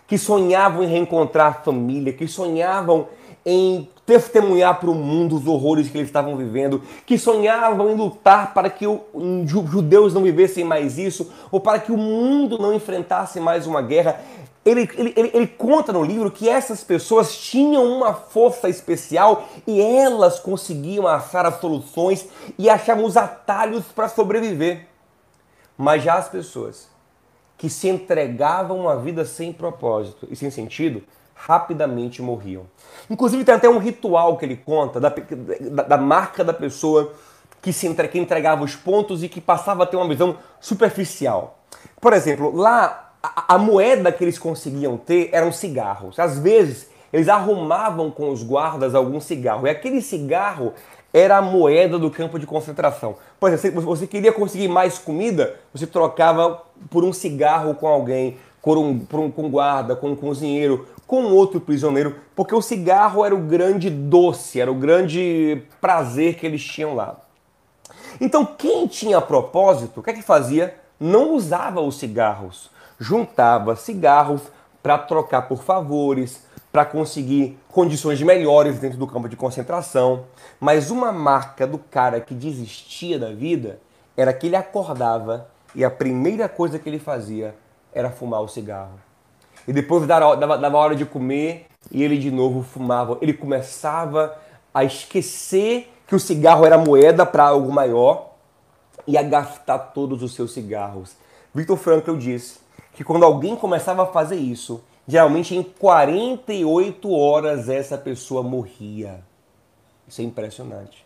que 0.07 0.19
sonhavam 0.19 0.83
em 0.83 0.89
reencontrar 0.89 1.47
a 1.47 1.63
família, 1.63 2.13
que 2.13 2.27
sonhavam 2.27 3.09
em 3.45 3.89
testemunhar 4.07 4.79
para 4.81 4.91
o 4.91 4.95
mundo 4.95 5.37
os 5.37 5.47
horrores 5.47 5.89
que 5.89 5.99
eles 5.99 6.09
estavam 6.09 6.37
vivendo, 6.37 6.83
que 7.07 7.19
sonhavam 7.19 7.91
em 7.91 7.95
lutar 7.95 8.53
para 8.55 8.71
que 8.71 8.87
os 8.87 9.51
judeus 9.51 10.13
não 10.15 10.23
vivessem 10.23 10.65
mais 10.65 10.99
isso, 10.99 11.31
ou 11.51 11.61
para 11.61 11.79
que 11.79 11.93
o 11.93 11.97
mundo 11.97 12.59
não 12.59 12.73
enfrentasse 12.73 13.41
mais 13.41 13.67
uma 13.67 13.83
guerra. 13.83 14.21
Ele, 14.65 14.89
ele, 14.97 15.13
ele, 15.15 15.31
ele, 15.35 15.47
conta 15.47 15.93
no 15.93 16.03
livro 16.03 16.31
que 16.31 16.49
essas 16.49 16.83
pessoas 16.83 17.37
tinham 17.37 17.85
uma 17.85 18.15
força 18.15 18.67
especial 18.67 19.47
e 19.67 19.79
elas 19.79 20.41
conseguiam 20.41 21.07
achar 21.07 21.45
as 21.45 21.61
soluções 21.61 22.27
e 22.59 22.71
achavam 22.71 23.05
os 23.05 23.17
atalhos 23.17 23.85
para 23.95 24.09
sobreviver. 24.09 24.87
Mas 25.77 26.03
já 26.03 26.15
as 26.15 26.31
pessoas 26.31 26.89
que 27.59 27.69
se 27.69 27.89
entregavam 27.89 28.89
a 28.89 28.97
vida 28.97 29.25
sem 29.25 29.53
propósito 29.53 30.27
e 30.31 30.37
sem 30.37 30.51
sentido, 30.51 31.03
rapidamente 31.35 32.23
morriam. 32.23 32.65
Inclusive 33.11 33.45
tem 33.45 33.55
até 33.55 33.69
um 33.69 33.79
ritual 33.79 34.37
que 34.37 34.45
ele 34.45 34.57
conta 34.57 35.01
da, 35.01 35.09
da, 35.09 35.83
da 35.83 35.97
marca 35.97 36.43
da 36.43 36.53
pessoa 36.53 37.13
que 37.61 37.73
se 37.73 37.87
entre, 37.87 38.09
que 38.09 38.19
entregava 38.19 38.63
os 38.63 38.77
pontos 38.77 39.23
e 39.23 39.29
que 39.29 39.41
passava 39.41 39.85
a 39.85 39.87
ter 39.87 39.97
uma 39.97 40.09
visão 40.09 40.37
superficial. 40.61 41.59
Por 42.01 42.13
exemplo, 42.13 42.55
lá 42.55 43.13
a, 43.23 43.55
a 43.55 43.59
moeda 43.59 44.13
que 44.13 44.23
eles 44.23 44.39
conseguiam 44.39 44.97
ter 44.97 45.31
eram 45.33 45.51
cigarros. 45.51 46.19
Às 46.19 46.39
vezes, 46.39 46.89
eles 47.13 47.29
arrumavam 47.29 48.11
com 48.11 48.31
os 48.31 48.43
guardas 48.43 48.95
algum 48.95 49.19
cigarro. 49.21 49.67
E 49.67 49.71
aquele 49.71 50.03
cigarro 50.03 50.75
era 51.13 51.39
a 51.39 51.43
moeda 51.43 51.99
do 51.99 52.11
campo 52.11 52.39
de 52.39 52.47
concentração. 52.47 53.17
Por 53.39 53.53
exemplo, 53.53 53.81
você 53.81 54.07
queria 54.07 54.33
conseguir 54.33 54.69
mais 54.69 54.99
comida, 54.99 55.55
você 55.73 55.87
trocava 55.87 56.61
por 56.91 57.05
um 57.05 57.13
cigarro 57.13 57.75
com 57.77 57.87
alguém, 57.87 58.37
por 58.61 58.77
um, 58.77 58.99
por 58.99 59.21
um 59.21 59.31
com 59.31 59.49
guarda, 59.49 59.95
com 59.95 60.11
um 60.11 60.17
cozinheiro, 60.17 60.89
com 61.07 61.25
outro 61.25 61.61
prisioneiro, 61.61 62.17
porque 62.35 62.55
o 62.55 62.63
cigarro 62.63 63.25
era 63.25 63.35
o 63.35 63.41
grande 63.41 63.91
doce, 63.91 64.61
era 64.61 64.71
o 64.71 64.75
grande 64.75 65.63
prazer 65.81 66.37
que 66.37 66.47
eles 66.47 66.65
tinham 66.65 66.95
lá. 66.95 67.17
Então, 68.21 68.45
quem 68.45 68.87
tinha 68.87 69.21
propósito, 69.21 70.01
o 70.01 70.03
que 70.03 70.11
é 70.11 70.15
que 70.15 70.23
fazia? 70.23 70.77
Não 70.99 71.35
usava 71.35 71.81
os 71.81 71.99
cigarros, 71.99 72.71
juntava 72.99 73.77
cigarros 73.77 74.43
para 74.83 74.99
trocar 74.99 75.43
por 75.43 75.63
favores, 75.63 76.45
para 76.75 76.85
conseguir 76.85 77.59
condições 77.69 78.21
melhores 78.21 78.79
dentro 78.79 78.99
do 78.99 79.07
campo 79.07 79.29
de 79.29 79.37
concentração. 79.37 80.25
Mas 80.59 80.91
uma 80.91 81.13
marca 81.13 81.67
do 81.67 81.79
cara 81.79 82.21
que 82.21 82.35
desistia 82.35 83.19
da 83.19 83.33
vida 83.33 83.79
era 84.17 84.33
que 84.33 84.47
ele 84.47 84.57
acordava 84.57 85.49
e 85.75 85.85
a 85.85 85.91
primeira 85.91 86.49
coisa 86.49 86.79
que 86.79 86.89
ele 86.89 86.99
fazia 86.99 87.55
era 87.93 88.11
fumar 88.11 88.41
o 88.41 88.49
cigarro. 88.49 88.99
E 89.67 89.73
depois 89.73 90.07
dava, 90.07 90.37
dava 90.37 90.77
hora 90.77 90.95
de 90.95 91.05
comer 91.05 91.67
e 91.91 92.03
ele 92.03 92.19
de 92.19 92.31
novo 92.31 92.63
fumava. 92.63 93.19
Ele 93.21 93.33
começava 93.33 94.37
a 94.73 94.85
esquecer 94.85 95.91
que 96.07 96.15
o 96.15 96.21
cigarro 96.21 96.67
era 96.67 96.77
moeda 96.77 97.25
para 97.25 97.45
algo 97.45 97.73
maior 97.73 98.33
e 99.07 99.17
a 99.17 99.23
gastar 99.23 99.79
todos 99.79 100.23
os 100.23 100.35
seus 100.35 100.53
cigarros. 100.53 101.17
Victor 101.55 101.77
Frankl 101.77 102.17
disse 102.17 102.59
que 102.95 103.05
quando 103.05 103.25
alguém 103.25 103.57
começava 103.57 104.03
a 104.03 104.07
fazer 104.07 104.37
isso, 104.37 104.83
geralmente 105.07 105.55
em 105.55 105.63
48 105.63 107.13
horas 107.13 107.69
essa 107.69 107.97
pessoa 107.97 108.43
morria. 108.43 109.21
Isso 110.07 110.21
é 110.21 110.25
impressionante. 110.25 111.05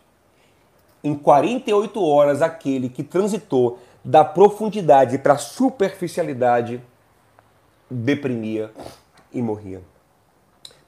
em 1.03 1.15
48 1.15 2.03
horas 2.03 2.41
aquele 2.41 2.89
que 2.89 3.03
transitou 3.03 3.79
da 4.03 4.23
profundidade 4.23 5.17
para 5.17 5.33
a 5.33 5.37
superficialidade 5.37 6.81
deprimia 7.89 8.71
e 9.33 9.41
morria. 9.41 9.81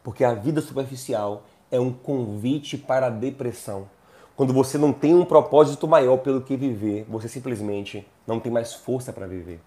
Porque 0.03 0.23
a 0.23 0.33
vida 0.33 0.61
superficial 0.61 1.43
é 1.69 1.79
um 1.79 1.91
convite 1.91 2.77
para 2.77 3.07
a 3.07 3.09
depressão. 3.09 3.87
Quando 4.35 4.53
você 4.53 4.77
não 4.77 4.91
tem 4.91 5.13
um 5.13 5.25
propósito 5.25 5.87
maior 5.87 6.17
pelo 6.17 6.41
que 6.41 6.55
viver, 6.55 7.05
você 7.07 7.27
simplesmente 7.27 8.07
não 8.25 8.39
tem 8.39 8.51
mais 8.51 8.73
força 8.73 9.13
para 9.13 9.27
viver. 9.27 9.59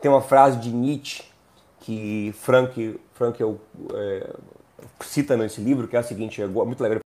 Tem 0.00 0.10
uma 0.10 0.22
frase 0.22 0.58
de 0.58 0.72
Nietzsche 0.72 1.24
que 1.80 2.32
Frank, 2.38 3.00
Frank 3.12 3.42
é, 3.42 4.30
cita 5.00 5.36
nesse 5.36 5.60
livro, 5.60 5.88
que 5.88 5.96
é 5.96 5.98
a 5.98 6.02
seguinte, 6.02 6.40
é 6.40 6.46
muito 6.46 6.82
legal. 6.82 7.01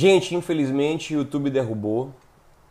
Gente, 0.00 0.32
infelizmente 0.32 1.12
o 1.12 1.18
YouTube 1.18 1.50
derrubou 1.50 2.12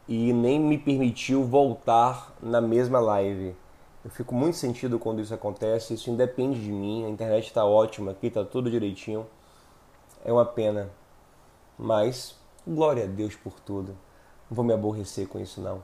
e 0.07 0.32
nem 0.32 0.57
me 0.57 0.78
permitiu 0.78 1.43
voltar 1.43 2.34
na 2.41 2.61
mesma 2.61 3.01
live. 3.01 3.53
Eu 4.05 4.09
fico 4.09 4.34
muito 4.34 4.55
sentido 4.55 4.97
quando 4.97 5.19
isso 5.19 5.34
acontece, 5.34 5.93
isso 5.93 6.09
independe 6.09 6.57
de 6.63 6.71
mim, 6.71 7.03
a 7.03 7.09
internet 7.09 7.47
está 7.47 7.65
ótima 7.65 8.11
aqui, 8.11 8.28
está 8.28 8.45
tudo 8.45 8.71
direitinho. 8.71 9.28
É 10.23 10.32
uma 10.32 10.45
pena. 10.45 10.89
Mas 11.78 12.34
glória 12.65 13.03
a 13.03 13.07
Deus 13.07 13.36
por 13.36 13.59
tudo. 13.59 13.89
Não 14.49 14.55
vou 14.55 14.63
me 14.63 14.73
aborrecer 14.73 15.28
com 15.28 15.38
isso 15.38 15.59
não. 15.59 15.84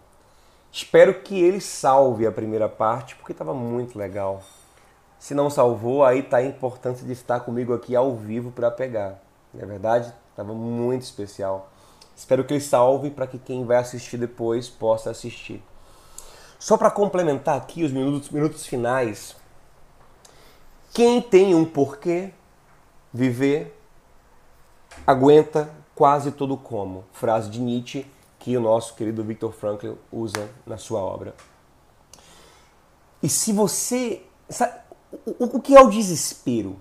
Espero 0.71 1.23
que 1.23 1.37
ele 1.37 1.59
salve 1.59 2.25
a 2.25 2.31
primeira 2.31 2.69
parte, 2.69 3.17
porque 3.17 3.33
estava 3.33 3.53
muito 3.53 3.99
legal. 3.99 4.41
Se 5.19 5.35
não 5.35 5.49
salvou, 5.49 6.05
aí 6.05 6.19
está 6.19 6.37
a 6.37 6.45
importância 6.45 7.05
de 7.05 7.11
estar 7.11 7.41
comigo 7.41 7.73
aqui 7.73 7.97
ao 7.97 8.15
vivo 8.15 8.49
para 8.49 8.71
pegar. 8.71 9.21
Não 9.53 9.61
é 9.61 9.65
verdade? 9.65 10.22
Estava 10.34 10.51
muito 10.51 11.03
especial. 11.03 11.71
Espero 12.15 12.43
que 12.43 12.53
ele 12.53 12.61
salve 12.61 13.11
para 13.11 13.27
que 13.27 13.38
quem 13.38 13.65
vai 13.65 13.77
assistir 13.77 14.17
depois 14.17 14.67
possa 14.67 15.11
assistir. 15.11 15.63
Só 16.57 16.75
para 16.75 16.89
complementar 16.89 17.55
aqui 17.55 17.84
os 17.84 17.91
minutos, 17.91 18.29
minutos 18.31 18.65
finais, 18.65 19.36
quem 20.91 21.21
tem 21.21 21.53
um 21.53 21.65
porquê 21.65 22.34
viver 23.13 23.79
aguenta 25.05 25.69
quase 25.93 26.31
todo 26.31 26.57
como. 26.57 27.03
Frase 27.13 27.49
de 27.49 27.59
Nietzsche 27.59 28.05
que 28.39 28.57
o 28.57 28.61
nosso 28.61 28.95
querido 28.95 29.23
Viktor 29.23 29.51
Frankl 29.51 29.93
usa 30.11 30.49
na 30.65 30.77
sua 30.77 30.99
obra. 30.99 31.36
E 33.21 33.29
se 33.29 33.53
você. 33.53 34.23
Sabe, 34.49 34.73
o, 35.25 35.57
o 35.57 35.61
que 35.61 35.75
é 35.75 35.81
o 35.81 35.89
desespero? 35.89 36.75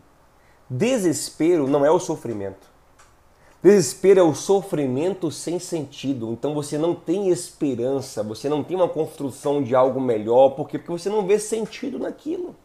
Desespero 0.68 1.68
não 1.68 1.84
é 1.84 1.90
o 1.90 2.00
sofrimento. 2.00 2.71
Desespero 3.62 4.18
é 4.18 4.22
o 4.22 4.34
sofrimento 4.34 5.30
sem 5.30 5.58
sentido. 5.60 6.32
Então 6.32 6.52
você 6.52 6.76
não 6.76 6.94
tem 6.94 7.28
esperança, 7.28 8.22
você 8.22 8.48
não 8.48 8.64
tem 8.64 8.76
uma 8.76 8.88
construção 8.88 9.62
de 9.62 9.74
algo 9.74 10.00
melhor, 10.00 10.50
porque, 10.50 10.78
porque 10.78 10.92
você 10.92 11.08
não 11.08 11.26
vê 11.26 11.38
sentido 11.38 11.98
naquilo. 11.98 12.56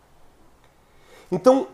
Então, 1.31 1.67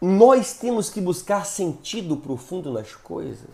nós 0.00 0.54
temos 0.54 0.90
que 0.90 1.00
buscar 1.00 1.44
sentido 1.44 2.16
profundo 2.16 2.72
nas 2.72 2.94
coisas. 2.94 3.50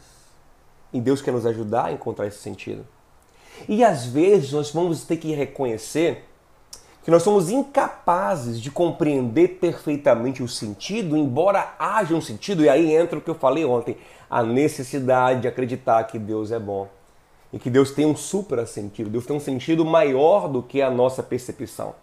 E 0.93 1.01
Deus 1.01 1.21
quer 1.21 1.33
nos 1.33 1.45
ajudar 1.45 1.87
a 1.87 1.93
encontrar 1.93 2.27
esse 2.27 2.39
sentido. 2.39 2.87
E 3.69 3.85
às 3.85 4.07
vezes 4.07 4.53
nós 4.53 4.71
vamos 4.71 5.05
ter 5.05 5.17
que 5.17 5.33
reconhecer 5.33 6.25
que 7.07 7.11
nós 7.13 7.23
somos 7.23 7.51
incapazes 7.51 8.61
de 8.61 8.69
compreender 8.69 9.61
perfeitamente 9.61 10.43
o 10.43 10.49
sentido, 10.49 11.17
embora 11.17 11.77
haja 11.79 12.13
um 12.13 12.21
sentido, 12.21 12.65
e 12.65 12.69
aí 12.69 12.93
entra 12.93 13.17
o 13.17 13.23
que 13.23 13.31
eu 13.31 13.35
falei 13.37 13.65
ontem, 13.65 13.97
a 14.29 14.43
necessidade 14.43 15.43
de 15.43 15.47
acreditar 15.47 16.03
que 16.03 16.19
Deus 16.19 16.51
é 16.51 16.59
bom 16.59 16.89
e 17.53 17.61
que 17.61 17.71
Deus 17.71 17.93
tem 17.93 18.05
um 18.05 18.17
supra 18.17 18.67
sentido, 18.67 19.09
Deus 19.09 19.25
tem 19.25 19.37
um 19.37 19.41
sentido 19.41 19.85
maior 19.85 20.49
do 20.49 20.61
que 20.61 20.83
a 20.83 20.91
nossa 20.91 21.23
percepção. 21.23 21.95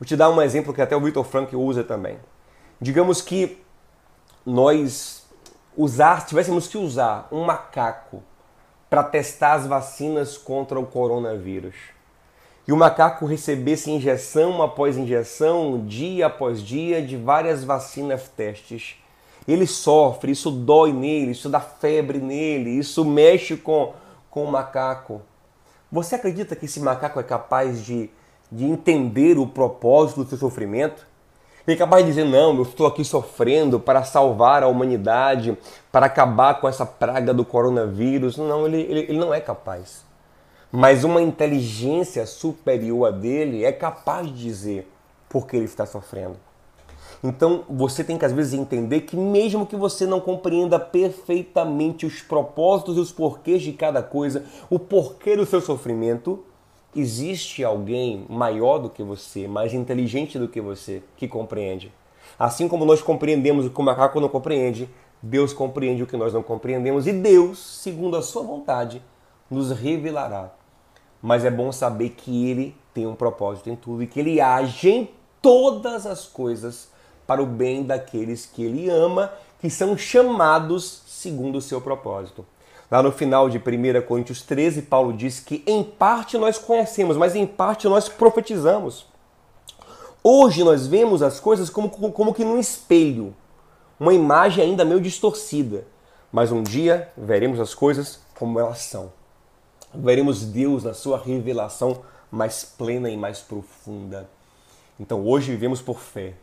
Vou 0.00 0.06
te 0.06 0.16
dar 0.16 0.30
um 0.30 0.40
exemplo 0.40 0.72
que 0.72 0.80
até 0.80 0.96
o 0.96 1.00
Victor 1.02 1.26
Frank 1.26 1.54
usa 1.54 1.84
também. 1.84 2.16
Digamos 2.80 3.20
que 3.20 3.62
nós 4.46 5.26
usar, 5.76 6.24
tivéssemos 6.24 6.66
que 6.66 6.78
usar 6.78 7.28
um 7.30 7.44
macaco 7.44 8.22
para 8.88 9.02
testar 9.02 9.52
as 9.52 9.66
vacinas 9.66 10.38
contra 10.38 10.80
o 10.80 10.86
coronavírus. 10.86 11.74
E 12.66 12.72
o 12.72 12.76
macaco 12.76 13.26
recebesse 13.26 13.90
injeção 13.90 14.62
após 14.62 14.96
injeção, 14.96 15.84
dia 15.86 16.26
após 16.26 16.62
dia, 16.62 17.02
de 17.02 17.16
várias 17.16 17.62
vacinas 17.62 18.28
testes 18.28 18.96
ele 19.46 19.66
sofre, 19.66 20.32
isso 20.32 20.50
dói 20.50 20.92
nele, 20.92 21.32
isso 21.32 21.48
dá 21.48 21.60
febre 21.60 22.18
nele, 22.18 22.70
isso 22.70 23.04
mexe 23.04 23.56
com, 23.56 23.92
com 24.30 24.44
o 24.44 24.50
macaco. 24.50 25.20
Você 25.92 26.14
acredita 26.14 26.56
que 26.56 26.64
esse 26.64 26.80
macaco 26.80 27.20
é 27.20 27.22
capaz 27.22 27.84
de, 27.84 28.10
de 28.50 28.64
entender 28.64 29.38
o 29.38 29.46
propósito 29.46 30.24
do 30.24 30.28
seu 30.28 30.38
sofrimento? 30.38 31.06
Ele 31.66 31.76
é 31.76 31.78
capaz 31.78 32.02
de 32.02 32.10
dizer: 32.10 32.24
Não, 32.24 32.54
eu 32.56 32.62
estou 32.62 32.86
aqui 32.86 33.04
sofrendo 33.04 33.78
para 33.78 34.02
salvar 34.02 34.62
a 34.62 34.68
humanidade, 34.68 35.56
para 35.92 36.06
acabar 36.06 36.60
com 36.60 36.68
essa 36.68 36.84
praga 36.84 37.32
do 37.32 37.44
coronavírus. 37.44 38.36
Não, 38.36 38.66
ele, 38.66 38.80
ele, 38.82 39.00
ele 39.00 39.18
não 39.18 39.32
é 39.32 39.40
capaz. 39.40 40.03
Mas 40.76 41.04
uma 41.04 41.22
inteligência 41.22 42.26
superior 42.26 43.06
a 43.06 43.10
dele 43.12 43.64
é 43.64 43.70
capaz 43.70 44.26
de 44.26 44.32
dizer 44.32 44.90
por 45.28 45.46
que 45.46 45.54
ele 45.54 45.66
está 45.66 45.86
sofrendo. 45.86 46.36
Então 47.22 47.62
você 47.70 48.02
tem 48.02 48.18
que 48.18 48.24
às 48.24 48.32
vezes 48.32 48.54
entender 48.54 49.02
que 49.02 49.16
mesmo 49.16 49.66
que 49.66 49.76
você 49.76 50.04
não 50.04 50.18
compreenda 50.18 50.76
perfeitamente 50.80 52.04
os 52.04 52.22
propósitos 52.22 52.96
e 52.96 53.00
os 53.00 53.12
porquês 53.12 53.62
de 53.62 53.72
cada 53.72 54.02
coisa, 54.02 54.46
o 54.68 54.76
porquê 54.76 55.36
do 55.36 55.46
seu 55.46 55.60
sofrimento, 55.60 56.42
existe 56.92 57.62
alguém 57.62 58.26
maior 58.28 58.78
do 58.78 58.90
que 58.90 59.04
você, 59.04 59.46
mais 59.46 59.72
inteligente 59.72 60.40
do 60.40 60.48
que 60.48 60.60
você, 60.60 61.04
que 61.16 61.28
compreende. 61.28 61.92
Assim 62.36 62.66
como 62.66 62.84
nós 62.84 63.00
compreendemos 63.00 63.64
o 63.64 63.70
que 63.70 63.80
o 63.80 63.84
macaco 63.84 64.18
não 64.18 64.28
compreende, 64.28 64.90
Deus 65.22 65.52
compreende 65.52 66.02
o 66.02 66.06
que 66.08 66.16
nós 66.16 66.34
não 66.34 66.42
compreendemos 66.42 67.06
e 67.06 67.12
Deus, 67.12 67.60
segundo 67.60 68.16
a 68.16 68.22
sua 68.22 68.42
vontade, 68.42 69.00
nos 69.48 69.70
revelará. 69.70 70.63
Mas 71.26 71.42
é 71.42 71.50
bom 71.50 71.72
saber 71.72 72.10
que 72.10 72.50
Ele 72.50 72.76
tem 72.92 73.06
um 73.06 73.14
propósito 73.14 73.70
em 73.70 73.74
tudo 73.74 74.02
e 74.02 74.06
que 74.06 74.20
Ele 74.20 74.42
age 74.42 74.90
em 74.90 75.10
todas 75.40 76.04
as 76.04 76.26
coisas 76.26 76.90
para 77.26 77.42
o 77.42 77.46
bem 77.46 77.82
daqueles 77.82 78.44
que 78.44 78.62
ele 78.62 78.90
ama, 78.90 79.32
que 79.58 79.70
são 79.70 79.96
chamados 79.96 81.02
segundo 81.06 81.56
o 81.56 81.62
seu 81.62 81.80
propósito. 81.80 82.44
Lá 82.90 83.02
no 83.02 83.10
final 83.10 83.48
de 83.48 83.56
1 83.56 84.06
Coríntios 84.06 84.42
13, 84.42 84.82
Paulo 84.82 85.14
diz 85.14 85.40
que 85.40 85.64
em 85.66 85.82
parte 85.82 86.36
nós 86.36 86.58
conhecemos, 86.58 87.16
mas 87.16 87.34
em 87.34 87.46
parte 87.46 87.88
nós 87.88 88.06
profetizamos. 88.06 89.06
Hoje 90.22 90.62
nós 90.62 90.86
vemos 90.86 91.22
as 91.22 91.40
coisas 91.40 91.70
como, 91.70 91.88
como 91.88 92.34
que 92.34 92.44
num 92.44 92.60
espelho, 92.60 93.34
uma 93.98 94.12
imagem 94.12 94.62
ainda 94.62 94.84
meio 94.84 95.00
distorcida. 95.00 95.86
Mas 96.30 96.52
um 96.52 96.62
dia 96.62 97.08
veremos 97.16 97.58
as 97.60 97.74
coisas 97.74 98.20
como 98.38 98.60
elas 98.60 98.80
são. 98.80 99.10
Veremos 99.94 100.42
Deus 100.44 100.84
na 100.84 100.94
sua 100.94 101.18
revelação 101.18 102.02
mais 102.30 102.64
plena 102.64 103.08
e 103.08 103.16
mais 103.16 103.40
profunda. 103.40 104.28
Então 104.98 105.26
hoje 105.26 105.52
vivemos 105.52 105.80
por 105.80 106.00
fé, 106.00 106.34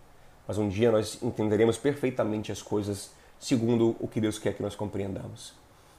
mas 0.47 0.57
um 0.57 0.69
dia 0.69 0.91
nós 0.91 1.17
entenderemos 1.21 1.77
perfeitamente 1.77 2.51
as 2.51 2.61
coisas 2.61 3.11
segundo 3.39 3.95
o 3.99 4.07
que 4.07 4.21
Deus 4.21 4.37
quer 4.37 4.53
que 4.53 4.61
nós 4.61 4.75
compreendamos. 4.75 5.53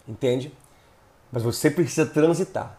Entende? 0.06 0.52
Mas 1.30 1.42
você 1.42 1.70
precisa 1.70 2.06
transitar 2.06 2.78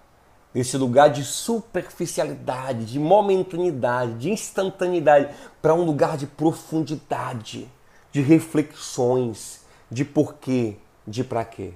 desse 0.53 0.78
lugar 0.78 1.09
de 1.09 1.24
superficialidade, 1.24 2.86
de 2.86 2.99
momentaneidade, 2.99 4.13
de 4.13 4.32
instantaneidade, 4.32 5.34
para 5.61 5.74
um 5.74 5.84
lugar 5.84 6.15
de 6.15 6.28
profundidade, 6.28 7.67
de 8.11 8.21
reflexões, 8.21 9.65
de 9.89 10.05
porquê, 10.05 10.76
de 11.07 11.24
para 11.24 11.43
quê. 11.43 11.74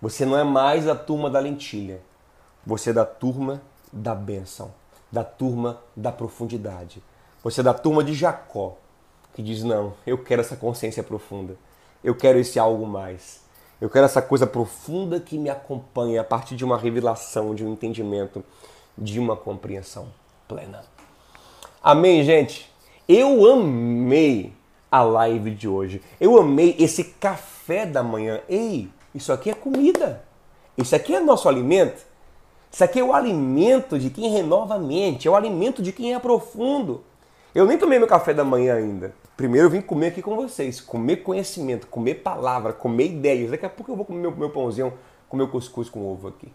Você 0.00 0.26
não 0.26 0.36
é 0.36 0.44
mais 0.44 0.86
a 0.86 0.94
turma 0.94 1.30
da 1.30 1.40
lentilha, 1.40 2.00
você 2.64 2.90
é 2.90 2.92
da 2.92 3.04
turma 3.04 3.62
da 3.92 4.14
bênção, 4.14 4.72
da 5.10 5.24
turma 5.24 5.80
da 5.96 6.10
profundidade. 6.10 7.02
Você 7.42 7.60
é 7.60 7.64
da 7.64 7.74
turma 7.74 8.02
de 8.02 8.14
Jacó, 8.14 8.76
que 9.34 9.42
diz: 9.42 9.62
não, 9.62 9.94
eu 10.06 10.16
quero 10.18 10.40
essa 10.40 10.56
consciência 10.56 11.02
profunda, 11.02 11.56
eu 12.02 12.14
quero 12.14 12.38
esse 12.38 12.58
algo 12.58 12.86
mais, 12.86 13.42
eu 13.80 13.90
quero 13.90 14.04
essa 14.04 14.22
coisa 14.22 14.46
profunda 14.46 15.18
que 15.18 15.36
me 15.36 15.50
acompanha 15.50 16.20
a 16.20 16.24
partir 16.24 16.54
de 16.54 16.64
uma 16.64 16.78
revelação, 16.78 17.54
de 17.54 17.64
um 17.64 17.72
entendimento, 17.72 18.44
de 18.96 19.18
uma 19.18 19.36
compreensão 19.36 20.08
plena. 20.46 20.84
Amém, 21.82 22.22
gente? 22.22 22.70
Eu 23.08 23.50
amei 23.50 24.52
a 24.90 25.02
live 25.02 25.50
de 25.50 25.66
hoje. 25.66 26.00
Eu 26.20 26.38
amei 26.38 26.76
esse 26.78 27.02
café 27.04 27.84
da 27.84 28.02
manhã. 28.02 28.40
Ei, 28.48 28.88
isso 29.14 29.32
aqui 29.32 29.50
é 29.50 29.54
comida. 29.54 30.22
Isso 30.78 30.94
aqui 30.94 31.14
é 31.14 31.20
nosso 31.20 31.48
alimento. 31.48 32.11
Isso 32.72 32.82
aqui 32.82 32.98
é 32.98 33.04
o 33.04 33.12
alimento 33.12 33.98
de 33.98 34.08
quem 34.08 34.30
renova 34.30 34.76
a 34.76 34.78
mente, 34.78 35.28
é 35.28 35.30
o 35.30 35.36
alimento 35.36 35.82
de 35.82 35.92
quem 35.92 36.14
é 36.14 36.18
profundo. 36.18 37.04
Eu 37.54 37.66
nem 37.66 37.76
tomei 37.76 37.98
meu 37.98 38.08
café 38.08 38.32
da 38.32 38.42
manhã 38.42 38.76
ainda. 38.76 39.14
Primeiro 39.36 39.66
eu 39.66 39.70
vim 39.70 39.82
comer 39.82 40.06
aqui 40.06 40.22
com 40.22 40.34
vocês, 40.34 40.80
comer 40.80 41.16
conhecimento, 41.16 41.86
comer 41.86 42.16
palavra, 42.16 42.72
comer 42.72 43.08
ideias. 43.08 43.50
Daqui 43.50 43.66
a 43.66 43.68
pouco 43.68 43.92
eu 43.92 43.96
vou 43.96 44.06
comer 44.06 44.20
meu, 44.20 44.34
meu 44.34 44.48
pãozinho, 44.48 44.94
comer 45.28 45.50
cuscuz 45.50 45.90
com 45.90 46.10
ovo 46.10 46.28
aqui. 46.28 46.50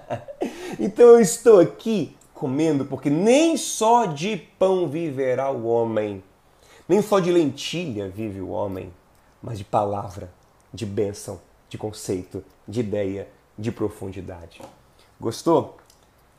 então 0.78 1.06
eu 1.06 1.20
estou 1.20 1.60
aqui 1.60 2.14
comendo 2.34 2.84
porque 2.84 3.08
nem 3.08 3.56
só 3.56 4.04
de 4.04 4.36
pão 4.36 4.86
viverá 4.86 5.50
o 5.50 5.64
homem, 5.64 6.22
nem 6.86 7.00
só 7.00 7.20
de 7.20 7.32
lentilha 7.32 8.06
vive 8.06 8.42
o 8.42 8.50
homem, 8.50 8.92
mas 9.42 9.56
de 9.56 9.64
palavra, 9.64 10.30
de 10.74 10.84
bênção, 10.84 11.40
de 11.70 11.78
conceito, 11.78 12.44
de 12.68 12.80
ideia, 12.80 13.28
de 13.56 13.72
profundidade. 13.72 14.60
Gostou? 15.22 15.76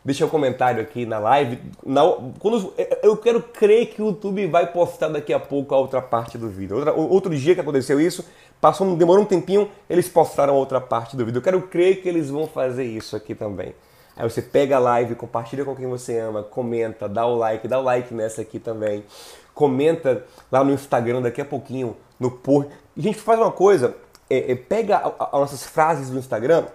Deixa 0.04 0.26
um 0.26 0.30
comentário 0.30 0.82
aqui 0.82 1.06
na 1.06 1.18
live. 1.18 1.58
Na, 1.86 2.02
quando, 2.38 2.74
eu 3.02 3.16
quero 3.16 3.42
crer 3.42 3.86
que 3.88 4.02
o 4.02 4.08
YouTube 4.08 4.46
vai 4.48 4.70
postar 4.70 5.08
daqui 5.08 5.32
a 5.34 5.40
pouco 5.40 5.74
a 5.74 5.78
outra 5.78 6.02
parte 6.02 6.38
do 6.38 6.50
vídeo. 6.50 6.76
Outra, 6.76 6.94
outro 6.94 7.34
dia 7.34 7.56
que 7.56 7.62
aconteceu 7.62 8.02
isso, 8.02 8.26
passou, 8.60 8.94
demorou 8.98 9.24
um 9.24 9.26
tempinho, 9.26 9.72
eles 9.90 10.10
postaram 10.10 10.54
a 10.54 10.58
outra 10.58 10.82
parte 10.82 11.16
do 11.16 11.26
vídeo. 11.26 11.38
Eu 11.38 11.42
quero 11.42 11.62
crer 11.62 12.02
que 12.02 12.10
eles 12.10 12.30
vão 12.30 12.46
fazer 12.46 12.84
isso 12.84 13.16
aqui 13.16 13.34
também. 13.34 13.74
Aí 14.18 14.30
você 14.30 14.42
pega 14.42 14.76
a 14.76 14.80
live, 14.80 15.16
compartilha 15.16 15.64
com 15.64 15.74
quem 15.74 15.88
você 15.88 16.20
ama, 16.20 16.44
comenta, 16.44 17.08
dá 17.08 17.26
o 17.26 17.36
like, 17.38 17.66
dá 17.66 17.80
o 17.80 17.84
like 17.84 18.14
nessa 18.14 18.42
aqui 18.42 18.60
também. 18.60 19.06
Comenta 19.54 20.26
lá 20.52 20.62
no 20.62 20.74
Instagram 20.74 21.22
daqui 21.22 21.40
a 21.40 21.46
pouquinho, 21.46 21.96
no 22.20 22.30
post. 22.30 22.70
Gente 22.98 23.20
faz 23.20 23.40
uma 23.40 23.52
coisa, 23.52 23.96
é, 24.30 24.52
é, 24.52 24.56
pega 24.56 24.98
as 24.98 25.32
nossas 25.32 25.64
frases 25.64 26.10
do 26.10 26.20
Instagram 26.20 26.66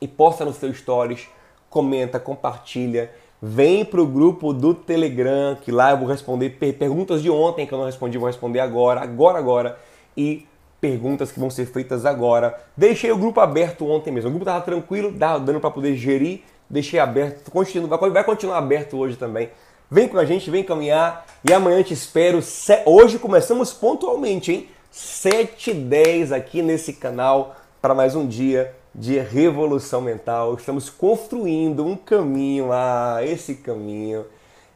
e 0.00 0.08
posta 0.08 0.44
nos 0.44 0.56
seus 0.56 0.78
stories, 0.78 1.28
comenta, 1.68 2.18
compartilha. 2.18 3.10
Vem 3.42 3.84
pro 3.84 4.06
grupo 4.06 4.52
do 4.52 4.74
Telegram, 4.74 5.56
que 5.56 5.72
lá 5.72 5.92
eu 5.92 5.96
vou 5.96 6.06
responder 6.06 6.50
perguntas 6.50 7.22
de 7.22 7.30
ontem 7.30 7.66
que 7.66 7.72
eu 7.72 7.78
não 7.78 7.86
respondi, 7.86 8.18
vou 8.18 8.26
responder 8.26 8.60
agora, 8.60 9.00
agora, 9.00 9.38
agora. 9.38 9.78
E 10.16 10.46
perguntas 10.80 11.30
que 11.30 11.38
vão 11.38 11.50
ser 11.50 11.66
feitas 11.66 12.04
agora. 12.04 12.58
Deixei 12.76 13.10
o 13.12 13.16
grupo 13.16 13.40
aberto 13.40 13.86
ontem 13.86 14.10
mesmo. 14.10 14.28
O 14.28 14.32
grupo 14.32 14.44
estava 14.44 14.64
tranquilo, 14.64 15.12
dando 15.12 15.60
para 15.60 15.70
poder 15.70 15.96
gerir. 15.96 16.40
Deixei 16.68 17.00
aberto, 17.00 17.50
continua, 17.50 17.96
vai 17.96 18.24
continuar 18.24 18.58
aberto 18.58 18.96
hoje 18.96 19.16
também. 19.16 19.50
Vem 19.90 20.06
com 20.06 20.18
a 20.18 20.24
gente, 20.24 20.50
vem 20.50 20.62
caminhar. 20.62 21.26
E 21.44 21.52
amanhã 21.52 21.82
te 21.82 21.94
espero. 21.94 22.40
Hoje 22.86 23.18
começamos 23.18 23.72
pontualmente, 23.72 24.52
hein? 24.52 24.68
7h10 24.92 26.32
aqui 26.32 26.62
nesse 26.62 26.92
canal 26.92 27.56
para 27.80 27.94
mais 27.94 28.14
um 28.14 28.26
dia 28.26 28.74
de 29.00 29.18
revolução 29.18 30.02
mental. 30.02 30.54
Estamos 30.54 30.90
construindo 30.90 31.86
um 31.86 31.96
caminho, 31.96 32.70
ah, 32.70 33.20
esse 33.22 33.54
caminho, 33.54 34.26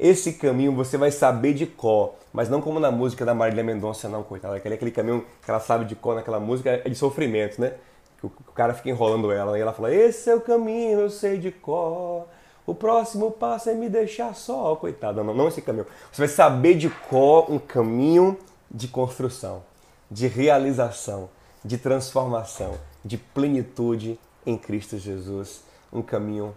esse 0.00 0.32
caminho 0.32 0.74
você 0.74 0.96
vai 0.96 1.10
saber 1.10 1.52
de 1.52 1.66
cor, 1.66 2.14
mas 2.32 2.48
não 2.48 2.62
como 2.62 2.80
na 2.80 2.90
música 2.90 3.22
da 3.22 3.34
Marília 3.34 3.62
Mendonça, 3.62 4.08
não, 4.08 4.22
coitada. 4.22 4.56
Aquele, 4.56 4.76
aquele 4.76 4.90
caminho 4.90 5.26
que 5.44 5.50
ela 5.50 5.60
sabe 5.60 5.84
de 5.84 5.94
cor 5.94 6.14
naquela 6.14 6.40
música 6.40 6.70
é 6.82 6.88
de 6.88 6.94
sofrimento, 6.94 7.60
né? 7.60 7.74
O, 8.22 8.28
o 8.28 8.52
cara 8.54 8.72
fica 8.72 8.88
enrolando 8.88 9.30
ela 9.30 9.58
e 9.58 9.60
ela 9.60 9.74
fala: 9.74 9.94
Esse 9.94 10.30
é 10.30 10.34
o 10.34 10.40
caminho, 10.40 11.00
eu 11.00 11.10
sei 11.10 11.36
de 11.36 11.50
cor. 11.52 12.26
O 12.66 12.74
próximo 12.74 13.30
passo 13.30 13.68
é 13.68 13.74
me 13.74 13.90
deixar 13.90 14.34
só, 14.34 14.74
coitada. 14.74 15.22
Não, 15.22 15.34
não 15.34 15.48
esse 15.48 15.60
caminho. 15.60 15.86
Você 16.10 16.22
vai 16.22 16.28
saber 16.28 16.76
de 16.76 16.88
cor 16.88 17.52
um 17.52 17.58
caminho 17.58 18.38
de 18.70 18.88
construção, 18.88 19.62
de 20.10 20.26
realização, 20.26 21.28
de 21.62 21.76
transformação 21.76 22.72
de 23.04 23.18
plenitude 23.18 24.18
em 24.46 24.56
Cristo 24.56 24.98
Jesus, 24.98 25.62
um 25.92 26.02
caminho 26.02 26.54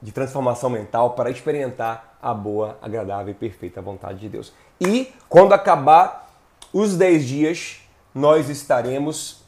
de 0.00 0.12
transformação 0.12 0.68
mental 0.68 1.10
para 1.10 1.30
experimentar 1.30 2.18
a 2.20 2.34
boa, 2.34 2.78
agradável 2.82 3.32
e 3.32 3.34
perfeita 3.34 3.80
vontade 3.80 4.18
de 4.20 4.28
Deus. 4.28 4.52
E 4.80 5.12
quando 5.28 5.52
acabar 5.52 6.30
os 6.72 6.96
10 6.96 7.24
dias, 7.24 7.80
nós 8.14 8.48
estaremos 8.48 9.42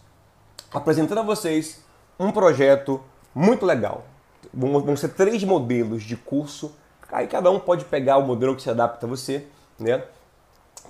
apresentando 0.73 1.19
a 1.19 1.23
vocês 1.23 1.83
um 2.19 2.31
projeto 2.31 3.01
muito 3.35 3.67
legal. 3.67 4.05
Vão 4.53 4.97
ser 4.97 5.09
três 5.11 5.43
modelos 5.43 6.03
de 6.03 6.17
curso. 6.17 6.75
Aí 7.11 7.27
cada 7.27 7.51
um 7.51 7.61
pode 7.61 7.85
pegar 7.85 8.19
o 8.19 8.27
modelo 8.27 8.57
que 8.57 8.63
se 8.63 8.71
adapta 8.71 9.07
a 9.07 9.09
você, 9.09 9.47
né? 9.79 10.05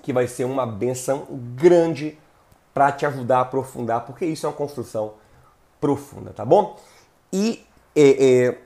Que 0.02 0.12
vai 0.12 0.26
ser 0.26 0.44
uma 0.44 0.66
benção 0.66 1.26
grande 1.54 2.18
para 2.72 2.90
te 2.92 3.06
ajudar 3.06 3.38
a 3.38 3.42
aprofundar, 3.42 4.00
porque 4.02 4.24
isso 4.24 4.46
é 4.46 4.48
uma 4.48 4.56
construção 4.56 5.14
profunda, 5.84 6.30
tá 6.30 6.46
bom? 6.46 6.78
E 7.30 7.62
é, 7.94 8.46
é, 8.46 8.58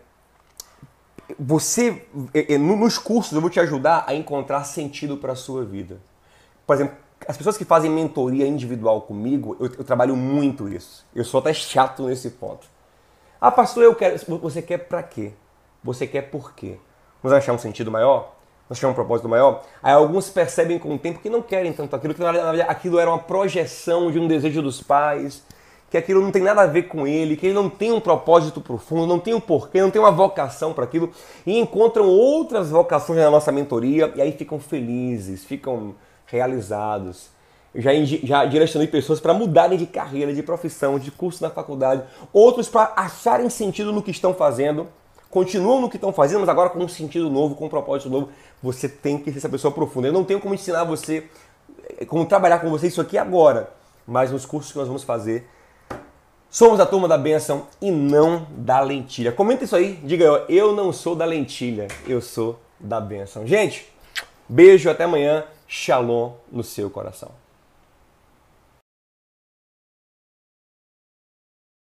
você, 1.36 2.06
é, 2.32 2.54
é 2.54 2.58
nos 2.58 2.96
cursos, 2.96 3.32
eu 3.32 3.40
vou 3.40 3.50
te 3.50 3.58
ajudar 3.58 4.04
a 4.06 4.14
encontrar 4.14 4.62
sentido 4.62 5.16
para 5.16 5.32
a 5.32 5.36
sua 5.36 5.64
vida. 5.64 5.98
Por 6.64 6.76
exemplo, 6.76 6.96
as 7.26 7.36
pessoas 7.36 7.58
que 7.58 7.64
fazem 7.64 7.90
mentoria 7.90 8.46
individual 8.46 9.00
comigo, 9.00 9.56
eu, 9.58 9.66
eu, 9.66 9.84
trabalho 9.84 10.14
muito 10.14 10.68
isso. 10.68 11.04
Eu 11.12 11.24
sou 11.24 11.40
até 11.40 11.52
chato 11.52 12.04
nesse 12.04 12.30
ponto. 12.30 12.68
Ah, 13.40 13.50
pastor, 13.50 13.82
eu 13.82 13.96
quero. 13.96 14.16
Você 14.38 14.62
quer 14.62 14.78
para 14.78 15.02
quê? 15.02 15.32
Você 15.82 16.06
quer 16.06 16.22
por 16.22 16.52
quê? 16.52 16.78
Vamos 17.20 17.36
achar 17.36 17.52
um 17.52 17.58
sentido 17.58 17.90
maior? 17.90 18.32
Vamos 18.68 18.78
achar 18.78 18.86
um 18.86 18.94
propósito 18.94 19.28
maior? 19.28 19.64
Aí 19.82 19.92
alguns 19.92 20.30
percebem 20.30 20.78
com 20.78 20.94
o 20.94 20.98
tempo 20.98 21.18
que 21.18 21.28
não 21.28 21.42
querem 21.42 21.72
tanto 21.72 21.96
aquilo, 21.96 22.14
que 22.14 22.20
na 22.20 22.30
verdade 22.30 22.62
aquilo 22.62 22.96
era 23.00 23.10
uma 23.10 23.18
projeção 23.18 24.08
de 24.12 24.20
um 24.20 24.28
desejo 24.28 24.62
dos 24.62 24.80
pais, 24.80 25.42
que 25.90 25.96
aquilo 25.96 26.20
não 26.20 26.30
tem 26.30 26.42
nada 26.42 26.62
a 26.62 26.66
ver 26.66 26.82
com 26.84 27.06
ele, 27.06 27.36
que 27.36 27.46
ele 27.46 27.54
não 27.54 27.68
tem 27.68 27.92
um 27.92 28.00
propósito 28.00 28.60
profundo, 28.60 29.06
não 29.06 29.18
tem 29.18 29.32
um 29.32 29.40
porquê, 29.40 29.80
não 29.80 29.90
tem 29.90 30.00
uma 30.00 30.10
vocação 30.10 30.72
para 30.72 30.84
aquilo, 30.84 31.10
e 31.46 31.58
encontram 31.58 32.06
outras 32.06 32.70
vocações 32.70 33.18
na 33.18 33.30
nossa 33.30 33.50
mentoria 33.50 34.12
e 34.14 34.20
aí 34.20 34.32
ficam 34.32 34.60
felizes, 34.60 35.44
ficam 35.44 35.94
realizados. 36.26 37.30
Já, 37.74 37.90
já 38.04 38.44
direcionei 38.44 38.88
pessoas 38.88 39.20
para 39.20 39.32
mudarem 39.32 39.78
de 39.78 39.86
carreira, 39.86 40.34
de 40.34 40.42
profissão, 40.42 40.98
de 40.98 41.10
curso 41.10 41.42
na 41.42 41.50
faculdade, 41.50 42.02
outros 42.32 42.68
para 42.68 42.92
acharem 42.96 43.48
sentido 43.48 43.92
no 43.92 44.02
que 44.02 44.10
estão 44.10 44.34
fazendo, 44.34 44.88
continuam 45.30 45.80
no 45.80 45.88
que 45.88 45.96
estão 45.96 46.12
fazendo, 46.12 46.40
mas 46.40 46.48
agora 46.48 46.70
com 46.70 46.78
um 46.78 46.88
sentido 46.88 47.30
novo, 47.30 47.54
com 47.54 47.66
um 47.66 47.68
propósito 47.68 48.10
novo. 48.10 48.30
Você 48.62 48.88
tem 48.88 49.18
que 49.18 49.30
ser 49.30 49.38
essa 49.38 49.48
pessoa 49.48 49.72
profunda. 49.72 50.08
Eu 50.08 50.12
não 50.12 50.24
tenho 50.24 50.40
como 50.40 50.54
ensinar 50.54 50.84
você, 50.84 51.28
como 52.08 52.26
trabalhar 52.26 52.58
com 52.58 52.68
você 52.68 52.88
isso 52.88 53.00
aqui 53.00 53.16
agora, 53.16 53.70
mas 54.06 54.32
nos 54.32 54.44
cursos 54.44 54.72
que 54.72 54.78
nós 54.78 54.88
vamos 54.88 55.04
fazer 55.04 55.46
Somos 56.50 56.80
a 56.80 56.86
turma 56.86 57.06
da 57.06 57.18
benção 57.18 57.66
e 57.80 57.90
não 57.90 58.46
da 58.50 58.80
lentilha. 58.80 59.30
Comenta 59.30 59.64
isso 59.64 59.76
aí, 59.76 60.00
diga 60.02 60.24
eu, 60.24 60.46
eu 60.48 60.74
não 60.74 60.92
sou 60.92 61.14
da 61.14 61.26
lentilha, 61.26 61.88
eu 62.06 62.22
sou 62.22 62.58
da 62.80 62.98
benção. 62.98 63.46
Gente, 63.46 63.86
beijo, 64.48 64.88
até 64.88 65.04
amanhã. 65.04 65.44
Shalom 65.66 66.32
no 66.50 66.64
seu 66.64 66.88
coração. 66.88 67.30